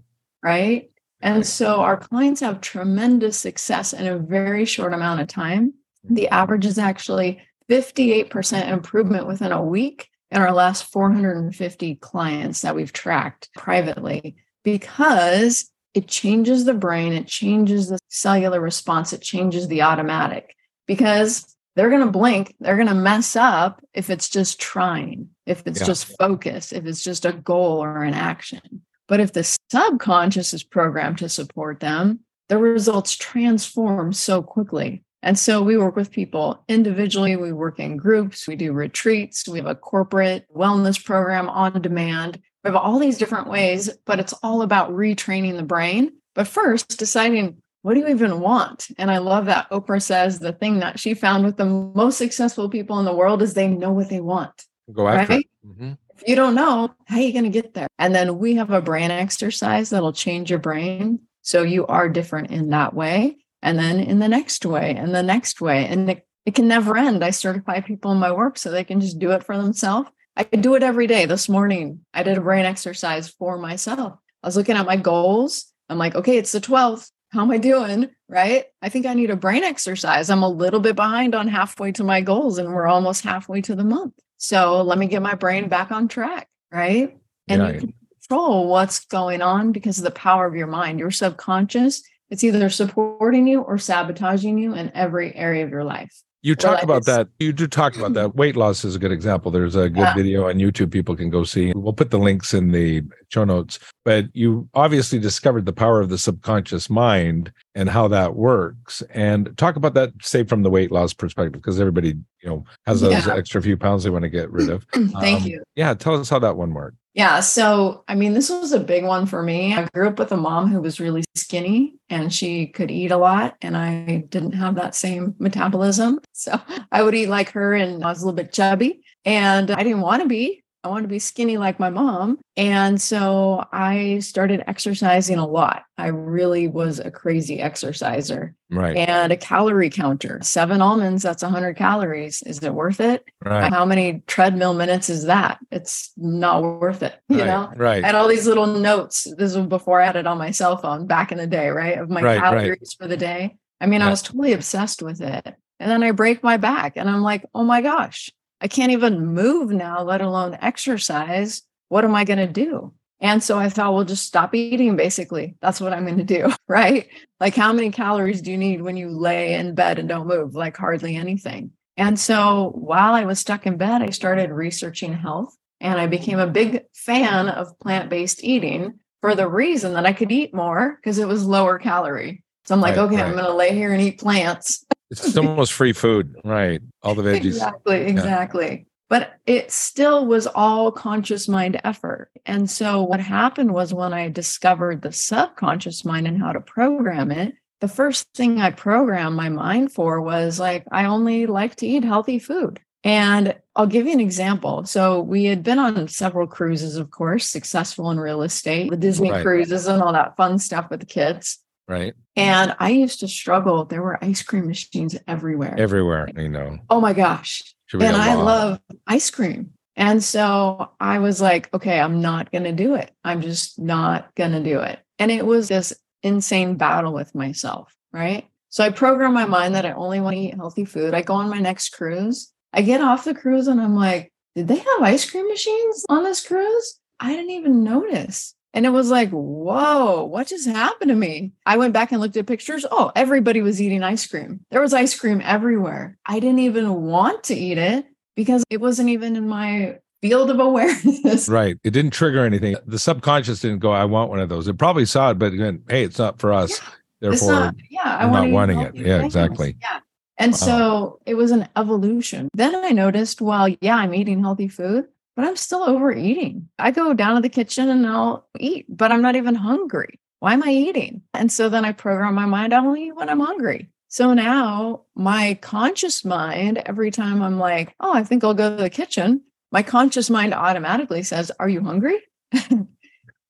Right. 0.42 0.90
And 1.24 1.46
so 1.46 1.80
our 1.80 1.96
clients 1.96 2.42
have 2.42 2.60
tremendous 2.60 3.38
success 3.38 3.94
in 3.94 4.06
a 4.06 4.18
very 4.18 4.66
short 4.66 4.92
amount 4.92 5.22
of 5.22 5.26
time. 5.26 5.72
The 6.04 6.24
mm-hmm. 6.24 6.34
average 6.34 6.66
is 6.66 6.78
actually 6.78 7.40
58% 7.70 8.68
improvement 8.68 9.26
within 9.26 9.50
a 9.50 9.64
week 9.64 10.10
in 10.30 10.42
our 10.42 10.52
last 10.52 10.84
450 10.92 11.94
clients 11.96 12.60
that 12.60 12.74
we've 12.74 12.92
tracked 12.92 13.48
privately 13.56 14.36
because 14.64 15.70
it 15.94 16.08
changes 16.08 16.66
the 16.66 16.74
brain, 16.74 17.14
it 17.14 17.26
changes 17.26 17.88
the 17.88 17.98
cellular 18.08 18.60
response, 18.60 19.14
it 19.14 19.22
changes 19.22 19.66
the 19.68 19.82
automatic. 19.82 20.54
because 20.86 21.56
they're 21.76 21.88
going 21.88 22.04
to 22.04 22.12
blink, 22.12 22.54
they're 22.60 22.76
going 22.76 22.88
to 22.88 22.94
mess 22.94 23.34
up 23.34 23.82
if 23.94 24.10
it's 24.10 24.28
just 24.28 24.60
trying, 24.60 25.30
if 25.46 25.66
it's 25.66 25.80
Yeah. 25.80 25.86
just 25.86 26.14
focus, 26.18 26.72
if 26.72 26.84
it's 26.84 27.02
just 27.02 27.24
a 27.24 27.32
goal 27.32 27.82
or 27.82 28.02
an 28.02 28.12
action. 28.12 28.82
But 29.08 29.20
if 29.20 29.32
the 29.32 29.44
subconscious 29.70 30.54
is 30.54 30.62
programmed 30.62 31.18
to 31.18 31.28
support 31.28 31.80
them, 31.80 32.20
the 32.48 32.58
results 32.58 33.16
transform 33.16 34.12
so 34.12 34.42
quickly. 34.42 35.02
And 35.22 35.38
so 35.38 35.62
we 35.62 35.78
work 35.78 35.96
with 35.96 36.10
people 36.10 36.62
individually, 36.68 37.36
we 37.36 37.52
work 37.52 37.80
in 37.80 37.96
groups, 37.96 38.46
we 38.46 38.56
do 38.56 38.72
retreats, 38.72 39.48
we 39.48 39.58
have 39.58 39.66
a 39.66 39.74
corporate 39.74 40.46
wellness 40.54 41.02
program 41.02 41.48
on 41.48 41.80
demand. 41.80 42.40
We 42.62 42.68
have 42.68 42.76
all 42.76 42.98
these 42.98 43.16
different 43.18 43.48
ways, 43.48 43.90
but 44.04 44.20
it's 44.20 44.34
all 44.42 44.60
about 44.62 44.90
retraining 44.90 45.56
the 45.56 45.62
brain. 45.62 46.12
But 46.34 46.46
first, 46.48 46.98
deciding 46.98 47.62
what 47.82 47.94
do 47.94 48.00
you 48.00 48.08
even 48.08 48.40
want? 48.40 48.88
And 48.98 49.10
I 49.10 49.18
love 49.18 49.46
that 49.46 49.68
Oprah 49.70 50.00
says 50.02 50.38
the 50.38 50.52
thing 50.52 50.80
that 50.80 50.98
she 50.98 51.12
found 51.12 51.44
with 51.44 51.58
the 51.58 51.66
most 51.66 52.16
successful 52.16 52.68
people 52.70 52.98
in 52.98 53.04
the 53.04 53.14
world 53.14 53.42
is 53.42 53.52
they 53.52 53.68
know 53.68 53.92
what 53.92 54.08
they 54.08 54.20
want. 54.20 54.64
Go 54.92 55.06
after 55.08 55.34
Right? 55.34 55.48
it. 55.64 55.78
Mhm. 55.80 55.98
If 56.16 56.28
you 56.28 56.36
don't 56.36 56.54
know, 56.54 56.94
how 57.06 57.16
are 57.16 57.20
you 57.20 57.32
going 57.32 57.44
to 57.44 57.50
get 57.50 57.74
there? 57.74 57.88
And 57.98 58.14
then 58.14 58.38
we 58.38 58.54
have 58.56 58.70
a 58.70 58.80
brain 58.80 59.10
exercise 59.10 59.90
that'll 59.90 60.12
change 60.12 60.50
your 60.50 60.58
brain. 60.58 61.20
So 61.42 61.62
you 61.62 61.86
are 61.86 62.08
different 62.08 62.50
in 62.50 62.70
that 62.70 62.94
way. 62.94 63.38
And 63.62 63.78
then 63.78 63.98
in 63.98 64.18
the 64.18 64.28
next 64.28 64.64
way, 64.64 64.94
and 64.94 65.14
the 65.14 65.22
next 65.22 65.60
way. 65.60 65.86
And 65.86 66.10
it, 66.10 66.26
it 66.46 66.54
can 66.54 66.68
never 66.68 66.96
end. 66.96 67.24
I 67.24 67.30
certify 67.30 67.80
people 67.80 68.12
in 68.12 68.18
my 68.18 68.30
work 68.30 68.58
so 68.58 68.70
they 68.70 68.84
can 68.84 69.00
just 69.00 69.18
do 69.18 69.32
it 69.32 69.44
for 69.44 69.56
themselves. 69.56 70.10
I 70.36 70.44
do 70.44 70.74
it 70.74 70.82
every 70.82 71.06
day. 71.06 71.26
This 71.26 71.48
morning, 71.48 72.00
I 72.12 72.22
did 72.22 72.36
a 72.36 72.42
brain 72.42 72.64
exercise 72.64 73.28
for 73.28 73.56
myself. 73.56 74.18
I 74.42 74.48
was 74.48 74.56
looking 74.56 74.76
at 74.76 74.86
my 74.86 74.96
goals. 74.96 75.66
I'm 75.88 75.98
like, 75.98 76.14
okay, 76.14 76.38
it's 76.38 76.52
the 76.52 76.60
12th. 76.60 77.10
How 77.30 77.42
am 77.42 77.50
I 77.50 77.58
doing? 77.58 78.10
Right. 78.28 78.64
I 78.82 78.88
think 78.88 79.06
I 79.06 79.14
need 79.14 79.30
a 79.30 79.36
brain 79.36 79.64
exercise. 79.64 80.30
I'm 80.30 80.42
a 80.42 80.48
little 80.48 80.80
bit 80.80 80.96
behind 80.96 81.34
on 81.34 81.48
halfway 81.48 81.92
to 81.92 82.04
my 82.04 82.20
goals, 82.20 82.58
and 82.58 82.72
we're 82.72 82.86
almost 82.86 83.24
halfway 83.24 83.60
to 83.62 83.74
the 83.74 83.84
month. 83.84 84.14
So 84.44 84.82
let 84.82 84.98
me 84.98 85.06
get 85.06 85.22
my 85.22 85.34
brain 85.34 85.68
back 85.68 85.90
on 85.90 86.06
track. 86.06 86.48
Right. 86.70 87.16
And 87.48 87.62
Yeah. 87.62 87.72
you 87.72 87.80
can 87.80 87.94
control 88.28 88.68
what's 88.68 89.06
going 89.06 89.40
on 89.40 89.72
because 89.72 89.98
of 89.98 90.04
the 90.04 90.10
power 90.10 90.46
of 90.46 90.54
your 90.54 90.66
mind. 90.66 90.98
Your 90.98 91.10
subconscious, 91.10 92.02
it's 92.28 92.44
either 92.44 92.68
supporting 92.68 93.46
you 93.46 93.62
or 93.62 93.78
sabotaging 93.78 94.58
you 94.58 94.74
in 94.74 94.90
every 94.94 95.34
area 95.34 95.64
of 95.64 95.70
your 95.70 95.84
life. 95.84 96.22
You 96.44 96.54
talk 96.54 96.74
like 96.74 96.82
about 96.84 96.98
it's- 97.02 97.16
that. 97.16 97.28
You 97.38 97.54
do 97.54 97.66
talk 97.66 97.96
about 97.96 98.12
that. 98.12 98.34
Weight 98.36 98.54
loss 98.54 98.84
is 98.84 98.94
a 98.94 98.98
good 98.98 99.10
example. 99.12 99.50
There's 99.50 99.74
a 99.76 99.88
good 99.88 99.98
Yeah. 100.00 100.14
video 100.14 100.48
on 100.48 100.56
YouTube 100.56 100.90
people 100.92 101.16
can 101.16 101.30
go 101.30 101.42
see. 101.42 101.72
We'll 101.74 101.94
put 101.94 102.10
the 102.10 102.18
links 102.18 102.52
in 102.52 102.70
the 102.70 103.02
show 103.30 103.44
notes. 103.44 103.78
But 104.04 104.26
you 104.34 104.68
obviously 104.74 105.18
discovered 105.18 105.64
the 105.64 105.72
power 105.72 106.02
of 106.02 106.10
the 106.10 106.18
subconscious 106.18 106.90
mind 106.90 107.50
and 107.74 107.88
how 107.88 108.08
that 108.08 108.36
works. 108.36 109.02
And 109.14 109.56
talk 109.56 109.76
about 109.76 109.94
that, 109.94 110.12
say 110.20 110.44
from 110.44 110.62
the 110.62 110.70
weight 110.70 110.92
loss 110.92 111.14
perspective, 111.14 111.62
because 111.62 111.80
everybody, 111.80 112.08
you 112.42 112.48
know, 112.48 112.64
has 112.86 113.00
those 113.00 113.26
Yeah. 113.26 113.34
extra 113.34 113.62
few 113.62 113.78
pounds 113.78 114.04
they 114.04 114.10
want 114.10 114.24
to 114.24 114.28
get 114.28 114.50
rid 114.52 114.68
of. 114.68 114.84
Thank 114.92 115.42
Um, 115.42 115.48
you. 115.48 115.62
Yeah, 115.76 115.94
tell 115.94 116.14
us 116.20 116.28
how 116.28 116.38
that 116.40 116.56
one 116.58 116.74
worked. 116.74 116.98
Yeah. 117.14 117.38
So, 117.40 118.02
I 118.08 118.16
mean, 118.16 118.34
this 118.34 118.50
was 118.50 118.72
a 118.72 118.80
big 118.80 119.04
one 119.04 119.26
for 119.26 119.40
me. 119.40 119.72
I 119.72 119.86
grew 119.94 120.08
up 120.08 120.18
with 120.18 120.32
a 120.32 120.36
mom 120.36 120.68
who 120.68 120.80
was 120.80 120.98
really 120.98 121.22
skinny 121.36 121.94
and 122.10 122.34
she 122.34 122.66
could 122.66 122.90
eat 122.90 123.12
a 123.12 123.16
lot, 123.16 123.56
and 123.62 123.76
I 123.76 124.24
didn't 124.28 124.52
have 124.52 124.74
that 124.74 124.94
same 124.94 125.34
metabolism. 125.38 126.18
So, 126.36 126.60
I 126.90 127.02
would 127.02 127.14
eat 127.14 127.28
like 127.28 127.50
her, 127.50 127.74
and 127.74 128.04
I 128.04 128.08
was 128.08 128.20
a 128.20 128.26
little 128.26 128.36
bit 128.36 128.52
chubby, 128.52 129.02
and 129.24 129.70
I 129.70 129.84
didn't 129.84 130.00
want 130.00 130.22
to 130.22 130.28
be. 130.28 130.63
I 130.84 130.88
wanted 130.88 131.02
to 131.02 131.08
be 131.08 131.18
skinny 131.18 131.56
like 131.56 131.80
my 131.80 131.88
mom. 131.88 132.38
And 132.58 133.00
so 133.00 133.64
I 133.72 134.18
started 134.18 134.62
exercising 134.66 135.38
a 135.38 135.46
lot. 135.46 135.84
I 135.96 136.08
really 136.08 136.68
was 136.68 136.98
a 136.98 137.10
crazy 137.10 137.58
exerciser 137.60 138.54
Right. 138.70 138.94
and 138.96 139.32
a 139.32 139.36
calorie 139.36 139.88
counter. 139.88 140.40
Seven 140.42 140.82
almonds, 140.82 141.22
that's 141.22 141.42
100 141.42 141.74
calories. 141.76 142.42
Is 142.42 142.62
it 142.62 142.74
worth 142.74 143.00
it? 143.00 143.24
right. 143.42 143.72
How 143.72 143.86
many 143.86 144.22
treadmill 144.26 144.74
minutes 144.74 145.08
is 145.08 145.24
that? 145.24 145.58
It's 145.70 146.12
not 146.18 146.62
worth 146.62 147.02
it. 147.02 147.14
You 147.30 147.38
right. 147.38 147.46
know, 147.46 147.72
Right. 147.74 148.04
Had 148.04 148.14
all 148.14 148.28
these 148.28 148.46
little 148.46 148.66
notes. 148.66 149.24
This 149.38 149.56
was 149.56 149.66
before 149.66 150.02
I 150.02 150.06
had 150.06 150.16
it 150.16 150.26
on 150.26 150.36
my 150.36 150.50
cell 150.50 150.76
phone 150.76 151.06
back 151.06 151.32
in 151.32 151.38
the 151.38 151.46
day, 151.46 151.70
right? 151.70 151.96
Of 151.98 152.10
my 152.10 152.20
Right, 152.22 152.38
right. 152.40 152.42
calories 152.42 152.92
for 152.92 153.08
the 153.08 153.16
day. 153.16 153.56
I 153.80 153.86
mean, 153.86 154.00
Yeah. 154.00 154.08
I 154.08 154.10
was 154.10 154.20
totally 154.22 154.52
obsessed 154.52 155.02
with 155.02 155.22
it. 155.22 155.54
And 155.80 155.90
then 155.90 156.02
I 156.02 156.10
break 156.12 156.42
my 156.42 156.56
back 156.58 156.96
and 156.96 157.08
I'm 157.08 157.22
like, 157.22 157.44
oh 157.54 157.64
my 157.64 157.80
gosh, 157.80 158.30
I 158.64 158.66
can't 158.66 158.92
even 158.92 159.26
move 159.26 159.70
now, 159.70 160.02
let 160.02 160.22
alone 160.22 160.56
exercise. 160.62 161.60
What 161.90 162.04
am 162.04 162.14
I 162.14 162.24
going 162.24 162.38
to 162.38 162.46
do? 162.46 162.94
And 163.20 163.42
so 163.42 163.58
I 163.58 163.68
thought, 163.68 163.92
well, 163.92 164.04
just 164.04 164.26
stop 164.26 164.54
eating, 164.54 164.96
basically. 164.96 165.54
That's 165.60 165.82
what 165.82 165.92
I'm 165.92 166.06
going 166.06 166.18
to 166.18 166.24
do, 166.24 166.50
right? 166.68 167.06
Like, 167.40 167.54
how 167.54 167.74
many 167.74 167.90
calories 167.90 168.40
do 168.40 168.50
you 168.50 168.56
need 168.56 168.80
when 168.80 168.96
you 168.96 169.10
lay 169.10 169.52
in 169.52 169.74
bed 169.74 169.98
and 169.98 170.08
don't 170.08 170.26
move? 170.26 170.54
Like, 170.54 170.78
hardly 170.78 171.14
anything. 171.14 171.72
And 171.98 172.18
so 172.18 172.72
while 172.74 173.12
I 173.12 173.26
was 173.26 173.38
stuck 173.38 173.66
in 173.66 173.76
bed, 173.76 174.00
I 174.00 174.08
started 174.10 174.50
researching 174.50 175.12
health 175.12 175.54
and 175.80 176.00
I 176.00 176.06
became 176.06 176.38
a 176.38 176.46
big 176.46 176.84
fan 176.94 177.48
of 177.48 177.78
plant 177.80 178.08
based 178.08 178.42
eating 178.42 178.98
for 179.20 179.34
the 179.34 179.46
reason 179.46 179.92
that 179.92 180.06
I 180.06 180.14
could 180.14 180.32
eat 180.32 180.54
more 180.54 180.98
because 181.00 181.18
it 181.18 181.28
was 181.28 181.44
lower 181.44 181.78
calorie. 181.78 182.42
So 182.64 182.74
I'm 182.74 182.80
like, 182.80 182.96
Right, 182.96 183.04
okay, 183.04 183.22
I'm 183.22 183.32
going 183.32 183.44
to 183.44 183.52
lay 183.52 183.74
here 183.74 183.92
and 183.92 184.00
eat 184.00 184.18
plants. 184.18 184.84
It's 185.22 185.36
almost 185.36 185.72
free 185.72 185.92
food. 185.92 186.36
Right. 186.44 186.80
All 187.02 187.14
the 187.14 187.22
veggies. 187.22 187.46
Exactly, 187.46 188.00
exactly. 188.02 188.86
But 189.10 189.34
it 189.46 189.70
still 189.70 190.26
was 190.26 190.46
all 190.46 190.90
conscious 190.90 191.46
mind 191.46 191.80
effort. 191.84 192.30
And 192.46 192.68
so 192.68 193.02
what 193.02 193.20
happened 193.20 193.72
was 193.72 193.92
when 193.92 194.12
I 194.12 194.28
discovered 194.28 195.02
the 195.02 195.12
subconscious 195.12 196.04
mind 196.04 196.26
and 196.26 196.40
how 196.40 196.52
to 196.52 196.60
program 196.60 197.30
it, 197.30 197.54
the 197.80 197.88
first 197.88 198.26
thing 198.34 198.60
I 198.60 198.70
programmed 198.70 199.36
my 199.36 199.50
mind 199.50 199.92
for 199.92 200.20
was 200.20 200.58
like, 200.58 200.84
I 200.90 201.04
only 201.04 201.46
like 201.46 201.76
to 201.76 201.86
eat 201.86 202.02
healthy 202.02 202.38
food. 202.38 202.80
And 203.04 203.54
I'll 203.76 203.86
give 203.86 204.06
you 204.06 204.12
an 204.14 204.20
example. 204.20 204.86
So 204.86 205.20
we 205.20 205.44
had 205.44 205.62
been 205.62 205.78
on 205.78 206.08
several 206.08 206.46
cruises, 206.46 206.96
of 206.96 207.10
course, 207.10 207.46
successful 207.46 208.10
in 208.10 208.18
real 208.18 208.42
estate, 208.42 208.90
the 208.90 208.96
Disney 208.96 209.30
Right. 209.30 209.42
cruises 209.42 209.86
and 209.86 210.02
all 210.02 210.14
that 210.14 210.36
fun 210.38 210.58
stuff 210.58 210.88
with 210.90 211.00
the 211.00 211.06
kids. 211.06 211.58
Right. 211.86 212.14
And 212.36 212.74
I 212.78 212.90
used 212.90 213.20
to 213.20 213.28
struggle. 213.28 213.84
There 213.84 214.02
were 214.02 214.22
ice 214.24 214.42
cream 214.42 214.66
machines 214.66 215.16
everywhere. 215.28 215.74
Everywhere. 215.78 216.28
You 216.34 216.48
know. 216.48 216.78
oh 216.90 217.00
my 217.00 217.12
gosh 217.12 217.74
and 217.92 218.16
I 218.16 218.34
love 218.34 218.80
ice 219.06 219.30
cream. 219.30 219.70
And 219.96 220.22
so 220.22 220.90
I 220.98 221.18
was 221.20 221.40
like, 221.40 221.72
okay, 221.72 222.00
I'm 222.00 222.20
not 222.20 222.50
going 222.50 222.64
to 222.64 222.72
do 222.72 222.94
it. 222.96 223.12
I'm 223.22 223.40
just 223.40 223.78
not 223.78 224.34
going 224.34 224.52
to 224.52 224.62
do 224.62 224.80
it. 224.80 224.98
And 225.18 225.30
it 225.30 225.46
was 225.46 225.68
this 225.68 225.92
insane 226.22 226.76
battle 226.76 227.12
with 227.12 227.34
myself, 227.34 227.94
right? 228.12 228.46
So 228.70 228.82
I 228.82 228.90
program 228.90 229.34
my 229.34 229.44
mind 229.44 229.76
that 229.76 229.86
I 229.86 229.92
only 229.92 230.20
want 230.20 230.34
to 230.34 230.40
eat 230.40 230.54
healthy 230.54 230.84
food. 230.84 231.14
I 231.14 231.22
go 231.22 231.34
on 231.34 231.48
my 231.48 231.60
next 231.60 231.90
cruise. 231.90 232.50
I 232.72 232.82
get 232.82 233.00
off 233.00 233.24
the 233.24 233.34
cruise 233.34 233.68
and 233.68 233.80
I'm 233.80 233.94
like, 233.94 234.32
did 234.56 234.66
they 234.66 234.78
have 234.78 235.02
ice 235.02 235.30
cream 235.30 235.46
machines 235.46 236.04
on 236.08 236.24
this 236.24 236.44
cruise? 236.44 236.98
I 237.20 237.36
didn't 237.36 237.50
even 237.50 237.84
notice. 237.84 238.54
And 238.74 238.84
it 238.84 238.90
was 238.90 239.08
like, 239.08 239.30
whoa, 239.30 240.24
what 240.24 240.48
just 240.48 240.66
happened 240.68 241.08
to 241.08 241.14
me? 241.14 241.52
I 241.64 241.76
went 241.78 241.92
back 241.92 242.10
and 242.12 242.20
looked 242.20 242.36
at 242.36 242.46
pictures. 242.46 242.84
Oh, 242.90 243.12
everybody 243.14 243.62
was 243.62 243.80
eating 243.80 244.02
ice 244.02 244.26
cream. 244.26 244.60
There 244.70 244.80
was 244.82 244.92
ice 244.92 245.18
cream 245.18 245.40
everywhere. 245.44 246.18
I 246.26 246.40
didn't 246.40 246.58
even 246.58 246.92
want 247.02 247.44
to 247.44 247.54
eat 247.54 247.78
it 247.78 248.04
because 248.34 248.64
it 248.70 248.80
wasn't 248.80 249.10
even 249.10 249.36
in 249.36 249.48
my 249.48 249.98
field 250.20 250.50
of 250.50 250.58
awareness. 250.68 251.48
Right. 251.48 251.78
It 251.84 251.90
didn't 251.92 252.10
trigger 252.10 252.44
anything. 252.44 252.74
The 252.84 252.98
subconscious 252.98 253.60
didn't 253.60 253.78
go, 253.78 253.92
I 253.92 254.04
want 254.06 254.30
one 254.30 254.40
of 254.40 254.48
those. 254.48 254.66
It 254.66 254.76
probably 254.76 255.06
saw 255.06 255.30
it, 255.30 255.38
but 255.38 255.56
went, 255.56 255.82
hey, 255.88 256.02
it's 256.02 256.18
not 256.18 256.40
for 256.40 256.52
us. 256.52 256.72
It's 256.72 257.40
Therefore, 257.40 257.52
not- 257.52 257.74
yeah, 257.90 258.02
I 258.18 258.24
I'm 258.24 258.32
not 258.32 258.50
wanting 258.50 258.80
it. 258.80 258.94
Yeah, 258.96 259.18
things. 259.20 259.24
exactly. 259.26 259.76
Yeah. 259.80 260.00
And 260.36 260.50
Wow. 260.52 260.56
so 260.58 261.20
it 261.26 261.34
was 261.36 261.52
an 261.52 261.68
evolution. 261.76 262.48
Then 262.54 262.74
I 262.74 262.90
noticed, 262.90 263.40
well, 263.40 263.68
yeah, 263.80 263.94
I'm 263.96 264.12
eating 264.14 264.40
healthy 264.40 264.66
food, 264.66 265.06
but 265.36 265.44
I'm 265.44 265.56
still 265.56 265.82
overeating. 265.82 266.68
I 266.78 266.90
go 266.90 267.12
down 267.14 267.36
to 267.36 267.40
the 267.42 267.48
kitchen 267.48 267.88
and 267.88 268.06
I'll 268.06 268.46
eat, 268.58 268.86
but 268.88 269.10
I'm 269.12 269.22
not 269.22 269.36
even 269.36 269.54
hungry. 269.54 270.20
Why 270.40 270.52
am 270.52 270.62
I 270.62 270.70
eating? 270.70 271.22
And 271.32 271.50
so 271.50 271.68
then 271.68 271.84
I 271.84 271.92
program 271.92 272.34
my 272.34 272.46
mind, 272.46 272.74
I 272.74 272.78
only 272.84 273.04
eat 273.06 273.16
when 273.16 273.28
I'm 273.28 273.40
hungry. 273.40 273.90
So 274.08 274.32
now 274.34 275.02
my 275.16 275.54
conscious 275.60 276.24
mind, 276.24 276.78
every 276.86 277.10
time 277.10 277.42
I'm 277.42 277.58
like, 277.58 277.94
oh, 278.00 278.12
I 278.12 278.22
think 278.24 278.44
I'll 278.44 278.54
go 278.54 278.76
to 278.76 278.82
the 278.82 278.90
kitchen, 278.90 279.42
my 279.72 279.82
conscious 279.82 280.30
mind 280.30 280.54
automatically 280.54 281.22
says, 281.24 281.50
Are 281.58 281.68
you 281.68 281.82
hungry? 281.82 282.18
and 282.70 282.86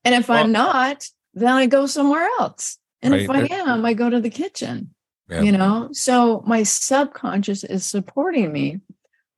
if 0.05 0.31
I'm 0.31 0.53
not, 0.53 1.07
then 1.35 1.53
I 1.53 1.67
go 1.67 1.87
somewhere 1.87 2.27
else. 2.39 2.79
And 3.03 3.15
if 3.15 3.29
I 3.29 3.41
Right. 3.43 3.51
am, 3.51 3.85
I 3.85 3.93
go 3.93 4.09
to 4.09 4.21
the 4.21 4.31
kitchen 4.31 4.95
Yeah. 5.29 5.41
you 5.41 5.53
know 5.53 5.89
so 5.93 6.43
my 6.47 6.63
subconscious 6.63 7.65
is 7.65 7.85
supporting 7.85 8.53
me 8.53 8.81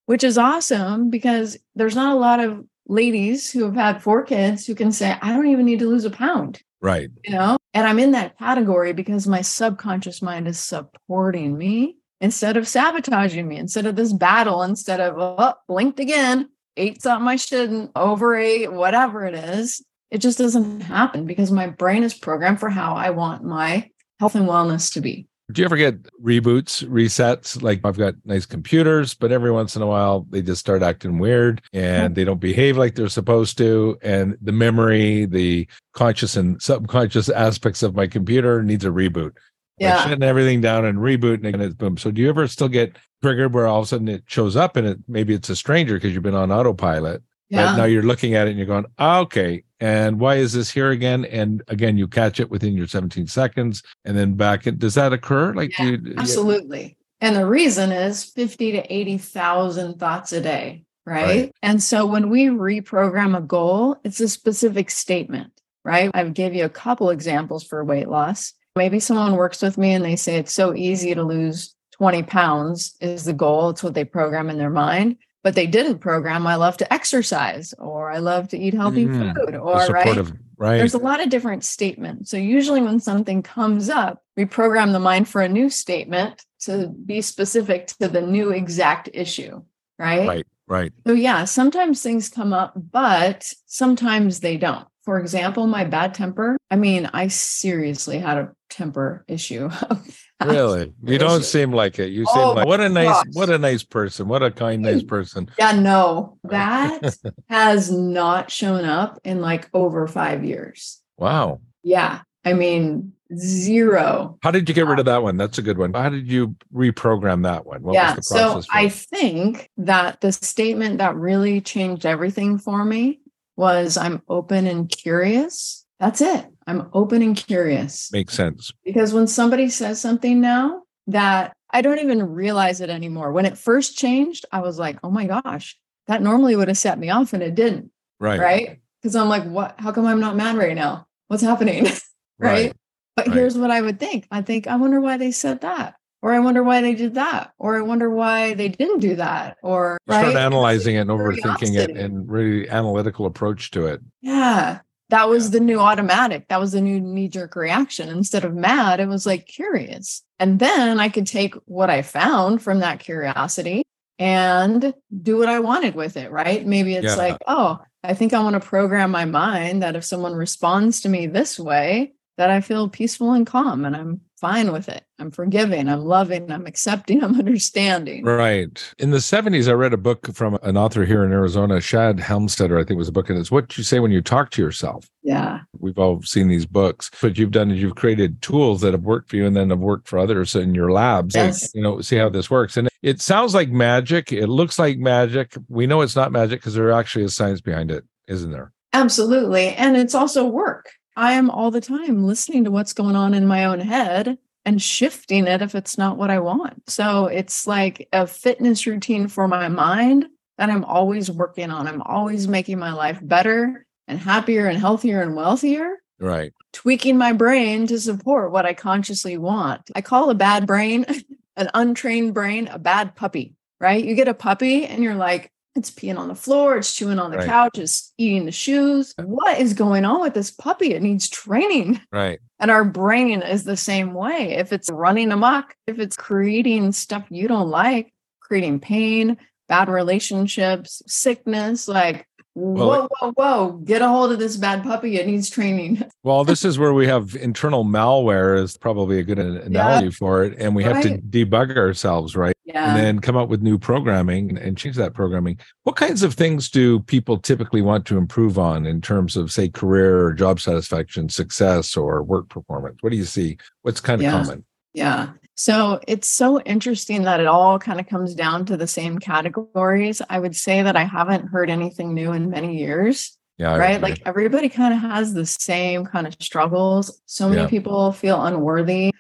which 0.07 0.25
is 0.25 0.39
awesome 0.39 1.11
because 1.11 1.59
there's 1.75 1.95
not 1.95 2.17
a 2.17 2.19
lot 2.19 2.41
of 2.41 2.65
ladies 2.89 3.51
who 3.51 3.65
have 3.65 3.75
had 3.75 4.03
four 4.03 4.23
kids 4.23 4.67
who 4.67 4.75
can 4.75 4.91
say 4.91 5.17
i 5.21 5.33
don't 5.33 5.49
even 5.49 5.67
need 5.67 5.81
to 5.81 5.89
lose 5.89 6.05
a 6.05 6.11
pound 6.11 6.63
right. 6.81 7.11
you 7.25 7.33
know? 7.33 7.59
And 7.75 7.87
i'm 7.87 7.99
in 7.99 8.13
that 8.13 8.39
category 8.39 8.93
because 8.93 9.27
my 9.27 9.43
subconscious 9.43 10.23
mind 10.23 10.49
is 10.49 10.59
supporting 10.59 11.59
me 11.59 11.97
instead 12.21 12.57
of 12.57 12.67
sabotaging 12.67 13.47
me 13.47 13.57
instead 13.57 13.87
of 13.87 13.97
this 13.97 14.13
battle 14.13 14.63
instead 14.63 15.01
of 15.01 15.17
oh 15.19 15.55
blinked 15.69 16.01
again 16.01 16.49
ate 16.77 17.03
something 17.03 17.29
i 17.29 17.37
shouldn't 17.37 17.91
overate 17.97 18.73
whatever 18.73 19.27
it 19.27 19.35
is. 19.35 19.85
It 20.09 20.19
just 20.19 20.39
doesn't 20.39 20.83
happen 20.83 21.27
because 21.27 21.51
my 21.51 21.67
brain 21.67 22.05
is 22.05 22.15
programmed 22.15 22.61
for 22.61 22.71
how 22.71 22.95
i 22.95 23.11
want 23.11 23.43
my 23.43 23.91
health 24.21 24.37
and 24.37 24.49
wellness 24.49 24.93
to 24.95 25.01
be 25.01 25.27
Do 25.53 25.63
you 25.63 25.67
ever 25.67 25.77
get 25.77 26.03
reboots, 26.21 26.85
resets? 26.89 27.63
Like 27.63 27.81
I've 27.85 27.97
got 27.97 28.15
nice 28.25 28.47
computers, 28.47 29.15
but 29.15 29.31
every 29.31 29.53
once 29.53 29.77
in 29.77 29.83
a 29.83 29.87
while 29.87 30.27
they 30.29 30.43
just 30.43 30.61
start 30.61 30.83
acting 30.83 31.19
weird 31.19 31.63
and 31.73 32.17
they 32.17 32.25
don't 32.25 32.41
behave 32.41 32.77
like 32.77 32.97
they're 32.97 33.09
supposed 33.09 33.57
to. 33.59 33.97
And 34.03 34.37
the 34.43 34.51
memory, 34.51 35.25
the 35.25 35.69
conscious 35.93 36.37
and 36.37 36.61
subconscious 36.61 37.29
aspects 37.29 37.85
of 37.85 37.95
my 37.95 38.09
computer 38.09 38.65
needs 38.65 38.85
a 38.85 38.89
reboot. 38.89 39.37
Yeah. 39.79 39.97
Like 39.97 40.09
shutting 40.09 40.25
everything 40.25 40.63
down 40.63 40.85
and 40.85 40.99
rebooting 40.99 41.53
and 41.55 41.63
it's 41.63 41.75
boom. 41.75 41.97
So 41.97 42.11
do 42.11 42.21
you 42.21 42.29
ever 42.29 42.49
still 42.49 42.69
get 42.69 42.97
triggered 43.23 43.55
where 43.55 43.69
all 43.69 43.79
of 43.79 43.85
a 43.85 43.87
sudden 43.87 44.09
it 44.09 44.25
shows 44.27 44.57
up 44.57 44.75
and 44.75 44.87
it 44.87 44.99
maybe 45.07 45.33
it's 45.33 45.49
a 45.49 45.55
stranger 45.55 45.95
because 45.95 46.13
you've 46.13 46.25
been 46.25 46.35
on 46.35 46.51
autopilot? 46.51 47.23
But 47.69 47.77
now 47.77 47.85
you're 47.85 48.03
looking 48.03 48.35
at 48.35 48.49
it 48.49 48.51
and 48.51 48.59
you're 48.59 48.67
going, 48.67 48.87
"Ah, 48.99 49.21
okay. 49.21 49.63
And 49.81 50.19
why 50.19 50.37
is 50.37 50.53
this 50.53 50.71
here 50.71 50.91
again? 50.91 51.25
And 51.27 51.63
again, 51.69 51.99
you 51.99 52.09
catch 52.09 52.41
it 52.41 52.51
within 52.51 52.75
your 52.75 52.87
17 52.87 53.27
seconds 53.27 53.83
and 54.05 54.17
then 54.17 54.35
back 54.35 54.67
it. 54.67 54.79
Does 54.79 54.95
that 54.95 55.13
occur? 55.13 55.53
Like, 55.53 55.79
Yeah, 55.79 55.87
you, 55.87 56.15
Absolutely. 56.17 56.97
And 57.21 57.37
the 57.37 57.47
reason 57.47 57.93
is 57.93 58.25
50 58.25 58.73
to 58.73 58.93
80,000 58.93 59.99
thoughts 59.99 60.33
a 60.33 60.41
day, 60.41 60.85
right? 61.05 61.27
Right. 61.27 61.55
And 61.63 61.83
so 61.83 62.07
when 62.07 62.31
we 62.31 62.47
reprogram 62.47 63.37
a 63.37 63.41
goal, 63.41 63.97
it's 64.05 64.21
a 64.21 64.29
specific 64.29 64.91
statement, 64.91 65.53
right? 65.85 66.11
I've 66.15 66.35
gave 66.35 66.55
you 66.55 66.65
a 66.65 66.71
couple 66.71 67.11
examples 67.11 67.65
for 67.65 67.85
weight 67.85 68.09
loss. 68.09 68.53
Maybe 68.77 69.01
someone 69.01 69.37
works 69.37 69.63
with 69.63 69.79
me 69.79 69.95
and 69.95 70.05
they 70.05 70.17
say 70.17 70.37
it's 70.37 70.53
so 70.53 70.75
easy 70.75 71.15
to 71.15 71.23
lose 71.23 71.75
20 71.93 72.23
pounds 72.25 72.95
is 73.01 73.25
the 73.25 73.33
goal. 73.33 73.71
It's 73.71 73.83
what 73.83 73.95
they 73.95 74.05
program 74.05 74.51
in 74.51 74.59
their 74.59 74.71
mind. 74.71 75.17
But 75.47 75.55
they 75.55 75.69
didn't 75.69 76.01
program, 76.01 76.45
I 76.45 76.57
love 76.57 76.77
to 76.79 76.93
exercise 76.93 77.73
or 77.79 78.11
I 78.11 78.19
love 78.19 78.49
to 78.49 78.59
eat 78.59 78.75
healthy 78.75 79.07
Mm, 79.07 79.33
food 79.37 79.55
or 79.55 79.77
right. 79.77 80.27
right? 80.59 80.79
There's 80.79 80.95
a 80.95 80.99
lot 80.99 81.23
of 81.23 81.29
different 81.29 81.63
statements. 81.63 82.33
So 82.33 82.37
usually 82.37 82.83
when 82.83 82.99
something 82.99 83.45
comes 83.45 83.89
up, 83.89 84.21
we 84.37 84.45
program 84.45 84.91
the 84.91 84.99
mind 84.99 85.29
for 85.29 85.43
a 85.43 85.49
new 85.49 85.71
statement 85.71 86.45
to 86.63 86.89
be 86.89 87.23
specific 87.23 87.87
to 88.01 88.09
the 88.09 88.23
new 88.23 88.51
exact 88.51 89.09
issue, 89.15 89.63
right? 90.01 90.27
Right, 90.27 90.47
right. 90.67 90.93
So 91.07 91.13
yeah, 91.13 91.45
sometimes 91.45 92.03
things 92.03 92.29
come 92.29 92.53
up, 92.53 92.73
but 92.75 93.49
sometimes 93.67 94.41
they 94.41 94.57
don't. 94.57 94.89
For 95.05 95.21
example, 95.21 95.69
my 95.69 95.85
bad 95.85 96.13
temper. 96.13 96.57
I 96.73 96.75
mean, 96.75 97.09
I 97.13 97.29
seriously 97.29 98.19
had 98.19 98.39
a 98.39 98.53
temper 98.69 99.25
issue. 99.29 99.71
Really? 100.45 100.93
You 101.05 101.19
don't 101.19 101.45
seem 101.45 101.73
like 101.73 101.99
it. 101.99 102.11
You 102.11 102.27
seem 102.27 102.37
Oh 102.37 102.53
like 102.53 102.67
what 102.67 102.81
a 102.81 102.89
nice, 102.89 103.07
gosh. 103.07 103.27
what 103.33 103.51
a 103.51 103.59
nice 103.59 103.83
person. 103.83 104.29
What 104.29 104.43
a 104.43 104.51
kind, 104.51 104.83
nice 104.83 105.03
person. 105.15 105.49
Yeah, 105.59 105.73
no, 105.73 106.39
that 106.45 107.17
has 107.49 107.91
not 107.91 108.51
shown 108.51 108.85
up 108.85 109.21
in 109.25 109.41
like 109.41 109.69
over 109.73 110.07
five 110.07 110.45
years. 110.45 111.01
Wow. 111.17 111.61
Yeah. 111.83 112.21
I 112.45 112.53
mean, 112.53 113.13
zero. 113.35 114.39
How 114.43 114.51
did 114.51 114.69
you 114.69 114.75
get 114.75 114.87
rid 114.87 114.99
of 114.99 115.09
uh, 115.09 115.13
that 115.13 115.23
one? 115.23 115.37
That's 115.37 115.59
a 115.59 115.63
good 115.63 115.79
one. 115.79 115.93
How 115.95 116.09
did 116.09 116.31
you 116.31 116.57
reprogram 116.75 117.43
that 117.45 117.67
one? 117.67 117.83
What 117.83 117.95
yeah. 117.95 118.15
was 118.15 118.29
the 118.29 118.35
So 118.35 118.61
for 118.63 118.67
I 118.71 118.89
think 118.89 119.71
that 119.79 120.21
the 120.21 120.33
statement 120.33 120.99
that 120.99 121.17
really 121.17 121.61
changed 121.61 122.07
everything 122.07 122.59
for 122.59 122.85
me 122.85 123.21
was 123.57 123.97
I'm 123.97 124.23
open 124.29 124.67
and 124.67 124.89
curious. 124.89 125.85
That's 125.99 126.21
it. 126.21 126.47
I'm 126.67 126.89
open 126.93 127.23
and 127.23 127.37
curious. 127.37 128.13
Makes 128.13 128.35
sense. 128.35 128.73
Because 128.85 129.13
when 129.13 129.27
somebody 129.27 129.69
says 129.69 130.01
something 130.01 130.41
now 130.41 130.83
that 131.07 131.53
I 131.71 131.83
don't 131.83 131.99
even 131.99 132.33
realize 132.33 132.81
it 132.81 132.91
anymore. 132.91 133.33
When 133.33 133.47
it 133.47 133.59
first 133.59 133.99
changed, 133.99 134.45
I 134.53 134.61
was 134.61 134.79
like, 134.79 134.99
oh 135.03 135.11
my 135.11 135.27
gosh, 135.27 135.77
that 136.07 136.23
normally 136.23 136.57
would 136.57 136.69
have 136.69 136.79
set 136.79 136.99
me 136.99 137.11
off 137.11 137.33
and 137.33 137.43
it 137.43 137.55
didn't. 137.55 137.91
Right. 138.19 138.41
Right. 138.41 138.81
Because 139.03 139.15
I'm 139.17 139.29
like, 139.29 139.45
what? 139.45 139.79
How 139.79 139.93
come 139.93 140.07
I'm 140.07 140.21
not 140.21 140.37
mad 140.37 140.57
right 140.57 140.75
now? 140.75 141.07
What's 141.29 141.43
happening? 141.43 141.87
right? 142.39 142.73
But 143.15 143.29
right. 143.29 143.37
here's 143.37 143.59
what 143.59 143.71
I 143.71 143.81
would 143.81 144.01
think. 144.01 144.27
I 144.31 144.43
think, 144.43 144.67
I 144.67 144.77
wonder 144.77 145.01
why 145.01 145.17
they 145.17 145.31
said 145.31 145.61
that. 145.63 145.95
Or 146.23 146.33
I 146.33 146.39
wonder 146.41 146.63
why 146.63 146.81
they 146.81 146.95
did 146.95 147.15
that. 147.15 147.53
Or 147.59 147.77
I 147.77 147.83
wonder 147.83 148.11
why 148.11 148.55
they 148.55 148.69
didn't 148.69 149.01
do 149.01 149.17
that. 149.17 149.59
Or 149.63 149.99
You 150.07 150.15
Start 150.15 150.35
right? 150.35 150.37
analyzing 150.37 150.97
it 150.97 151.01
and 151.01 151.11
overthinking 151.11 151.77
it 151.77 151.91
and 151.91 152.29
really 152.29 152.69
analytical 152.69 153.27
approach 153.27 153.71
to 153.73 153.87
it. 153.87 154.01
Yeah. 154.23 154.81
That 155.11 155.29
was 155.29 155.45
Yeah. 155.47 155.51
the 155.51 155.61
new 155.61 155.79
automatic. 155.79 156.49
That 156.49 156.61
was 156.61 156.73
the 156.73 156.81
new 156.81 157.01
knee 157.01 157.29
jerk 157.29 157.55
reaction. 157.57 158.09
Instead 158.09 158.45
of 158.45 158.55
mad, 158.55 159.01
it 159.01 159.07
was 159.09 159.25
like 159.27 159.47
curious. 159.47 160.23
And 160.39 160.59
then 160.59 160.99
I 161.01 161.09
could 161.09 161.27
take 161.27 161.55
what 161.67 161.91
I 161.91 162.03
found 162.03 162.61
from 162.63 162.81
that 162.81 162.99
curiosity 163.01 163.83
and 164.19 164.95
do 165.23 165.39
what 165.39 165.49
I 165.49 165.61
wanted 165.61 165.95
with 165.95 166.17
it, 166.17 166.31
right? 166.31 166.67
Maybe 166.67 166.95
it's 166.95 167.05
Yeah. 167.07 167.15
like, 167.17 167.37
oh, 167.47 167.79
I 168.03 168.15
think 168.15 168.33
I 168.33 168.43
want 168.43 168.55
to 168.55 168.61
program 168.69 169.11
my 169.11 169.25
mind 169.25 169.83
that 169.83 169.97
if 169.97 170.05
someone 170.05 170.35
responds 170.35 171.01
to 171.03 171.09
me 171.09 171.27
this 171.27 171.59
way, 171.59 172.13
that 172.37 172.51
I 172.51 172.61
feel 172.61 172.89
peaceful 172.89 173.33
and 173.33 173.47
calm 173.47 173.85
and 173.85 173.97
I'm 173.97 174.21
fine 174.37 174.73
with 174.73 174.89
it. 174.89 175.05
I'm 175.19 175.31
forgiving, 175.31 175.89
I'm 175.89 176.05
loving, 176.05 176.51
I'm 176.51 176.67
accepting, 176.67 177.23
I'm 177.25 177.39
understanding. 177.39 178.25
Right. 178.25 178.95
In 178.99 179.11
the 179.11 179.19
70s, 179.19 179.69
I 179.69 179.73
read 179.73 179.93
a 179.93 179.99
book 179.99 180.33
from 180.35 180.59
an 180.63 180.77
author 180.77 181.05
here 181.05 181.25
in 181.25 181.33
Arizona, 181.33 181.81
Shad 181.81 182.19
Helmstetter, 182.19 182.81
I 182.81 182.85
think 182.85 182.99
was 182.99 183.09
a 183.09 183.13
book, 183.13 183.31
and 183.31 183.39
it's 183.39 183.51
what 183.51 183.77
you 183.77 183.85
say 183.85 184.01
when 184.01 184.11
you 184.11 184.21
talk 184.21 184.51
to 184.51 184.63
yourself. 184.63 185.09
Yeah. 185.23 185.61
We've 185.79 185.99
all 185.99 186.23
seen 186.23 186.49
these 186.49 186.67
books. 186.67 187.11
What 187.21 187.39
you've 187.39 187.51
done 187.51 187.71
is 187.71 187.81
you've 187.81 187.97
created 187.97 188.41
tools 188.43 188.81
that 188.83 188.93
have 188.93 189.03
worked 189.03 189.31
for 189.31 189.37
you 189.37 189.47
and 189.47 189.57
then 189.57 189.71
have 189.71 189.81
worked 189.81 190.09
for 190.09 190.19
others 190.19 190.55
in 190.55 190.75
your 190.75 190.93
labs. 190.93 191.35
Yes. 191.35 191.75
you 191.75 191.83
know, 191.83 192.01
see 192.01 192.17
how 192.17 192.29
this 192.29 192.51
works. 192.51 192.77
And 192.77 192.89
it 193.03 193.21
sounds 193.21 193.55
like 193.55 193.71
magic. 193.71 194.33
It 194.33 194.49
looks 194.49 194.79
like 194.79 194.99
magic. 194.99 195.55
We 195.69 195.87
know 195.87 196.03
it's 196.03 196.17
not 196.17 196.33
magic 196.33 196.61
because 196.61 196.75
there 196.75 196.93
actually 196.93 197.25
is 197.25 197.35
science 197.35 197.61
behind 197.61 197.91
it, 197.91 198.05
isn't 198.29 198.51
there? 198.51 198.73
Absolutely. 198.93 199.69
And 199.69 199.97
it's 199.97 200.15
also 200.15 200.45
work. 200.47 200.91
I 201.17 201.33
am 201.33 201.51
all 201.51 201.71
the 201.71 201.81
time 201.81 202.25
listening 202.25 202.65
to 202.65 202.71
what's 202.71 202.93
going 202.93 203.17
on 203.17 203.35
in 203.35 203.47
my 203.47 203.65
own 203.65 203.81
head 203.81 204.39
and 204.65 204.83
shifting 204.83 205.47
it 205.47 205.63
if 205.63 205.75
it's 205.75 205.97
not 205.97 206.19
what 206.19 206.31
I 206.31 206.41
want. 206.41 206.91
So 206.91 207.27
it's 207.27 207.67
like 207.67 208.09
a 208.13 208.27
fitness 208.27 208.87
routine 208.87 209.29
for 209.29 209.49
my 209.49 209.69
mind 209.69 210.27
that 210.59 210.71
I'm 210.71 210.85
always 210.85 211.31
working 211.31 211.71
on. 211.71 211.87
I'm 211.87 212.03
always 212.03 212.49
making 212.49 212.79
my 212.79 212.93
life 212.93 213.19
better 213.23 213.87
and 214.09 214.19
happier 214.19 214.67
and 214.67 214.79
healthier 214.79 215.23
and 215.23 215.35
wealthier, 215.35 215.97
Right. 216.19 216.53
tweaking 216.73 217.17
my 217.19 217.33
brain 217.33 217.87
to 217.89 217.99
support 218.01 218.53
what 218.53 218.67
I 218.67 218.75
consciously 218.75 219.37
want. 219.39 219.91
I 219.95 220.01
call 220.03 220.31
a 220.31 220.35
bad 220.35 220.67
brain, 220.67 221.07
an 221.57 221.71
untrained 221.75 222.35
brain, 222.35 222.69
a 222.69 222.79
bad 222.79 223.15
puppy, 223.17 223.55
right? 223.81 224.05
You 224.05 224.15
get 224.15 224.29
a 224.29 224.35
puppy 224.35 224.87
and 224.87 225.03
you're 225.03 225.15
like, 225.15 225.51
it's 225.77 225.91
peeing 225.91 226.19
on 226.19 226.29
the 226.29 226.35
floor, 226.35 226.77
it's 226.79 226.95
chewing 226.95 227.19
on 227.19 227.31
the 227.31 227.39
Right. 227.39 227.47
couch, 227.47 227.79
it's 227.79 228.13
eating 228.19 228.47
the 228.47 228.53
shoes. 228.53 229.15
What 229.23 229.59
is 229.59 229.75
going 229.75 230.05
on 230.05 230.21
with 230.21 230.35
this 230.35 230.51
puppy? 230.51 230.95
It 230.95 231.03
needs 231.03 231.29
training. 231.29 232.01
Right. 232.11 232.39
And 232.59 232.71
our 232.71 232.85
brain 232.85 233.43
is 233.43 233.65
the 233.65 233.77
same 233.77 234.15
way. 234.15 234.55
If 234.57 234.73
it's 234.73 234.91
running 234.91 235.31
amok, 235.33 235.75
if 235.87 235.99
it's 235.99 236.17
creating 236.17 236.93
stuff 236.93 237.25
you 237.31 237.49
don't 237.49 237.69
like, 237.69 238.13
creating 238.41 238.81
pain, 238.81 239.37
bad 239.69 239.89
relationships, 239.89 241.03
sickness, 241.07 241.89
like, 241.89 242.27
whoa, 242.57 243.07
whoa, 243.21 243.33
whoa, 243.33 243.73
get 243.85 244.03
a 244.03 244.09
hold 244.09 244.33
of 244.33 244.39
this 244.39 244.57
bad 244.57 244.83
puppy. 244.83 245.17
It 245.19 245.27
needs 245.27 245.51
training. 245.51 246.03
Well, 246.27 246.43
this 246.43 246.65
is 246.65 246.77
where 246.77 246.93
we 246.93 247.07
have 247.07 247.37
internal 247.37 247.85
malware 247.85 248.61
is 248.61 248.77
probably 248.77 249.21
a 249.21 249.23
good 249.23 249.39
an- 249.39 249.59
analogy 249.59 250.11
for 250.11 250.43
it. 250.43 250.59
And 250.59 250.75
we 250.75 250.83
have 250.83 251.01
to 251.03 251.19
debug 251.19 251.77
ourselves, 251.77 252.35
right? 252.35 252.57
Yeah. 252.65 252.89
and 252.89 252.99
then 252.99 253.19
come 253.21 253.37
up 253.37 253.49
with 253.49 253.63
new 253.63 253.79
programming 253.79 254.59
and 254.59 254.77
change 254.77 254.97
that 254.97 255.15
programming. 255.15 255.61
What 255.85 255.95
kinds 255.95 256.25
of 256.25 256.35
things 256.35 256.69
do 256.69 256.99
people 256.99 257.39
typically 257.39 257.81
want 257.81 258.07
to 258.07 258.19
improve 258.19 258.59
on 258.59 258.87
in 258.87 259.01
terms 259.01 259.37
of, 259.37 259.53
say, 259.53 259.69
career 259.69 260.25
or 260.27 260.33
job 260.33 260.59
satisfaction, 260.59 261.29
success, 261.29 261.97
or 261.97 262.25
work 262.25 262.49
performance? 262.49 262.97
What 263.03 263.11
do 263.11 263.17
you 263.17 263.25
see? 263.25 263.57
What's 263.83 264.01
kind 264.01 264.21
of 264.21 264.25
Yeah. 264.25 264.31
common? 264.33 264.65
Yeah. 264.95 265.29
So 265.57 266.01
it's 266.07 266.29
so 266.29 266.61
interesting 266.61 267.23
that 267.23 267.41
it 267.41 267.47
all 267.47 267.79
kind 267.79 267.99
of 267.99 268.07
comes 268.07 268.35
down 268.35 268.67
to 268.67 268.77
the 268.77 268.87
same 268.87 269.19
categories. 269.19 270.21
I 270.29 270.39
would 270.39 270.55
say 270.55 270.83
that 270.83 270.97
I 270.97 271.05
haven't 271.05 271.47
heard 271.49 271.71
anything 271.71 272.13
new 272.15 272.33
in 272.33 272.51
many 272.51 272.77
years, 272.79 273.37
Yeah, 273.57 273.77
right? 273.77 274.01
Like 274.03 274.21
everybody 274.27 274.69
kind 274.69 274.93
of 274.93 275.01
has 275.01 275.33
the 275.33 275.47
same 275.47 276.05
kind 276.05 276.27
of 276.27 276.35
struggles. 276.41 277.23
So 277.25 277.49
many 277.49 277.63
Yeah. 277.63 277.69
people 277.69 278.13
feel 278.13 278.45
unworthy, 278.45 279.13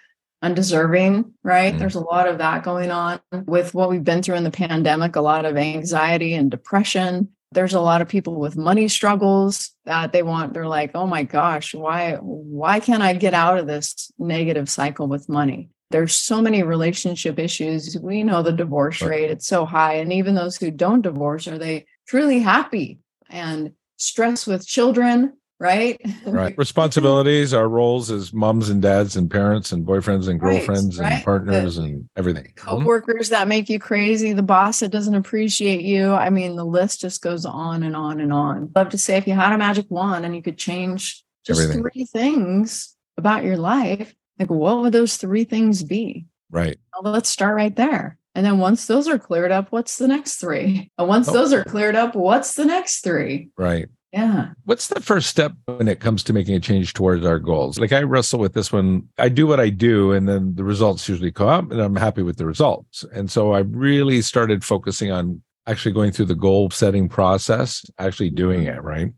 undeserving, 0.42 1.32
right? 1.42 1.74
Mhm. 1.74 1.78
There's 1.78 1.94
a 1.94 2.00
lot 2.00 2.28
of 2.28 2.36
that 2.38 2.62
going 2.62 2.90
on 2.90 3.20
with 3.46 3.72
what 3.74 3.88
we've 3.88 4.04
been 4.04 4.22
through 4.22 4.36
in 4.36 4.44
the 4.44 4.50
pandemic, 4.50 5.16
a 5.16 5.22
lot 5.22 5.46
of 5.46 5.56
anxiety 5.56 6.34
and 6.34 6.50
depression. 6.50 7.28
There's 7.52 7.72
a 7.74 7.80
lot 7.80 8.02
of 8.02 8.08
people 8.08 8.38
with 8.38 8.56
money 8.58 8.88
struggles 8.88 9.70
that 9.86 10.12
they 10.12 10.22
want 10.22 10.52
they're 10.52 10.68
like, 10.68 10.90
"Oh 10.94 11.06
my 11.06 11.22
gosh, 11.22 11.74
why 11.74 12.16
why 12.20 12.80
can't 12.80 13.02
I 13.02 13.14
get 13.14 13.32
out 13.32 13.56
of 13.58 13.66
this 13.66 14.10
negative 14.18 14.68
cycle 14.68 15.06
with 15.08 15.28
money?" 15.30 15.70
There's 15.90 16.14
so 16.14 16.42
many 16.42 16.62
relationship 16.62 17.38
issues. 17.38 17.96
We 18.00 18.24
know 18.24 18.42
the 18.42 18.52
divorce 18.52 19.00
rate, 19.02 19.30
it's 19.30 19.46
so 19.46 19.64
high 19.64 19.94
and 19.94 20.12
even 20.12 20.34
those 20.34 20.56
who 20.56 20.70
don't 20.70 21.02
divorce 21.02 21.46
are 21.46 21.58
they 21.58 21.86
truly 22.08 22.40
happy 22.40 22.98
and 23.30 23.72
stress 23.96 24.46
with 24.46 24.66
children, 24.66 25.34
right? 25.60 26.00
right. 26.26 26.56
Responsibilities, 26.58 27.54
our 27.54 27.68
roles 27.68 28.10
as 28.10 28.32
moms 28.32 28.68
and 28.68 28.82
dads 28.82 29.16
and 29.16 29.30
parents 29.30 29.72
and 29.72 29.86
boyfriends 29.86 30.28
and 30.28 30.42
Right, 30.42 30.56
girlfriends 30.58 30.98
and 30.98 31.08
right. 31.08 31.24
partners 31.24 31.78
and 31.78 32.08
everything. 32.16 32.44
Mhm. 32.44 32.56
coworkers 32.56 33.28
that 33.30 33.46
make 33.48 33.68
you 33.68 33.78
crazy, 33.78 34.32
the 34.32 34.42
boss 34.42 34.80
that 34.80 34.90
doesn't 34.90 35.14
appreciate 35.14 35.82
you. 35.82 36.12
I 36.12 36.30
mean, 36.30 36.56
the 36.56 36.64
list 36.66 37.00
just 37.00 37.22
goes 37.22 37.44
on 37.46 37.82
and 37.84 37.94
on 37.96 38.20
and 38.20 38.32
on. 38.32 38.70
Love 38.74 38.88
to 38.90 38.98
say 38.98 39.16
if 39.16 39.26
you 39.26 39.34
had 39.34 39.52
a 39.52 39.58
magic 39.58 39.86
wand 39.88 40.24
and 40.26 40.34
you 40.34 40.42
could 40.42 40.58
change 40.58 41.22
just 41.44 41.60
Everything. 41.62 41.82
three 41.82 42.04
things 42.04 42.94
about 43.16 43.44
your 43.44 43.56
life, 43.56 44.12
Like, 44.38 44.50
what 44.50 44.80
would 44.80 44.92
those 44.92 45.16
three 45.16 45.44
things 45.44 45.82
be? 45.82 46.26
Right. 46.50 46.78
Well, 47.02 47.12
let's 47.12 47.28
start 47.28 47.54
right 47.56 47.74
there. 47.74 48.18
And 48.34 48.44
then 48.44 48.58
once 48.58 48.86
those 48.86 49.08
are 49.08 49.18
cleared 49.18 49.50
up, 49.50 49.72
what's 49.72 49.96
the 49.96 50.06
next 50.08 50.36
three? 50.36 50.90
And 50.98 51.08
once 51.08 51.28
Oh. 51.28 51.32
those 51.32 51.52
are 51.52 51.64
cleared 51.64 51.96
up, 51.96 52.14
what's 52.14 52.54
the 52.54 52.66
next 52.66 53.02
three? 53.02 53.48
Right. 53.56 53.86
Yeah. 54.12 54.50
What's 54.64 54.88
the 54.88 55.00
first 55.00 55.28
step 55.28 55.52
when 55.66 55.88
it 55.88 56.00
comes 56.00 56.22
to 56.24 56.32
making 56.32 56.54
a 56.54 56.60
change 56.60 56.92
towards 56.94 57.24
our 57.26 57.38
goals? 57.38 57.78
Like 57.78 57.92
I 57.92 58.02
wrestle 58.02 58.38
with 58.38 58.52
this 58.54 58.72
one. 58.72 59.08
I 59.18 59.28
do 59.28 59.46
what 59.46 59.58
I 59.60 59.68
do, 59.70 60.12
and 60.12 60.28
then 60.28 60.54
the 60.54 60.64
results 60.64 61.08
usually 61.08 61.32
come 61.32 61.48
up, 61.48 61.70
and 61.70 61.80
I'm 61.80 61.96
happy 61.96 62.22
with 62.22 62.36
the 62.36 62.46
results. 62.46 63.04
And 63.12 63.30
so 63.30 63.52
I 63.52 63.60
really 63.60 64.22
started 64.22 64.64
focusing 64.64 65.10
on 65.10 65.42
actually 65.66 65.92
going 65.92 66.12
through 66.12 66.26
the 66.26 66.34
goal 66.34 66.70
setting 66.70 67.08
process, 67.08 67.84
actually 67.98 68.30
doing 68.30 68.62
it, 68.64 68.80
right? 68.82 69.12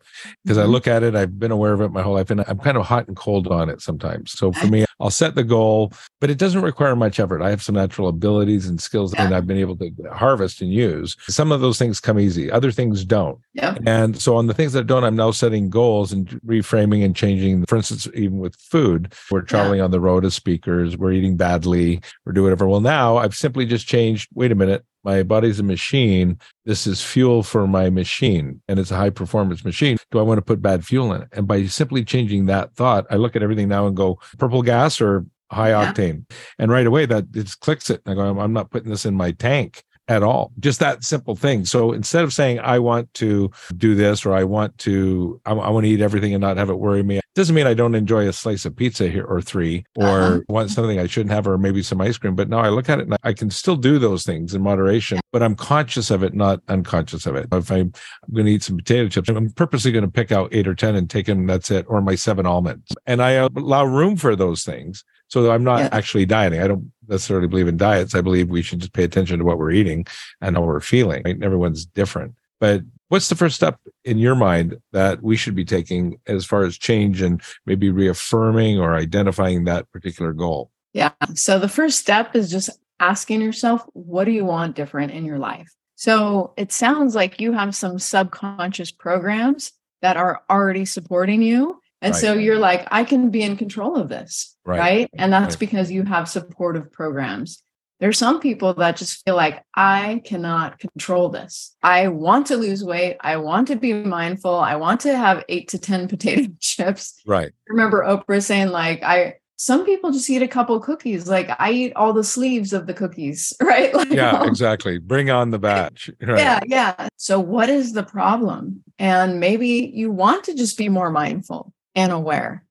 Because 0.45 0.57
I 0.59 0.65
Mhm. 0.65 0.71
look 0.71 0.87
at 0.89 1.03
it, 1.03 1.15
I've 1.15 1.39
been 1.39 1.51
aware 1.53 1.75
of 1.75 1.81
it 1.83 1.91
my 1.93 2.03
whole 2.03 2.15
life, 2.15 2.31
and 2.31 2.43
I'm 2.49 2.59
kind 2.59 2.77
of 2.79 2.87
hot 2.87 3.07
and 3.07 3.17
cold 3.17 3.47
on 3.49 3.69
it 3.69 3.83
sometimes. 3.83 4.33
So 4.33 4.51
for 4.53 4.67
me, 4.73 4.85
I'll 5.01 5.11
set 5.11 5.35
the 5.35 5.45
goal, 5.45 5.93
but 6.21 6.31
it 6.31 6.39
doesn't 6.39 6.63
require 6.63 6.97
much 6.97 7.21
effort. 7.21 7.43
I 7.43 7.51
have 7.51 7.63
some 7.63 7.75
natural 7.75 8.09
abilities 8.09 8.67
and 8.67 8.81
skills 8.81 9.13
that 9.13 9.33
I've 9.33 9.47
been 9.47 9.59
able 9.59 9.77
to 9.77 9.91
harvest 10.13 10.61
and 10.61 10.73
use. 10.73 11.17
Some 11.29 11.53
of 11.53 11.61
those 11.61 11.79
things 11.79 12.01
come 12.01 12.19
easy, 12.19 12.51
other 12.51 12.73
things 12.73 13.05
don't. 13.05 13.39
Yep. 13.55 13.81
And 13.87 14.21
so 14.21 14.37
on 14.37 14.47
the 14.47 14.55
things 14.55 14.73
that 14.73 14.87
don't, 14.87 15.05
I'm 15.05 15.17
now 15.17 15.31
setting 15.31 15.71
goals 15.71 16.13
and 16.13 16.29
reframing 16.47 17.05
and 17.05 17.15
changing. 17.15 17.65
For 17.67 17.77
instance, 17.77 18.09
even 18.15 18.39
with 18.39 18.57
food, 18.57 19.15
we're 19.31 19.43
traveling 19.43 19.81
on 19.81 19.91
the 19.91 20.01
road 20.01 20.25
as 20.25 20.35
speakers, 20.35 20.97
we're 20.97 21.13
eating 21.13 21.37
badly, 21.37 22.01
we're 22.25 22.33
doing 22.33 22.45
whatever. 22.45 22.69
Well, 22.69 22.81
now 22.81 23.19
I've 23.19 23.35
simply 23.35 23.67
just 23.67 23.87
changed, 23.87 24.29
wait 24.35 24.53
a 24.53 24.57
minute, 24.57 24.85
my 25.05 25.23
body's 25.23 25.61
a 25.61 25.63
machine. 25.63 26.39
This 26.65 26.87
is 26.87 27.03
fuel 27.03 27.43
for 27.43 27.67
my 27.67 27.89
machine 27.89 28.61
and 28.69 28.79
it's 28.79 28.91
a 28.91 28.97
high 28.97 29.11
performance 29.11 29.65
machine. 29.65 29.97
Do 30.11 30.19
I 30.19 30.23
want 30.23 30.39
to 30.39 30.43
put 30.43 30.61
bad 30.61 30.85
fuel 30.85 31.13
in 31.15 31.23
it? 31.23 31.29
And 31.33 31.47
by 31.47 31.67
simply 31.67 32.05
changing 32.05 32.47
that 32.47 32.75
thought, 32.75 33.07
I 33.11 33.17
look 33.17 33.37
at 33.37 33.43
everything 33.43 33.69
now 33.69 33.87
and 33.87 33.97
go 33.97 34.19
purple 34.39 34.63
gas 34.63 34.88
or 35.01 35.27
high 35.51 35.71
Yeah. 35.71 35.93
octane. 35.93 36.31
And 36.59 36.71
right 36.71 36.87
away 36.87 37.07
that 37.07 37.25
it 37.35 37.55
clicks 37.61 37.91
it. 37.91 38.03
I 38.07 38.15
go, 38.15 38.39
I'm 38.39 38.53
not 38.53 38.71
putting 38.71 38.91
this 38.91 39.07
in 39.07 39.15
my 39.15 39.33
tank 39.33 39.83
at 40.09 40.23
all. 40.23 40.53
Just 40.59 40.81
that 40.81 41.05
simple 41.05 41.37
thing. 41.37 41.65
So 41.65 41.93
instead 41.93 42.25
of 42.25 42.33
saying 42.33 42.61
I 42.61 42.79
want 42.79 43.13
to 43.15 43.51
do 43.77 43.95
this 43.95 44.25
or 44.25 44.35
I 44.35 44.45
want 44.45 44.77
to 44.79 45.41
I, 45.45 45.53
I 45.53 45.71
want 45.71 45.85
to 45.85 45.91
eat 45.91 46.01
everything 46.01 46.35
and 46.35 46.41
not 46.41 46.57
have 46.57 46.71
it 46.71 46.79
worry 46.79 47.03
me, 47.03 47.21
doesn't 47.35 47.55
mean 47.55 47.67
I 47.67 47.75
don't 47.75 47.95
enjoy 47.95 48.27
a 48.27 48.33
slice 48.33 48.65
of 48.65 48.75
pizza 48.75 49.09
here 49.09 49.25
or 49.25 49.41
three 49.41 49.85
or 49.95 50.09
Uh-huh. 50.09 50.41
want 50.49 50.71
something 50.71 50.99
I 50.99 51.07
shouldn't 51.07 51.33
have 51.33 51.47
or 51.47 51.59
maybe 51.59 51.83
some 51.83 52.01
ice 52.01 52.19
cream. 52.19 52.35
But 52.35 52.49
now 52.49 52.59
I 52.59 52.69
look 52.71 52.89
at 52.89 52.99
it 52.99 53.07
and 53.07 53.17
I 53.23 53.33
can 53.33 53.51
still 53.51 53.77
do 53.77 53.99
those 53.99 54.25
things 54.25 54.55
in 54.55 54.63
moderation, 54.63 55.21
but 55.33 55.43
I'm 55.43 55.55
conscious 55.55 56.11
of 56.11 56.23
it, 56.23 56.35
not 56.35 56.61
unconscious 56.69 57.27
of 57.27 57.37
it. 57.37 57.47
If 57.53 57.71
I'm, 57.71 57.93
I'm 58.27 58.35
going 58.35 58.47
to 58.47 58.53
eat 58.53 58.63
some 58.63 58.77
potato 58.79 59.09
chips, 59.09 59.29
I'm 59.29 59.51
purposely 59.51 59.93
going 59.93 60.05
to 60.05 60.11
pick 60.11 60.33
out 60.33 60.53
eight 60.53 60.67
or 60.67 60.75
ten 60.75 60.97
and 60.97 61.09
take 61.09 61.27
them. 61.27 61.47
That's 61.47 61.71
it, 61.71 61.87
or 61.89 62.01
my 62.01 62.15
seven 62.15 62.47
almonds, 62.47 62.93
and 63.07 63.23
I 63.23 63.31
allow 63.33 63.85
room 63.85 64.17
for 64.17 64.35
those 64.35 64.65
things. 64.65 65.05
So 65.31 65.43
that 65.43 65.51
I'm 65.51 65.63
not 65.63 65.81
Yeah. 65.81 65.89
actually 65.93 66.25
dieting. 66.25 66.61
I 66.63 66.67
don't 66.67 66.91
necessarily 67.09 67.49
believe 67.49 67.69
in 67.69 67.77
diets. 67.77 68.15
I 68.15 68.21
believe 68.21 68.49
we 68.49 68.63
should 68.63 68.81
just 68.81 68.93
pay 68.93 69.05
attention 69.05 69.39
to 69.39 69.45
what 69.45 69.59
we're 69.59 69.71
eating 69.71 70.07
and 70.41 70.57
how 70.57 70.63
we're 70.63 70.81
feeling. 70.81 71.23
Right? 71.25 71.43
Everyone's 71.43 71.87
different. 71.87 72.35
But 72.61 72.83
what's 73.09 73.29
the 73.29 73.37
first 73.37 73.57
step 73.57 73.79
in 74.05 74.19
your 74.19 74.35
mind 74.35 74.79
that 74.93 75.23
we 75.23 75.37
should 75.37 75.55
be 75.55 75.65
taking 75.65 76.19
as 76.27 76.45
far 76.45 76.65
as 76.65 76.77
change 76.77 77.23
and 77.23 77.41
maybe 77.67 77.91
reaffirming 77.91 78.79
or 78.79 78.95
identifying 78.97 79.65
that 79.65 79.91
particular 79.93 80.33
goal? 80.33 80.71
Yeah. 80.93 81.13
So 81.35 81.59
the 81.59 81.69
first 81.69 81.99
step 81.99 82.35
is 82.35 82.51
just 82.51 82.71
asking 82.99 83.41
yourself, 83.43 83.85
what 83.93 84.25
do 84.25 84.33
you 84.33 84.45
want 84.45 84.75
different 84.75 85.13
in 85.13 85.25
your 85.25 85.39
life? 85.39 85.73
So 85.95 86.53
it 86.57 86.73
sounds 86.73 87.15
like 87.15 87.41
you 87.41 87.53
have 87.53 87.75
some 87.75 87.99
subconscious 87.99 88.91
programs 88.91 89.73
that 90.03 90.17
are 90.17 90.43
already 90.51 90.85
supporting 90.85 91.43
you. 91.43 91.81
And 92.01 92.13
Right. 92.15 92.21
so 92.21 92.35
you're 92.35 92.59
like, 92.59 92.87
I 92.91 93.05
can 93.05 93.31
be 93.31 93.43
in 93.43 93.57
control 93.57 93.97
of 93.97 94.09
this. 94.09 94.57
Right. 94.65 94.79
Right. 94.79 95.11
And 95.15 95.33
that's 95.33 95.55
Right. 95.55 95.61
because 95.61 95.91
you 95.91 96.05
have 96.05 96.29
supportive 96.29 96.93
programs. 96.93 97.63
There's 98.01 98.17
some 98.19 98.39
people 98.39 98.75
that 98.75 98.97
just 98.97 99.25
feel 99.25 99.35
like 99.35 99.65
I 99.75 100.23
cannot 100.25 100.79
control 100.79 101.31
this. 101.31 101.75
I 101.83 102.07
want 102.07 102.47
to 102.47 102.57
lose 102.57 102.85
weight. 102.85 103.17
I 103.21 103.39
want 103.39 103.67
to 103.69 103.77
be 103.77 103.93
mindful. 103.93 104.55
I 104.55 104.77
want 104.77 105.01
to 105.01 105.17
have 105.17 105.43
eight 105.49 105.67
to 105.71 105.79
10 105.79 106.07
potato 106.13 106.49
chips 106.61 107.15
Right. 107.27 107.51
remember 107.69 108.05
Oprah 108.05 108.41
saying 108.43 108.69
like 108.69 109.03
I 109.03 109.35
some 109.61 109.85
people 109.85 110.13
just 110.13 110.31
eat 110.31 110.41
a 110.43 110.47
couple 110.47 110.79
cookies 110.79 111.27
like 111.27 111.51
I 111.59 111.73
eat 111.73 111.93
all 111.97 112.13
the 112.13 112.23
sleeves 112.23 112.73
of 112.73 112.87
the 112.87 112.95
cookies 112.95 113.53
right 113.61 113.93
like 113.93 114.11
Yeah, 114.13 114.45
exactly. 114.45 114.99
Bring 114.99 115.31
on 115.31 115.51
the 115.51 115.59
batch. 115.59 116.09
Right. 116.23 116.39
yeah 116.39 116.61
yeah 116.67 117.09
so 117.17 117.41
what 117.41 117.69
is 117.69 117.93
the 117.95 118.05
problem 118.05 118.85
and 119.01 119.41
maybe 119.41 119.91
you 119.93 120.13
want 120.13 120.45
to 120.45 120.55
just 120.55 120.79
be 120.79 120.89
more 120.89 121.11
mindful 121.11 121.73
and 121.99 122.13
aware 122.13 122.65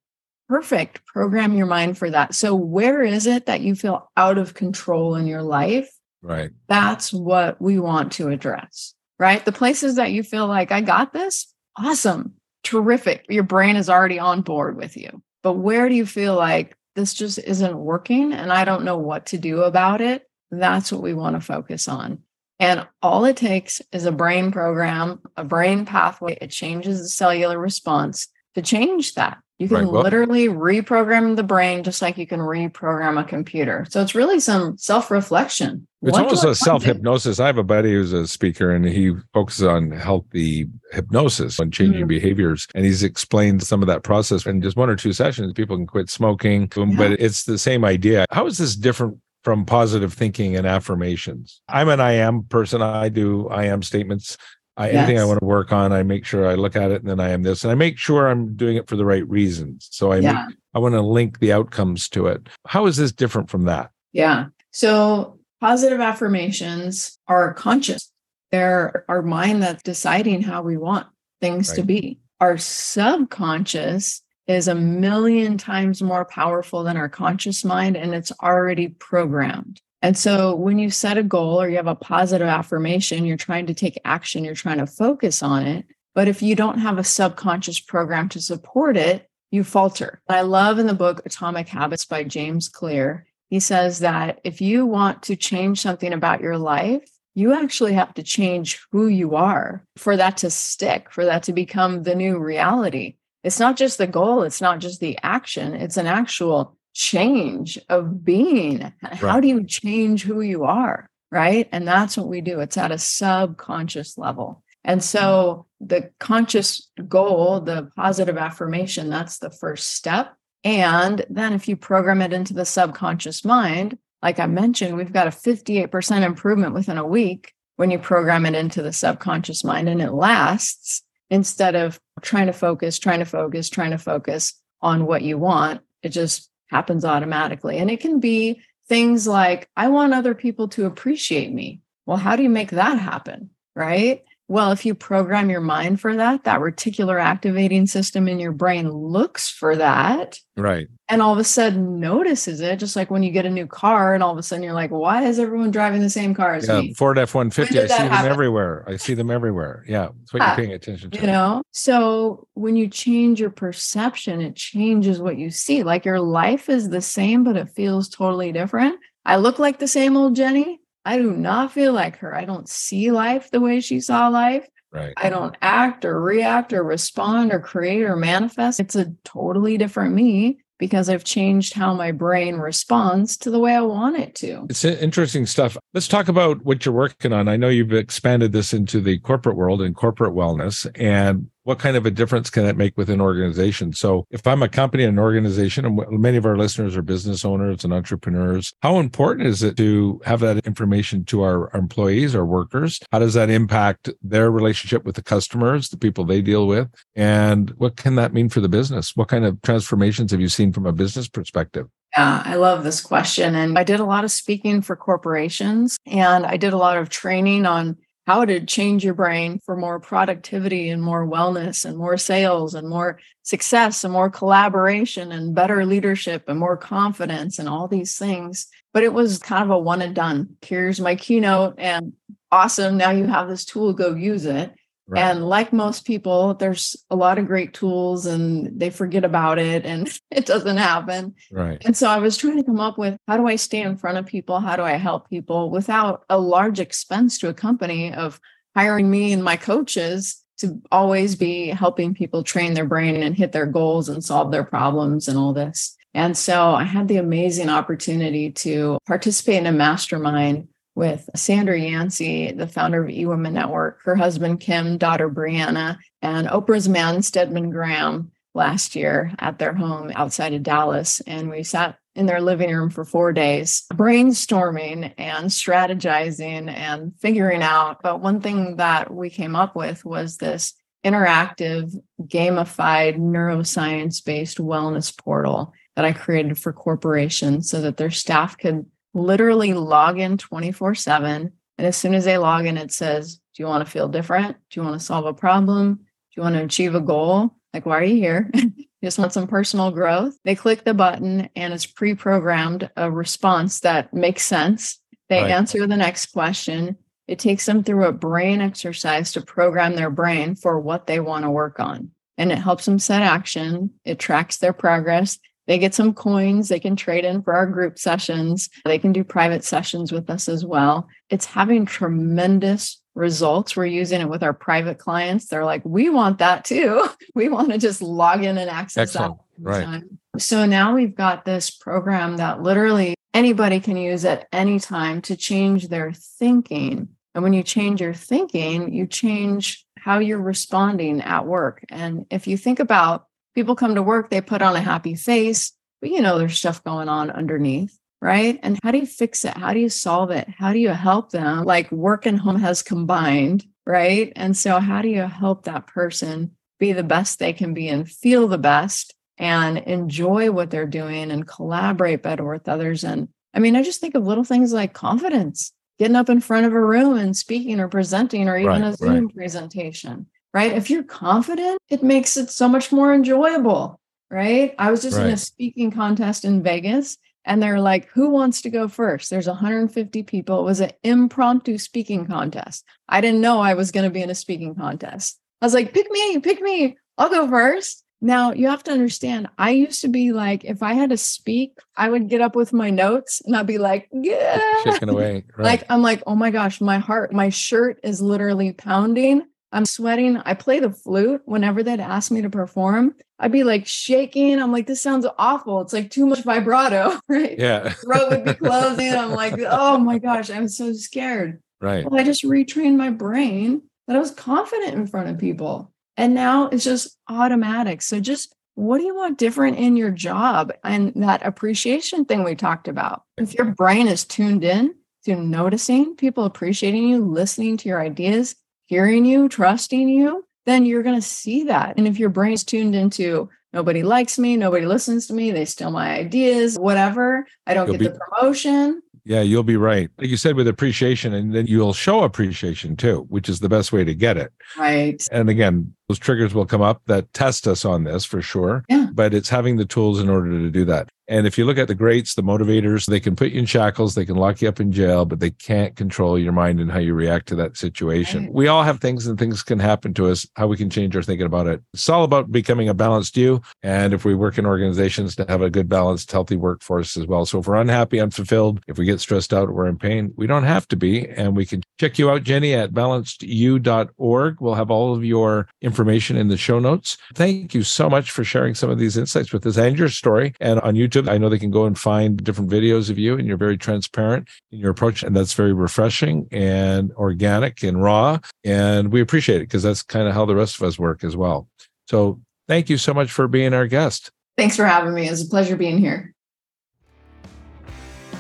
perfect 0.48 1.06
program 1.06 1.54
your 1.54 1.66
mind 1.68 1.98
for 1.98 2.10
that 2.10 2.34
so 2.34 2.56
where 2.56 3.04
is 3.04 3.28
it 3.28 3.46
that 3.48 3.62
you 3.62 3.76
feel 3.76 4.10
out 4.16 4.38
of 4.38 4.54
control 4.54 5.16
in 5.16 5.28
your 5.28 5.44
life 5.44 5.90
Right. 6.22 6.52
that's 6.68 7.14
what 7.14 7.62
we 7.62 7.80
want 7.80 8.12
to 8.14 8.30
address, 8.30 8.94
right? 9.20 9.44
The 9.46 9.52
places 9.52 9.96
that 9.96 10.12
you 10.12 10.24
feel 10.24 10.48
like, 10.48 10.72
I 10.72 10.82
got 10.82 11.14
this, 11.14 11.54
awesome, 11.78 12.34
terrific. 12.64 13.26
Your 13.30 13.44
brain 13.44 13.76
is 13.76 13.90
already 13.90 14.20
on 14.20 14.42
board 14.42 14.78
with 14.78 14.98
you. 14.98 15.22
But 15.44 15.54
where 15.54 15.88
do 15.88 15.96
you 15.96 16.06
feel 16.06 16.36
like 16.36 16.76
this 16.96 17.14
just 17.14 17.38
isn't 17.40 17.78
working 17.78 18.34
and 18.34 18.52
I 18.52 18.66
don't 18.66 18.84
know 18.84 18.98
what 18.98 19.28
to 19.28 19.38
do 19.38 19.62
about 19.62 20.02
it? 20.02 20.24
That's 20.52 20.92
what 20.92 21.04
we 21.04 21.14
want 21.14 21.36
to 21.36 21.42
focus 21.42 21.88
on. 21.88 22.20
And 22.60 22.88
all 23.02 23.24
it 23.26 23.38
takes 23.38 23.82
is 23.92 24.06
a 24.06 24.12
brain 24.12 24.52
program, 24.52 25.22
a 25.38 25.44
brain 25.44 25.86
pathway. 25.86 26.38
It 26.42 26.50
changes 26.50 27.00
the 27.00 27.10
cellular 27.10 27.60
response 27.60 28.28
to 28.58 28.62
change 28.64 29.14
that. 29.14 29.38
You 29.60 29.68
can 29.68 29.78
Right, 29.78 29.88
well- 29.88 30.04
literally 30.04 30.48
reprogram 30.50 31.36
the 31.36 31.44
brain 31.44 31.84
just 31.84 32.02
like 32.02 32.18
you 32.18 32.28
can 32.28 32.40
reprogram 32.40 33.20
a 33.20 33.24
computer. 33.24 33.86
So 33.90 34.02
it's 34.02 34.14
really 34.14 34.40
some 34.40 34.78
self 34.78 35.10
reflection. 35.10 35.88
It's 36.04 36.16
almost 36.18 36.44
a 36.44 36.54
self 36.54 36.84
hypnosis. 36.84 37.40
I 37.40 37.48
have 37.48 37.58
a 37.58 37.64
buddy 37.64 37.92
who's 37.94 38.14
a 38.14 38.28
speaker 38.28 38.70
and 38.72 38.86
he 38.86 39.14
focuses 39.34 39.64
on 39.66 39.90
healthy 39.92 40.68
hypnosis 40.92 41.58
and 41.60 41.74
changing 41.74 42.06
Mhm. 42.06 42.08
behaviors. 42.10 42.68
And 42.76 42.86
he's 42.86 43.02
explained 43.04 43.64
some 43.64 43.82
of 43.82 43.88
that 43.88 44.04
process 44.04 44.46
in 44.46 44.62
just 44.62 44.78
one 44.78 44.90
or 44.92 44.96
two 44.96 45.14
sessions. 45.14 45.54
People 45.54 45.76
can 45.76 45.88
quit 45.88 46.10
smoking, 46.12 46.70
Yeah. 46.76 46.86
but 46.96 47.12
it's 47.14 47.44
the 47.46 47.58
same 47.58 47.84
idea. 47.84 48.26
How 48.32 48.46
is 48.46 48.60
this 48.60 48.76
different 48.76 49.18
from 49.44 49.66
positive 49.66 50.14
thinking 50.14 50.56
and 50.56 50.68
affirmations? 50.68 51.62
I'm 51.68 51.90
an 51.90 52.00
I 52.00 52.14
am 52.14 52.44
person. 52.44 52.82
I 52.84 53.10
do 53.10 53.48
I 53.50 53.66
am 53.66 53.82
statements. 53.82 54.38
I, 54.78 54.90
anything 54.90 55.20
I 55.20 55.26
want 55.26 55.40
to 55.40 55.46
work 55.46 55.74
on, 55.74 55.92
I 55.92 56.04
make 56.04 56.24
sure 56.24 56.48
I 56.48 56.54
look 56.54 56.76
at 56.76 56.92
it 56.92 57.02
and 57.02 57.10
then 57.10 57.20
I 57.20 57.30
am 57.30 57.44
this. 57.44 57.64
And 57.64 57.72
I 57.72 57.76
make 57.76 57.98
sure 57.98 58.28
I'm 58.28 58.56
doing 58.56 58.78
it 58.78 58.88
for 58.88 58.96
the 58.96 59.06
right 59.06 59.28
reasons. 59.28 59.88
So 59.92 60.12
I 60.12 60.22
make, 60.22 60.38
I 60.76 60.80
want 60.80 60.94
to 60.94 61.02
link 61.02 61.40
the 61.40 61.52
outcomes 61.52 62.08
to 62.10 62.28
it. 62.28 62.48
How 62.68 62.86
is 62.86 62.98
this 62.98 63.12
different 63.12 63.50
from 63.50 63.66
that? 63.66 63.90
Yeah. 64.14 64.48
So 64.72 65.40
positive 65.60 66.00
affirmations 66.00 67.18
are 67.28 67.54
conscious. 67.56 68.12
They're 68.52 69.04
our 69.10 69.24
mind 69.24 69.64
that's 69.64 69.84
deciding 69.84 70.44
how 70.44 70.62
we 70.62 70.78
want 70.78 71.08
things 71.42 71.74
to 71.74 71.84
be. 71.84 72.20
Our 72.40 72.58
subconscious 72.58 74.22
is 74.46 74.68
a 74.68 74.76
million 74.76 75.58
times 75.58 76.02
more 76.02 76.24
powerful 76.24 76.84
than 76.84 76.96
our 76.96 77.10
conscious 77.10 77.66
mind, 77.66 77.98
and 77.98 78.14
it's 78.14 78.32
already 78.42 78.88
programmed. 78.88 79.82
And 80.02 80.18
so 80.18 80.56
when 80.56 80.78
you 80.78 80.90
set 80.92 81.18
a 81.18 81.24
goal 81.24 81.62
or 81.62 81.70
you 81.70 81.78
have 81.78 81.88
a 81.88 81.96
positive 81.96 82.48
affirmation, 82.48 83.26
you're 83.26 83.38
trying 83.38 83.66
to 83.68 83.74
take 83.74 84.00
action, 84.06 84.44
you're 84.44 84.54
trying 84.54 84.78
to 84.78 84.88
focus 84.88 85.42
on 85.42 85.66
it. 85.66 85.86
But 86.14 86.28
if 86.28 86.42
you 86.42 86.56
don't 86.56 86.80
have 86.80 86.98
a 86.98 87.04
subconscious 87.04 87.80
program 87.80 88.30
to 88.30 88.42
support 88.42 88.98
it, 88.98 89.28
you 89.52 89.64
falter. 89.64 90.22
I 90.28 90.42
love 90.42 90.78
in 90.78 90.88
the 90.88 90.94
book 90.94 91.22
Atomic 91.26 91.68
Habits 91.68 92.06
by 92.06 92.24
James 92.24 92.70
Clear, 92.70 93.26
he 93.50 93.60
says 93.60 94.00
that 94.00 94.40
if 94.44 94.62
you 94.62 94.86
want 94.86 95.24
to 95.24 95.36
change 95.36 95.82
something 95.82 96.12
about 96.12 96.42
your 96.42 96.58
life, 96.58 97.10
you 97.34 97.54
actually 97.54 97.94
have 97.94 98.14
to 98.16 98.24
change 98.24 98.80
who 98.92 99.08
you 99.08 99.36
are 99.36 99.86
for 99.96 100.18
that 100.18 100.38
to 100.38 100.50
stick, 100.50 101.12
for 101.12 101.24
that 101.26 101.44
to 101.44 101.54
become 101.54 102.04
the 102.04 102.16
new 102.16 102.40
reality. 102.40 103.16
It's 103.44 103.60
not 103.60 103.78
just 103.78 103.98
the 103.98 104.08
goal, 104.08 104.44
it's 104.44 104.60
not 104.60 104.80
just 104.80 105.00
the 105.00 105.18
action, 105.24 105.74
it's 105.74 105.98
an 105.98 106.08
actual 106.08 106.76
change 106.98 107.78
of 107.90 108.26
being. 108.26 108.92
How 109.04 109.40
do 109.40 109.48
you 109.48 109.64
change 109.64 110.24
who 110.24 110.42
you 110.42 110.64
are? 110.64 111.08
Right. 111.32 111.70
And 111.72 111.88
that's 111.88 112.18
what 112.18 112.28
we 112.28 112.42
do. 112.42 112.60
It's 112.60 112.78
at 112.78 112.92
a 112.92 112.98
subconscious 112.98 114.18
level. 114.18 114.64
And 114.84 115.04
so 115.04 115.68
mm. 115.84 115.90
the 115.90 116.12
conscious 116.20 116.90
goal, 117.08 117.62
the 117.62 117.92
positive 117.96 118.38
affirmation, 118.38 119.10
that's 119.10 119.38
the 119.38 119.52
first 119.52 119.92
step. 119.92 120.34
And 120.64 121.24
then 121.30 121.54
if 121.54 121.68
you 121.68 121.76
program 121.76 122.22
it 122.22 122.34
into 122.34 122.54
the 122.54 122.66
subconscious 122.66 123.46
mind, 123.46 123.98
like 124.24 124.40
I 124.40 124.48
mentioned, 124.48 124.98
we've 124.98 125.14
got 125.14 125.28
a 125.28 125.32
58% 125.32 126.26
improvement 126.26 126.74
within 126.74 126.98
a 126.98 127.06
week 127.06 127.54
when 127.76 127.92
you 127.92 128.00
program 128.00 128.46
it 128.46 128.56
into 128.56 128.82
the 128.82 128.92
subconscious 128.92 129.64
mind 129.64 129.88
and 129.88 130.02
it 130.02 130.14
lasts 130.14 131.04
instead 131.30 131.76
of 131.76 132.00
trying 132.22 132.48
to 132.48 132.54
focus, 132.54 132.98
trying 132.98 133.20
to 133.20 133.26
focus, 133.26 133.70
trying 133.70 133.92
to 133.92 133.98
focus 134.00 134.60
on 134.82 135.06
what 135.06 135.22
you 135.22 135.38
want. 135.38 135.82
It 136.02 136.10
just 136.10 136.50
happens 136.68 137.06
automatically. 137.06 137.78
And 137.78 137.90
it 137.90 138.00
can 138.00 138.20
be 138.20 138.62
things 138.88 139.28
like, 139.28 139.70
I 139.76 139.90
want 139.90 140.14
other 140.14 140.36
people 140.36 140.68
to 140.70 140.86
appreciate 140.86 141.52
me. 141.52 141.82
Well, 142.06 142.18
how 142.18 142.36
do 142.36 142.44
you 142.44 142.50
make 142.50 142.72
that 142.72 143.00
happen? 143.00 143.50
Right. 143.76 144.24
Well, 144.50 144.72
if 144.72 144.86
you 144.86 144.96
program 144.96 145.50
your 145.50 145.60
mind 145.62 146.00
for 146.00 146.16
that, 146.16 146.46
that 146.46 146.62
reticular 146.62 147.22
activating 147.22 147.86
system 147.86 148.28
in 148.30 148.40
your 148.40 148.54
brain 148.54 148.90
looks 148.90 149.50
for 149.50 149.76
that. 149.76 150.40
Right. 150.56 150.88
and 151.08 151.22
all 151.22 151.34
of 151.34 151.38
a 151.38 151.44
sudden 151.44 152.00
notices 152.00 152.62
it, 152.62 152.80
just 152.80 152.96
like 152.96 153.12
when 153.12 153.22
you 153.22 153.32
get 153.32 153.46
a 153.46 153.50
new 153.50 153.68
car 153.68 154.16
and 154.16 154.24
all 154.24 154.32
of 154.32 154.38
a 154.40 154.44
sudden 154.44 154.64
you're 154.64 154.74
like, 154.74 154.90
why 154.90 155.24
is 155.26 155.38
everyone 155.38 155.70
driving 155.70 156.02
the 156.02 156.10
same 156.10 156.34
car 156.34 156.56
as 156.56 156.68
Yeah, 156.68 156.82
me? 156.82 156.94
Ford 156.96 157.20
F 157.20 157.36
one 157.36 157.52
fifty. 157.52 157.78
I 157.78 157.84
see 157.84 157.88
that 157.90 158.10
them 158.22 158.32
everywhere. 158.32 158.84
I 158.88 158.96
see 158.96 159.14
them 159.14 159.30
everywhere. 159.30 159.84
Yeah, 159.88 160.10
that's 160.18 160.34
what 160.34 160.42
Yeah, 160.42 160.48
you're 160.48 160.56
paying 160.56 160.74
attention 160.74 161.12
to. 161.12 161.22
You 161.22 161.28
know, 161.28 161.62
so 161.72 162.48
when 162.56 162.76
you 162.76 162.88
change 162.88 163.40
your 163.40 163.52
perception, 163.52 164.42
it 164.42 164.56
changes 164.56 165.20
what 165.20 165.38
you 165.38 165.52
see. 165.52 165.84
Like 165.84 166.06
your 166.06 166.20
life 166.20 166.70
is 166.70 166.90
the 166.90 167.02
same, 167.02 167.44
but 167.44 167.56
it 167.58 167.70
feels 167.76 168.10
totally 168.10 168.52
different. 168.52 168.98
I 169.26 169.36
look 169.36 169.60
like 169.60 169.78
the 169.78 169.88
same 169.88 170.18
old 170.18 170.36
Jenny. 170.36 170.80
I 171.08 171.18
do 171.18 171.32
not 171.32 171.72
feel 171.72 171.94
like 171.94 172.18
her. 172.18 172.36
I 172.36 172.44
don't 172.44 172.68
see 172.68 173.12
life 173.12 173.50
the 173.50 173.62
way 173.62 173.80
she 173.80 174.02
saw 174.02 174.28
life. 174.28 174.68
right. 174.92 175.14
I 175.16 175.30
don't 175.30 175.56
act 175.62 176.04
or 176.04 176.20
react 176.20 176.74
or 176.74 176.84
respond 176.84 177.54
or 177.54 177.62
create 177.62 178.04
or 178.04 178.18
manifest. 178.18 178.82
It's 178.82 178.96
a 178.96 179.14
totally 179.24 179.78
different 179.78 180.14
me 180.14 180.60
because 180.80 181.08
I've 181.08 181.24
changed 181.24 181.74
how 181.74 181.94
my 181.94 182.12
brain 182.12 182.58
responds 182.58 183.38
to 183.38 183.50
the 183.50 183.58
way 183.58 183.74
I 183.74 183.82
want 183.82 184.18
it 184.18 184.36
to. 184.36 184.68
It's 184.70 184.84
interesting 184.84 185.46
stuff. 185.46 185.78
Let's 185.94 186.10
talk 186.10 186.28
about 186.28 186.66
what 186.66 186.86
you're 186.86 186.94
working 186.94 187.32
on. 187.32 187.48
I 187.48 187.56
know 187.56 187.70
you've 187.70 187.94
expanded 187.94 188.52
this 188.52 188.74
into 188.74 189.00
the 189.00 189.18
corporate 189.20 189.56
world 189.56 189.82
and 189.82 189.96
corporate 189.96 190.34
wellness 190.34 190.86
and 190.94 191.50
what 191.68 191.80
kind 191.80 191.98
of 191.98 192.06
a 192.06 192.12
difference 192.12 192.50
can 192.50 192.64
that 192.64 192.78
make 192.78 192.98
within 192.98 193.20
organizations? 193.20 194.00
So 194.00 194.26
if 194.32 194.48
I'm 194.48 194.64
a 194.64 194.70
company, 194.70 195.04
an 195.04 195.20
organization, 195.20 195.84
and 195.84 196.00
many 196.12 196.38
of 196.38 196.46
our 196.46 196.56
listeners 196.56 196.96
are 196.96 197.02
business 197.02 197.44
owners 197.44 197.84
and 197.84 197.92
entrepreneurs, 197.92 198.74
how 198.82 199.00
important 199.00 199.48
is 199.48 199.64
it 199.64 199.76
to 199.76 200.22
have 200.24 200.40
that 200.40 200.66
information 200.66 201.26
to 201.26 201.44
our 201.44 201.70
employees, 201.76 202.36
our 202.36 202.46
workers? 202.46 203.02
How 203.12 203.20
does 203.20 203.34
that 203.34 203.50
impact 203.50 204.10
their 204.22 204.50
relationship 204.50 205.04
with 205.04 205.16
the 205.16 205.22
customers, 205.22 205.90
the 205.90 205.98
people 205.98 206.24
they 206.24 206.42
deal 206.42 206.68
with? 206.68 206.88
And 207.18 207.72
what 207.72 207.98
can 207.98 208.16
that 208.16 208.32
mean 208.34 208.48
for 208.48 208.62
the 208.62 208.70
business? 208.70 209.14
What 209.18 209.28
kind 209.28 209.44
of 209.44 209.62
transformations 209.62 210.32
have 210.32 210.40
you 210.40 210.48
seen 210.48 210.72
from 210.72 210.86
a 210.86 210.94
business 210.94 211.28
perspective? 211.28 211.88
Yeah, 212.16 212.44
I 212.46 212.56
love 212.56 212.86
this 212.86 213.02
question. 213.02 213.56
And 213.56 213.78
I 213.78 213.84
did 213.84 214.00
a 214.00 214.06
lot 214.06 214.24
of 214.24 214.32
speaking 214.32 214.82
for 214.82 214.96
corporations 214.96 215.98
and 216.06 216.46
I 216.46 216.56
did 216.56 216.72
a 216.72 216.78
lot 216.78 216.98
of 216.98 217.10
training 217.10 217.66
on 217.66 217.98
how 218.28 218.44
to 218.44 218.64
change 218.66 219.06
your 219.06 219.14
brain 219.14 219.58
for 219.66 219.78
more 219.78 220.02
productivity 220.02 220.90
and 220.90 221.02
more 221.02 221.26
wellness 221.26 221.86
and 221.86 221.98
more 221.98 222.18
sales 222.18 222.76
and 222.76 222.90
more 222.90 223.20
success 223.44 224.04
and 224.04 224.12
more 224.12 224.30
collaboration 224.30 225.32
and 225.32 225.56
better 225.56 225.86
leadership 225.86 226.44
and 226.50 226.60
more 226.60 226.76
confidence 226.76 227.58
and 227.58 227.70
all 227.70 227.88
these 227.88 228.18
things. 228.18 228.68
But 228.94 229.04
it 229.04 229.14
was 229.14 229.40
kind 229.40 229.64
of 229.64 229.70
a 229.70 229.78
one 229.78 230.02
and 230.02 230.14
done. 230.14 230.58
Here's 230.62 231.00
my 231.00 231.16
keynote 231.16 231.76
and 231.78 232.12
awesome. 232.52 232.98
Now 232.98 233.12
you 233.12 233.26
have 233.28 233.48
this 233.48 233.64
tool, 233.64 233.94
go 233.94 234.14
use 234.14 234.46
it. 234.46 234.74
Right. 235.10 235.22
And 235.22 235.48
like 235.48 235.72
most 235.72 236.06
people, 236.06 236.54
there's 236.56 236.98
a 237.10 237.16
lot 237.16 237.38
of 237.38 237.48
great 237.48 237.74
tools 237.74 238.26
and 238.26 238.78
they 238.78 238.90
forget 238.90 239.24
about 239.24 239.58
it 239.58 239.86
and 239.86 240.12
it 240.32 240.46
doesn't 240.46 240.78
happen. 240.78 241.36
right. 241.52 241.82
And 241.86 241.96
so 241.96 242.10
I 242.10 242.18
was 242.18 242.36
trying 242.36 242.58
to 242.58 242.64
come 242.64 242.80
up 242.80 242.98
with 242.98 243.18
how 243.28 243.38
do 243.38 243.48
I 243.48 243.56
stay 243.56 243.82
in 243.82 243.96
front 243.96 244.18
of 244.18 244.26
people? 244.26 244.60
How 244.60 244.76
do 244.76 244.84
I 244.84 244.94
help 244.94 245.30
people 245.30 245.70
without 245.70 246.26
a 246.30 246.38
large 246.38 246.80
expense 246.80 247.38
to 247.40 247.50
a 247.50 247.54
company 247.54 248.14
of 248.14 248.42
hiring 248.76 249.10
me 249.10 249.32
and 249.32 249.44
my 249.44 249.56
coaches 249.56 250.44
to 250.58 250.82
always 250.92 251.36
be 251.36 251.68
helping 251.70 252.14
people 252.14 252.44
train 252.44 252.74
their 252.74 252.86
brain 252.86 253.24
and 253.24 253.36
hit 253.36 253.52
their 253.52 253.66
goals 253.66 254.10
and 254.10 254.24
solve 254.24 254.52
their 254.52 254.64
problems 254.64 255.28
and 255.28 255.38
all 255.38 255.54
this. 255.54 255.96
And 256.14 256.36
so 256.36 256.72
I 256.72 256.84
had 256.84 257.08
the 257.08 257.18
amazing 257.18 257.70
opportunity 257.70 258.52
to 258.52 258.98
participate 259.06 259.58
in 259.58 259.68
a 259.68 259.72
mastermind 259.72 260.68
with 260.98 261.30
Sandra 261.36 261.80
Yancey, 261.80 262.52
the 262.52 262.66
founder 262.66 263.04
of 263.04 263.10
eWomen 263.12 263.52
Network, 263.52 264.00
her 264.04 264.16
husband 264.16 264.60
Kim, 264.60 264.98
daughter 264.98 265.30
Brianna, 265.30 266.00
and 266.24 266.48
Oprah's 266.48 266.90
man 266.90 267.22
Stedman 267.22 267.70
Graham 267.70 268.32
last 268.56 268.96
year 268.96 269.32
at 269.38 269.60
their 269.60 269.74
home 269.74 270.12
outside 270.16 270.56
of 270.56 270.64
Dallas. 270.64 271.22
And 271.28 271.52
we 271.52 271.62
sat 271.62 272.00
in 272.16 272.26
their 272.26 272.42
living 272.42 272.76
room 272.76 272.90
for 272.90 273.06
four 273.06 273.32
days, 273.32 273.84
brainstorming 273.94 275.14
and 275.20 275.52
strategizing 275.52 276.68
and 276.68 277.14
figuring 277.20 277.62
out. 277.62 278.02
But 278.02 278.20
one 278.20 278.42
thing 278.42 278.78
that 278.78 279.14
we 279.14 279.30
came 279.30 279.56
up 279.56 279.76
with 279.76 280.04
was 280.04 280.38
this 280.38 280.74
interactive, 281.06 281.94
gamified, 282.24 283.20
neuroscience 283.20 284.26
based 284.26 284.58
wellness 284.58 285.16
portal 285.16 285.74
that 285.96 286.06
I 286.06 286.14
created 286.14 286.58
for 286.58 286.74
corporations 286.74 287.70
so 287.70 287.82
that 287.82 287.98
their 287.98 288.10
staff 288.10 288.58
could 288.58 288.88
literally 289.18 289.74
log 289.74 290.20
in 290.20 290.38
24 290.38 290.96
7. 290.96 291.52
And 291.80 291.88
as 291.88 291.96
soon 291.98 292.14
as 292.14 292.26
they 292.26 292.38
log 292.38 292.66
in, 292.66 292.78
it 292.78 292.92
says, 292.92 293.36
Do 293.56 293.64
you 293.64 293.68
want 293.68 293.86
to 293.86 293.92
feel 293.92 294.08
different? 294.08 294.58
Do 294.70 294.80
you 294.80 294.86
want 294.86 295.00
to 295.00 295.06
solve 295.06 295.26
a 295.26 295.34
problem? 295.34 295.96
Do 295.96 296.02
you 296.36 296.44
want 296.44 296.56
to 296.56 296.64
achieve 296.64 296.96
a 296.96 297.02
goal? 297.02 297.56
Like, 297.74 297.86
why 297.86 298.00
are 298.00 298.04
you 298.04 298.16
here? 298.16 298.50
you 298.54 298.72
just 299.04 299.20
want 299.20 299.34
some 299.34 299.48
personal 299.48 299.92
growth. 299.92 300.38
They 300.44 300.56
click 300.56 300.84
the 300.84 300.94
button 300.94 301.50
and 301.56 301.74
it's 301.74 301.86
pre 301.86 302.16
programmed 302.16 302.90
a 302.96 303.12
response 303.12 303.82
that 303.82 304.14
makes 304.14 304.46
sense. 304.46 305.00
They 305.30 305.42
Right. 305.42 305.52
answer 305.52 305.86
the 305.86 305.98
next 305.98 306.28
question. 306.28 306.98
It 307.28 307.40
takes 307.40 307.66
them 307.66 307.84
through 307.84 308.06
a 308.06 308.14
brain 308.14 308.62
exercise 308.62 309.34
to 309.34 309.42
program 309.42 309.96
their 309.96 310.10
brain 310.10 310.56
for 310.56 310.80
what 310.80 311.08
they 311.08 311.20
want 311.20 311.44
to 311.44 311.52
work 311.52 311.80
on. 311.80 312.12
And 312.38 312.52
it 312.52 312.60
helps 312.60 312.86
them 312.86 313.00
set 313.00 313.22
action. 313.22 313.92
It 314.06 314.18
tracks 314.20 314.58
their 314.58 314.72
progress. 314.72 315.38
They 315.68 315.78
get 315.78 315.94
some 315.94 316.14
coins 316.14 316.70
they 316.70 316.80
can 316.80 316.96
trade 316.96 317.26
in 317.26 317.42
for 317.44 317.54
our 317.54 317.68
group 317.68 318.00
sessions. 318.00 318.70
They 318.86 319.00
can 319.00 319.12
do 319.12 319.24
private 319.24 319.64
sessions 319.64 320.12
with 320.12 320.30
us 320.30 320.48
as 320.48 320.66
well. 320.66 321.08
It's 321.30 321.46
having 321.46 321.86
tremendous 321.86 323.02
results. 323.16 323.76
We're 323.76 323.86
using 323.88 324.22
it 324.22 324.30
with 324.30 324.44
our 324.44 324.54
private 324.54 325.00
clients. 325.00 325.48
They're 325.48 325.66
like, 325.66 325.84
we 325.84 326.10
want 326.10 326.38
that 326.40 326.66
too. 326.66 327.08
We 327.36 327.50
want 327.50 327.72
to 327.72 327.78
just 327.78 328.02
log 328.02 328.44
in 328.44 328.58
and 328.58 328.70
access 328.70 329.16
Excellent. 329.16 329.38
that. 329.38 329.44
Right. 329.60 329.84
anytime. 329.84 330.20
So 330.40 330.66
now 330.66 330.96
we've 330.96 331.14
got 331.16 331.46
this 331.46 331.70
program 331.70 332.38
that 332.38 332.64
literally 332.64 333.14
anybody 333.34 333.80
can 333.80 333.96
use 333.98 334.26
at 334.26 334.48
any 334.52 334.80
time 334.80 335.22
to 335.24 335.36
change 335.36 335.88
their 335.90 336.14
thinking. 336.14 337.10
And 337.36 337.44
when 337.44 337.54
you 337.54 337.62
change 337.62 338.02
your 338.02 338.16
thinking, 338.16 338.92
you 338.92 339.06
change 339.06 339.86
how 340.00 340.18
you're 340.20 340.42
responding 340.42 341.22
at 341.22 341.46
work. 341.46 341.84
And 341.90 342.26
if 342.32 342.48
you 342.48 342.58
think 342.58 342.80
about 342.80 343.28
people 343.58 343.76
come 343.76 343.96
to 343.96 344.04
work, 344.04 344.30
they 344.30 344.40
put 344.40 344.62
on 344.62 344.76
a 344.76 344.80
happy 344.80 345.16
face, 345.16 345.72
but 346.00 346.12
you 346.12 346.22
know 346.22 346.38
there's 346.38 346.60
stuff 346.60 346.84
going 346.84 347.10
on 347.10 347.32
underneath, 347.32 347.98
right? 348.22 348.60
And 348.62 348.78
how 348.84 348.92
do 348.92 349.00
you 349.00 349.08
fix 349.08 349.44
it? 349.46 349.58
How 349.58 349.74
do 349.74 349.80
you 349.80 349.90
solve 349.90 350.30
it? 350.30 350.48
How 350.48 350.74
do 350.74 350.78
you 350.78 350.90
help 350.90 351.32
them? 351.32 351.64
Like 351.64 351.92
work 351.92 352.28
and 352.28 352.40
home 352.40 352.60
has 352.60 352.84
combined, 352.84 353.66
right? 353.84 354.32
And 354.36 354.56
so 354.56 354.80
how 354.80 355.02
do 355.02 355.08
you 355.08 355.24
help 355.24 355.64
that 355.64 355.88
person 355.88 356.52
be 356.78 356.94
the 356.94 357.02
best 357.02 357.40
they 357.40 357.52
can 357.52 357.74
be 357.74 357.88
and 357.88 358.08
feel 358.08 358.48
the 358.48 358.60
best 358.60 359.16
and 359.40 359.80
enjoy 359.80 360.52
what 360.52 360.70
they're 360.70 360.86
doing 360.86 361.32
and 361.32 361.48
collaborate 361.48 362.22
better 362.22 362.48
with 362.48 362.70
others? 362.70 363.04
And 363.04 363.28
I 363.56 363.60
mean, 363.60 363.76
I 363.76 363.82
just 363.82 364.00
think 364.00 364.14
of 364.14 364.28
little 364.28 364.44
things 364.44 364.72
like 364.72 364.94
confidence, 364.94 365.72
getting 365.98 366.16
up 366.16 366.30
in 366.30 366.42
front 366.42 366.68
of 366.68 366.74
a 366.74 366.80
room 366.80 367.18
and 367.18 367.36
speaking 367.36 367.80
or 367.80 367.88
presenting 367.88 368.50
or 368.50 368.58
even 368.60 368.84
Right, 368.84 368.94
a 368.94 368.96
Zoom 368.96 369.30
presentation, 369.30 370.28
right? 370.54 370.74
If 370.74 370.90
you're 370.90 371.04
confident, 371.04 371.80
it 371.90 372.04
makes 372.04 372.38
it 372.38 372.50
so 372.50 372.68
much 372.68 372.92
more 372.92 373.14
enjoyable, 373.14 374.00
right? 374.30 374.74
I 374.80 374.92
was 374.92 375.02
just 375.02 375.18
in 375.18 375.28
a 375.28 375.38
speaking 375.38 375.92
contest 375.92 376.46
in 376.46 376.64
Vegas 376.64 377.18
and 377.46 377.64
they're 377.64 377.80
like, 377.80 378.10
who 378.10 378.30
wants 378.30 378.62
to 378.64 378.70
go 378.70 378.88
first? 378.88 379.30
There's 379.30 379.48
150 379.48 380.24
people. 380.24 380.60
It 380.60 380.64
was 380.66 380.82
an 380.82 380.92
impromptu 381.04 381.78
speaking 381.78 382.26
contest. 382.26 382.84
I 383.08 383.22
didn't 383.22 383.42
know 383.42 383.62
I 383.62 383.74
was 383.74 383.92
going 383.92 384.04
to 384.04 384.10
be 384.10 384.22
in 384.22 384.30
a 384.30 384.36
speaking 384.36 384.76
contest. 384.76 385.40
I 385.62 385.66
was 385.66 385.74
like, 385.74 385.94
pick 385.94 386.10
me, 386.12 386.40
pick 386.40 386.62
me. 386.62 386.98
I'll 387.18 387.30
go 387.30 387.48
first. 387.48 388.04
Now 388.20 388.52
you 388.52 388.68
have 388.68 388.84
to 388.84 388.92
understand, 388.92 389.48
I 389.60 389.70
used 389.72 390.02
to 390.02 390.08
be 390.08 390.32
like, 390.32 390.66
if 390.66 390.82
I 390.82 390.94
had 390.94 391.12
to 391.12 391.18
speak, 391.18 391.78
I 391.96 392.10
would 392.10 392.30
get 392.30 392.42
up 392.42 392.56
with 392.56 392.74
my 392.74 392.90
notes 392.90 393.42
and 393.46 393.56
I'd 393.56 393.68
be 393.68 393.78
like, 393.78 394.10
yeah. 394.12 394.60
Shaking 394.84 395.10
away. 395.10 395.46
Right. 395.56 395.64
Like, 395.64 395.84
I'm 395.90 396.02
like, 396.02 396.24
oh 396.26 396.36
my 396.36 396.50
gosh, 396.50 396.82
my 396.82 396.98
heart, 396.98 397.32
my 397.32 397.50
shirt 397.50 398.00
is 398.04 398.22
literally 398.22 398.74
pounding. 398.74 399.44
I'm 399.72 399.86
sweating. 399.86 400.38
I 400.38 400.54
play 400.54 400.80
the 400.80 400.92
flute 400.92 401.42
whenever 401.46 401.84
they'd 401.84 402.00
ask 402.00 402.32
me 402.32 402.42
to 402.42 402.50
perform. 402.50 403.16
I'd 403.40 403.52
be 403.52 403.64
like 403.64 403.86
shaking. 403.86 404.60
I'm 404.60 404.72
like, 404.72 404.88
this 404.88 405.02
sounds 405.02 405.28
awful. 405.38 405.82
It's 405.82 405.94
like 405.94 406.10
too 406.10 406.26
much 406.26 406.44
vibrato, 406.44 407.20
right? 407.30 407.58
yeah. 407.58 407.90
Throat 407.90 408.30
would 408.30 408.46
be 408.46 408.54
closing. 408.54 409.14
I'm 409.14 409.32
like, 409.32 409.56
oh 409.70 409.98
my 409.98 410.20
gosh, 410.20 410.50
I'm 410.50 410.68
so 410.68 410.94
scared. 410.94 411.62
Right. 411.82 412.10
Well, 412.10 412.20
I 412.20 412.24
just 412.24 412.44
retrained 412.44 412.96
my 412.96 413.10
brain 413.10 413.84
that 414.08 414.16
I 414.16 414.20
was 414.20 414.32
confident 414.32 414.94
in 414.94 415.06
front 415.06 415.30
of 415.30 415.38
people. 415.38 415.92
And 416.16 416.34
now 416.34 416.68
it's 416.70 416.84
just 416.84 417.16
automatic. 417.30 418.02
So 418.02 418.20
just 418.20 418.56
what 418.78 419.00
do 419.00 419.06
you 419.06 419.16
want 419.16 419.38
different 419.38 419.78
in 419.78 419.98
your 419.98 420.12
job? 420.12 420.72
And 420.84 421.12
that 421.16 421.46
appreciation 421.46 422.26
thing 422.26 422.44
we 422.44 422.56
talked 422.56 422.88
about. 422.88 423.24
If 423.38 423.54
your 423.56 423.66
brain 423.66 424.08
is 424.08 424.24
tuned 424.24 424.64
in 424.64 424.96
to 425.26 425.36
noticing 425.36 426.16
people 426.16 426.46
appreciating 426.46 427.10
you, 427.10 427.26
listening 427.26 427.78
to 427.78 427.90
your 427.90 428.02
ideas, 428.02 428.56
hearing 428.88 429.24
you, 429.26 429.48
trusting 429.48 430.10
you, 430.10 430.46
then 430.66 430.86
you're 430.86 431.04
going 431.04 431.16
to 431.16 431.22
see 431.22 431.64
that. 431.64 431.98
And 431.98 432.08
if 432.08 432.20
your 432.20 432.30
brain's 432.30 432.64
tuned 432.64 432.96
into 432.96 433.50
nobody 433.74 434.04
likes 434.04 434.40
me, 434.40 434.58
nobody 434.58 434.86
listens 434.86 435.28
to 435.28 435.34
me, 435.34 435.52
they 435.52 435.66
steal 435.66 435.92
my 435.92 436.18
ideas, 436.18 436.78
whatever, 436.78 437.46
I 437.66 437.74
don't 437.74 437.88
You'll 437.88 437.98
get 437.98 438.14
the 438.14 438.20
promotion. 438.20 439.02
Yeah, 439.24 439.42
you'll 439.42 439.64
be 439.64 439.76
right. 439.76 440.10
Like 440.18 440.30
you 440.30 440.38
said, 440.38 440.56
with 440.56 440.70
appreciation, 440.70 441.34
and 441.34 441.54
then 441.54 441.68
you'll 441.68 441.92
show 441.92 442.24
appreciation 442.24 442.96
too, 442.96 443.26
which 443.28 443.50
is 443.50 443.60
the 443.60 443.68
best 443.68 443.92
way 443.92 444.06
to 444.06 444.16
get 444.16 444.38
it. 444.38 444.54
Right. 444.78 445.22
And 445.34 445.50
again, 445.50 445.94
those 446.08 446.18
triggers 446.18 446.54
will 446.54 446.66
come 446.66 446.82
up 446.82 447.02
that 447.08 447.34
test 447.34 447.68
us 447.68 447.84
on 447.84 448.06
this 448.06 448.24
for 448.24 448.42
sure. 448.42 448.86
Yeah. 448.88 449.08
But 449.12 449.34
it's 449.34 449.50
having 449.50 449.76
the 449.76 449.86
tools 449.86 450.22
in 450.22 450.30
order 450.30 450.52
to 450.52 450.70
do 450.70 450.86
that. 450.86 451.10
And 451.28 451.46
if 451.46 451.58
you 451.58 451.66
look 451.66 451.78
at 451.78 451.88
the 451.88 451.96
greats, 451.96 452.36
the 452.36 452.44
motivators, 452.44 453.06
they 453.06 453.20
can 453.20 453.36
put 453.36 453.52
you 453.52 453.60
in 453.60 453.66
shackles, 453.66 454.16
they 454.16 454.26
can 454.26 454.36
lock 454.36 454.62
you 454.62 454.70
up 454.70 454.80
in 454.80 454.92
jail, 454.92 455.26
but 455.26 455.40
they 455.40 455.52
can't 455.52 455.96
control 455.96 456.40
your 456.40 456.54
mind 456.54 456.80
and 456.80 456.92
how 456.92 457.00
you 457.00 457.14
react 457.14 457.48
to 457.48 457.56
that 457.56 457.78
situation. 457.78 458.46
Right. 458.46 458.54
We 458.54 458.68
all 458.68 458.84
have 458.84 459.00
things 459.00 459.28
and 459.28 459.38
things 459.38 459.64
can 459.64 459.80
happen 459.80 460.14
to 460.16 460.28
us, 460.28 460.48
how 460.56 460.68
we 460.68 460.78
can 460.78 460.90
change 460.90 461.16
our 461.16 461.24
thinking 461.24 461.46
about 461.46 461.68
it. 461.68 461.82
It's 461.94 462.10
all 462.10 462.24
about 462.24 462.52
becoming 462.52 462.90
a 462.90 462.94
balanced 462.94 463.38
you. 463.38 463.62
And 463.84 464.14
if 464.14 464.26
we 464.26 464.36
work 464.36 464.58
in 464.58 464.66
organizations 464.66 465.36
to 465.36 465.46
have 465.48 465.62
a 465.62 465.70
good, 465.70 465.90
balanced, 465.90 466.32
healthy 466.32 466.56
workforce 466.56 467.18
as 467.18 467.28
well. 467.28 467.46
So 467.46 467.60
if 467.60 467.68
we're 467.68 467.76
unhappy, 467.76 468.20
unfulfilled, 468.20 468.82
if 468.88 468.98
we 468.98 469.06
get 469.06 469.20
stressed 469.20 469.54
out, 469.54 469.70
we're 469.70 469.88
in 469.88 469.98
pain, 469.98 470.34
we 470.38 470.48
don't 470.48 470.64
have 470.64 470.88
to 470.90 470.96
be. 470.96 471.28
And 471.28 471.56
we 471.56 471.66
can 471.66 471.84
check 472.00 472.18
you 472.18 472.30
out, 472.30 472.44
Jenny, 472.44 472.74
at 472.74 472.94
balancedyou.org. 472.94 474.62
We'll 474.62 474.76
have 474.76 474.92
all 474.92 475.14
of 475.14 475.26
your 475.26 475.68
information 475.82 476.38
in 476.38 476.48
the 476.48 476.58
show 476.58 476.80
notes. 476.80 477.18
Thank 477.34 477.74
you 477.74 477.84
so 477.84 478.10
much 478.10 478.32
for 478.32 478.44
sharing 478.44 478.76
some 478.76 478.90
of 478.90 479.00
these 479.00 479.18
insights 479.18 479.52
with 479.52 479.66
us 479.66 479.78
and 479.78 479.98
your 479.98 480.10
story. 480.10 480.54
And 480.60 480.80
on 480.82 480.96
YouTube, 481.18 481.30
I 481.30 481.38
know 481.38 481.50
they 481.50 481.60
can 481.60 481.72
go 481.72 481.86
and 481.86 481.98
find 481.98 482.44
different 482.44 482.70
videos 482.70 483.10
of 483.10 483.18
you, 483.18 483.38
and 483.38 483.48
you're 483.48 483.58
very 483.58 483.78
transparent 483.78 484.48
in 484.72 484.80
your 484.80 484.92
approach. 484.92 485.24
And 485.24 485.36
that's 485.36 485.54
very 485.54 485.74
refreshing 485.74 486.48
and 486.52 487.12
organic 487.14 487.84
and 487.84 488.02
raw. 488.02 488.40
And 488.64 489.12
we 489.12 489.22
appreciate 489.22 489.58
it 489.58 489.66
because 489.66 489.84
that's 489.84 490.04
kind 490.04 490.28
of 490.28 490.34
how 490.34 490.46
the 490.46 490.56
rest 490.56 490.76
of 490.76 490.84
us 490.84 491.00
work 491.00 491.24
as 491.24 491.36
well. 491.36 491.68
So 492.08 492.40
thank 492.68 492.90
you 492.90 492.98
so 492.98 493.14
much 493.14 493.32
for 493.32 493.48
being 493.48 493.74
our 493.74 493.88
guest. 493.88 494.32
Thanks 494.58 494.76
for 494.76 494.86
having 494.86 495.14
me. 495.14 495.28
It's 495.28 495.44
a 495.44 495.50
pleasure 495.50 495.76
being 495.76 496.00
here. 496.00 496.34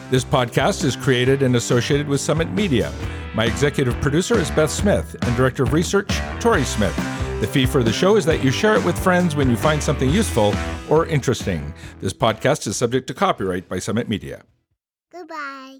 This 0.10 0.24
podcast 0.24 0.86
is 0.86 0.96
created 0.96 1.44
and 1.44 1.56
associated 1.56 2.08
with 2.08 2.22
Summit 2.22 2.50
Media. 2.52 2.94
My 3.36 3.46
executive 3.46 4.00
producer 4.02 4.40
is 4.40 4.50
Beth 4.52 4.72
Smith, 4.72 5.16
and 5.22 5.36
director 5.36 5.64
of 5.64 5.74
research, 5.74 6.10
Tori 6.40 6.64
Smith. 6.64 7.17
The 7.40 7.46
fee 7.46 7.68
for 7.68 7.84
the 7.84 7.94
show 7.94 8.16
is 8.16 8.26
that 8.26 8.44
you 8.44 8.50
share 8.50 8.76
it 8.76 8.84
with 8.84 8.98
friends 8.98 9.36
when 9.36 9.48
you 9.48 9.56
find 9.56 9.82
something 9.82 10.10
useful 10.10 10.56
or 10.90 11.06
interesting. 11.06 11.72
This 12.02 12.12
podcast 12.12 12.66
is 12.66 12.76
subject 12.78 13.06
to 13.08 13.14
copyright 13.14 13.70
by 13.70 13.78
Summit 13.78 14.10
Media. 14.10 14.42
Goodbye. 15.12 15.78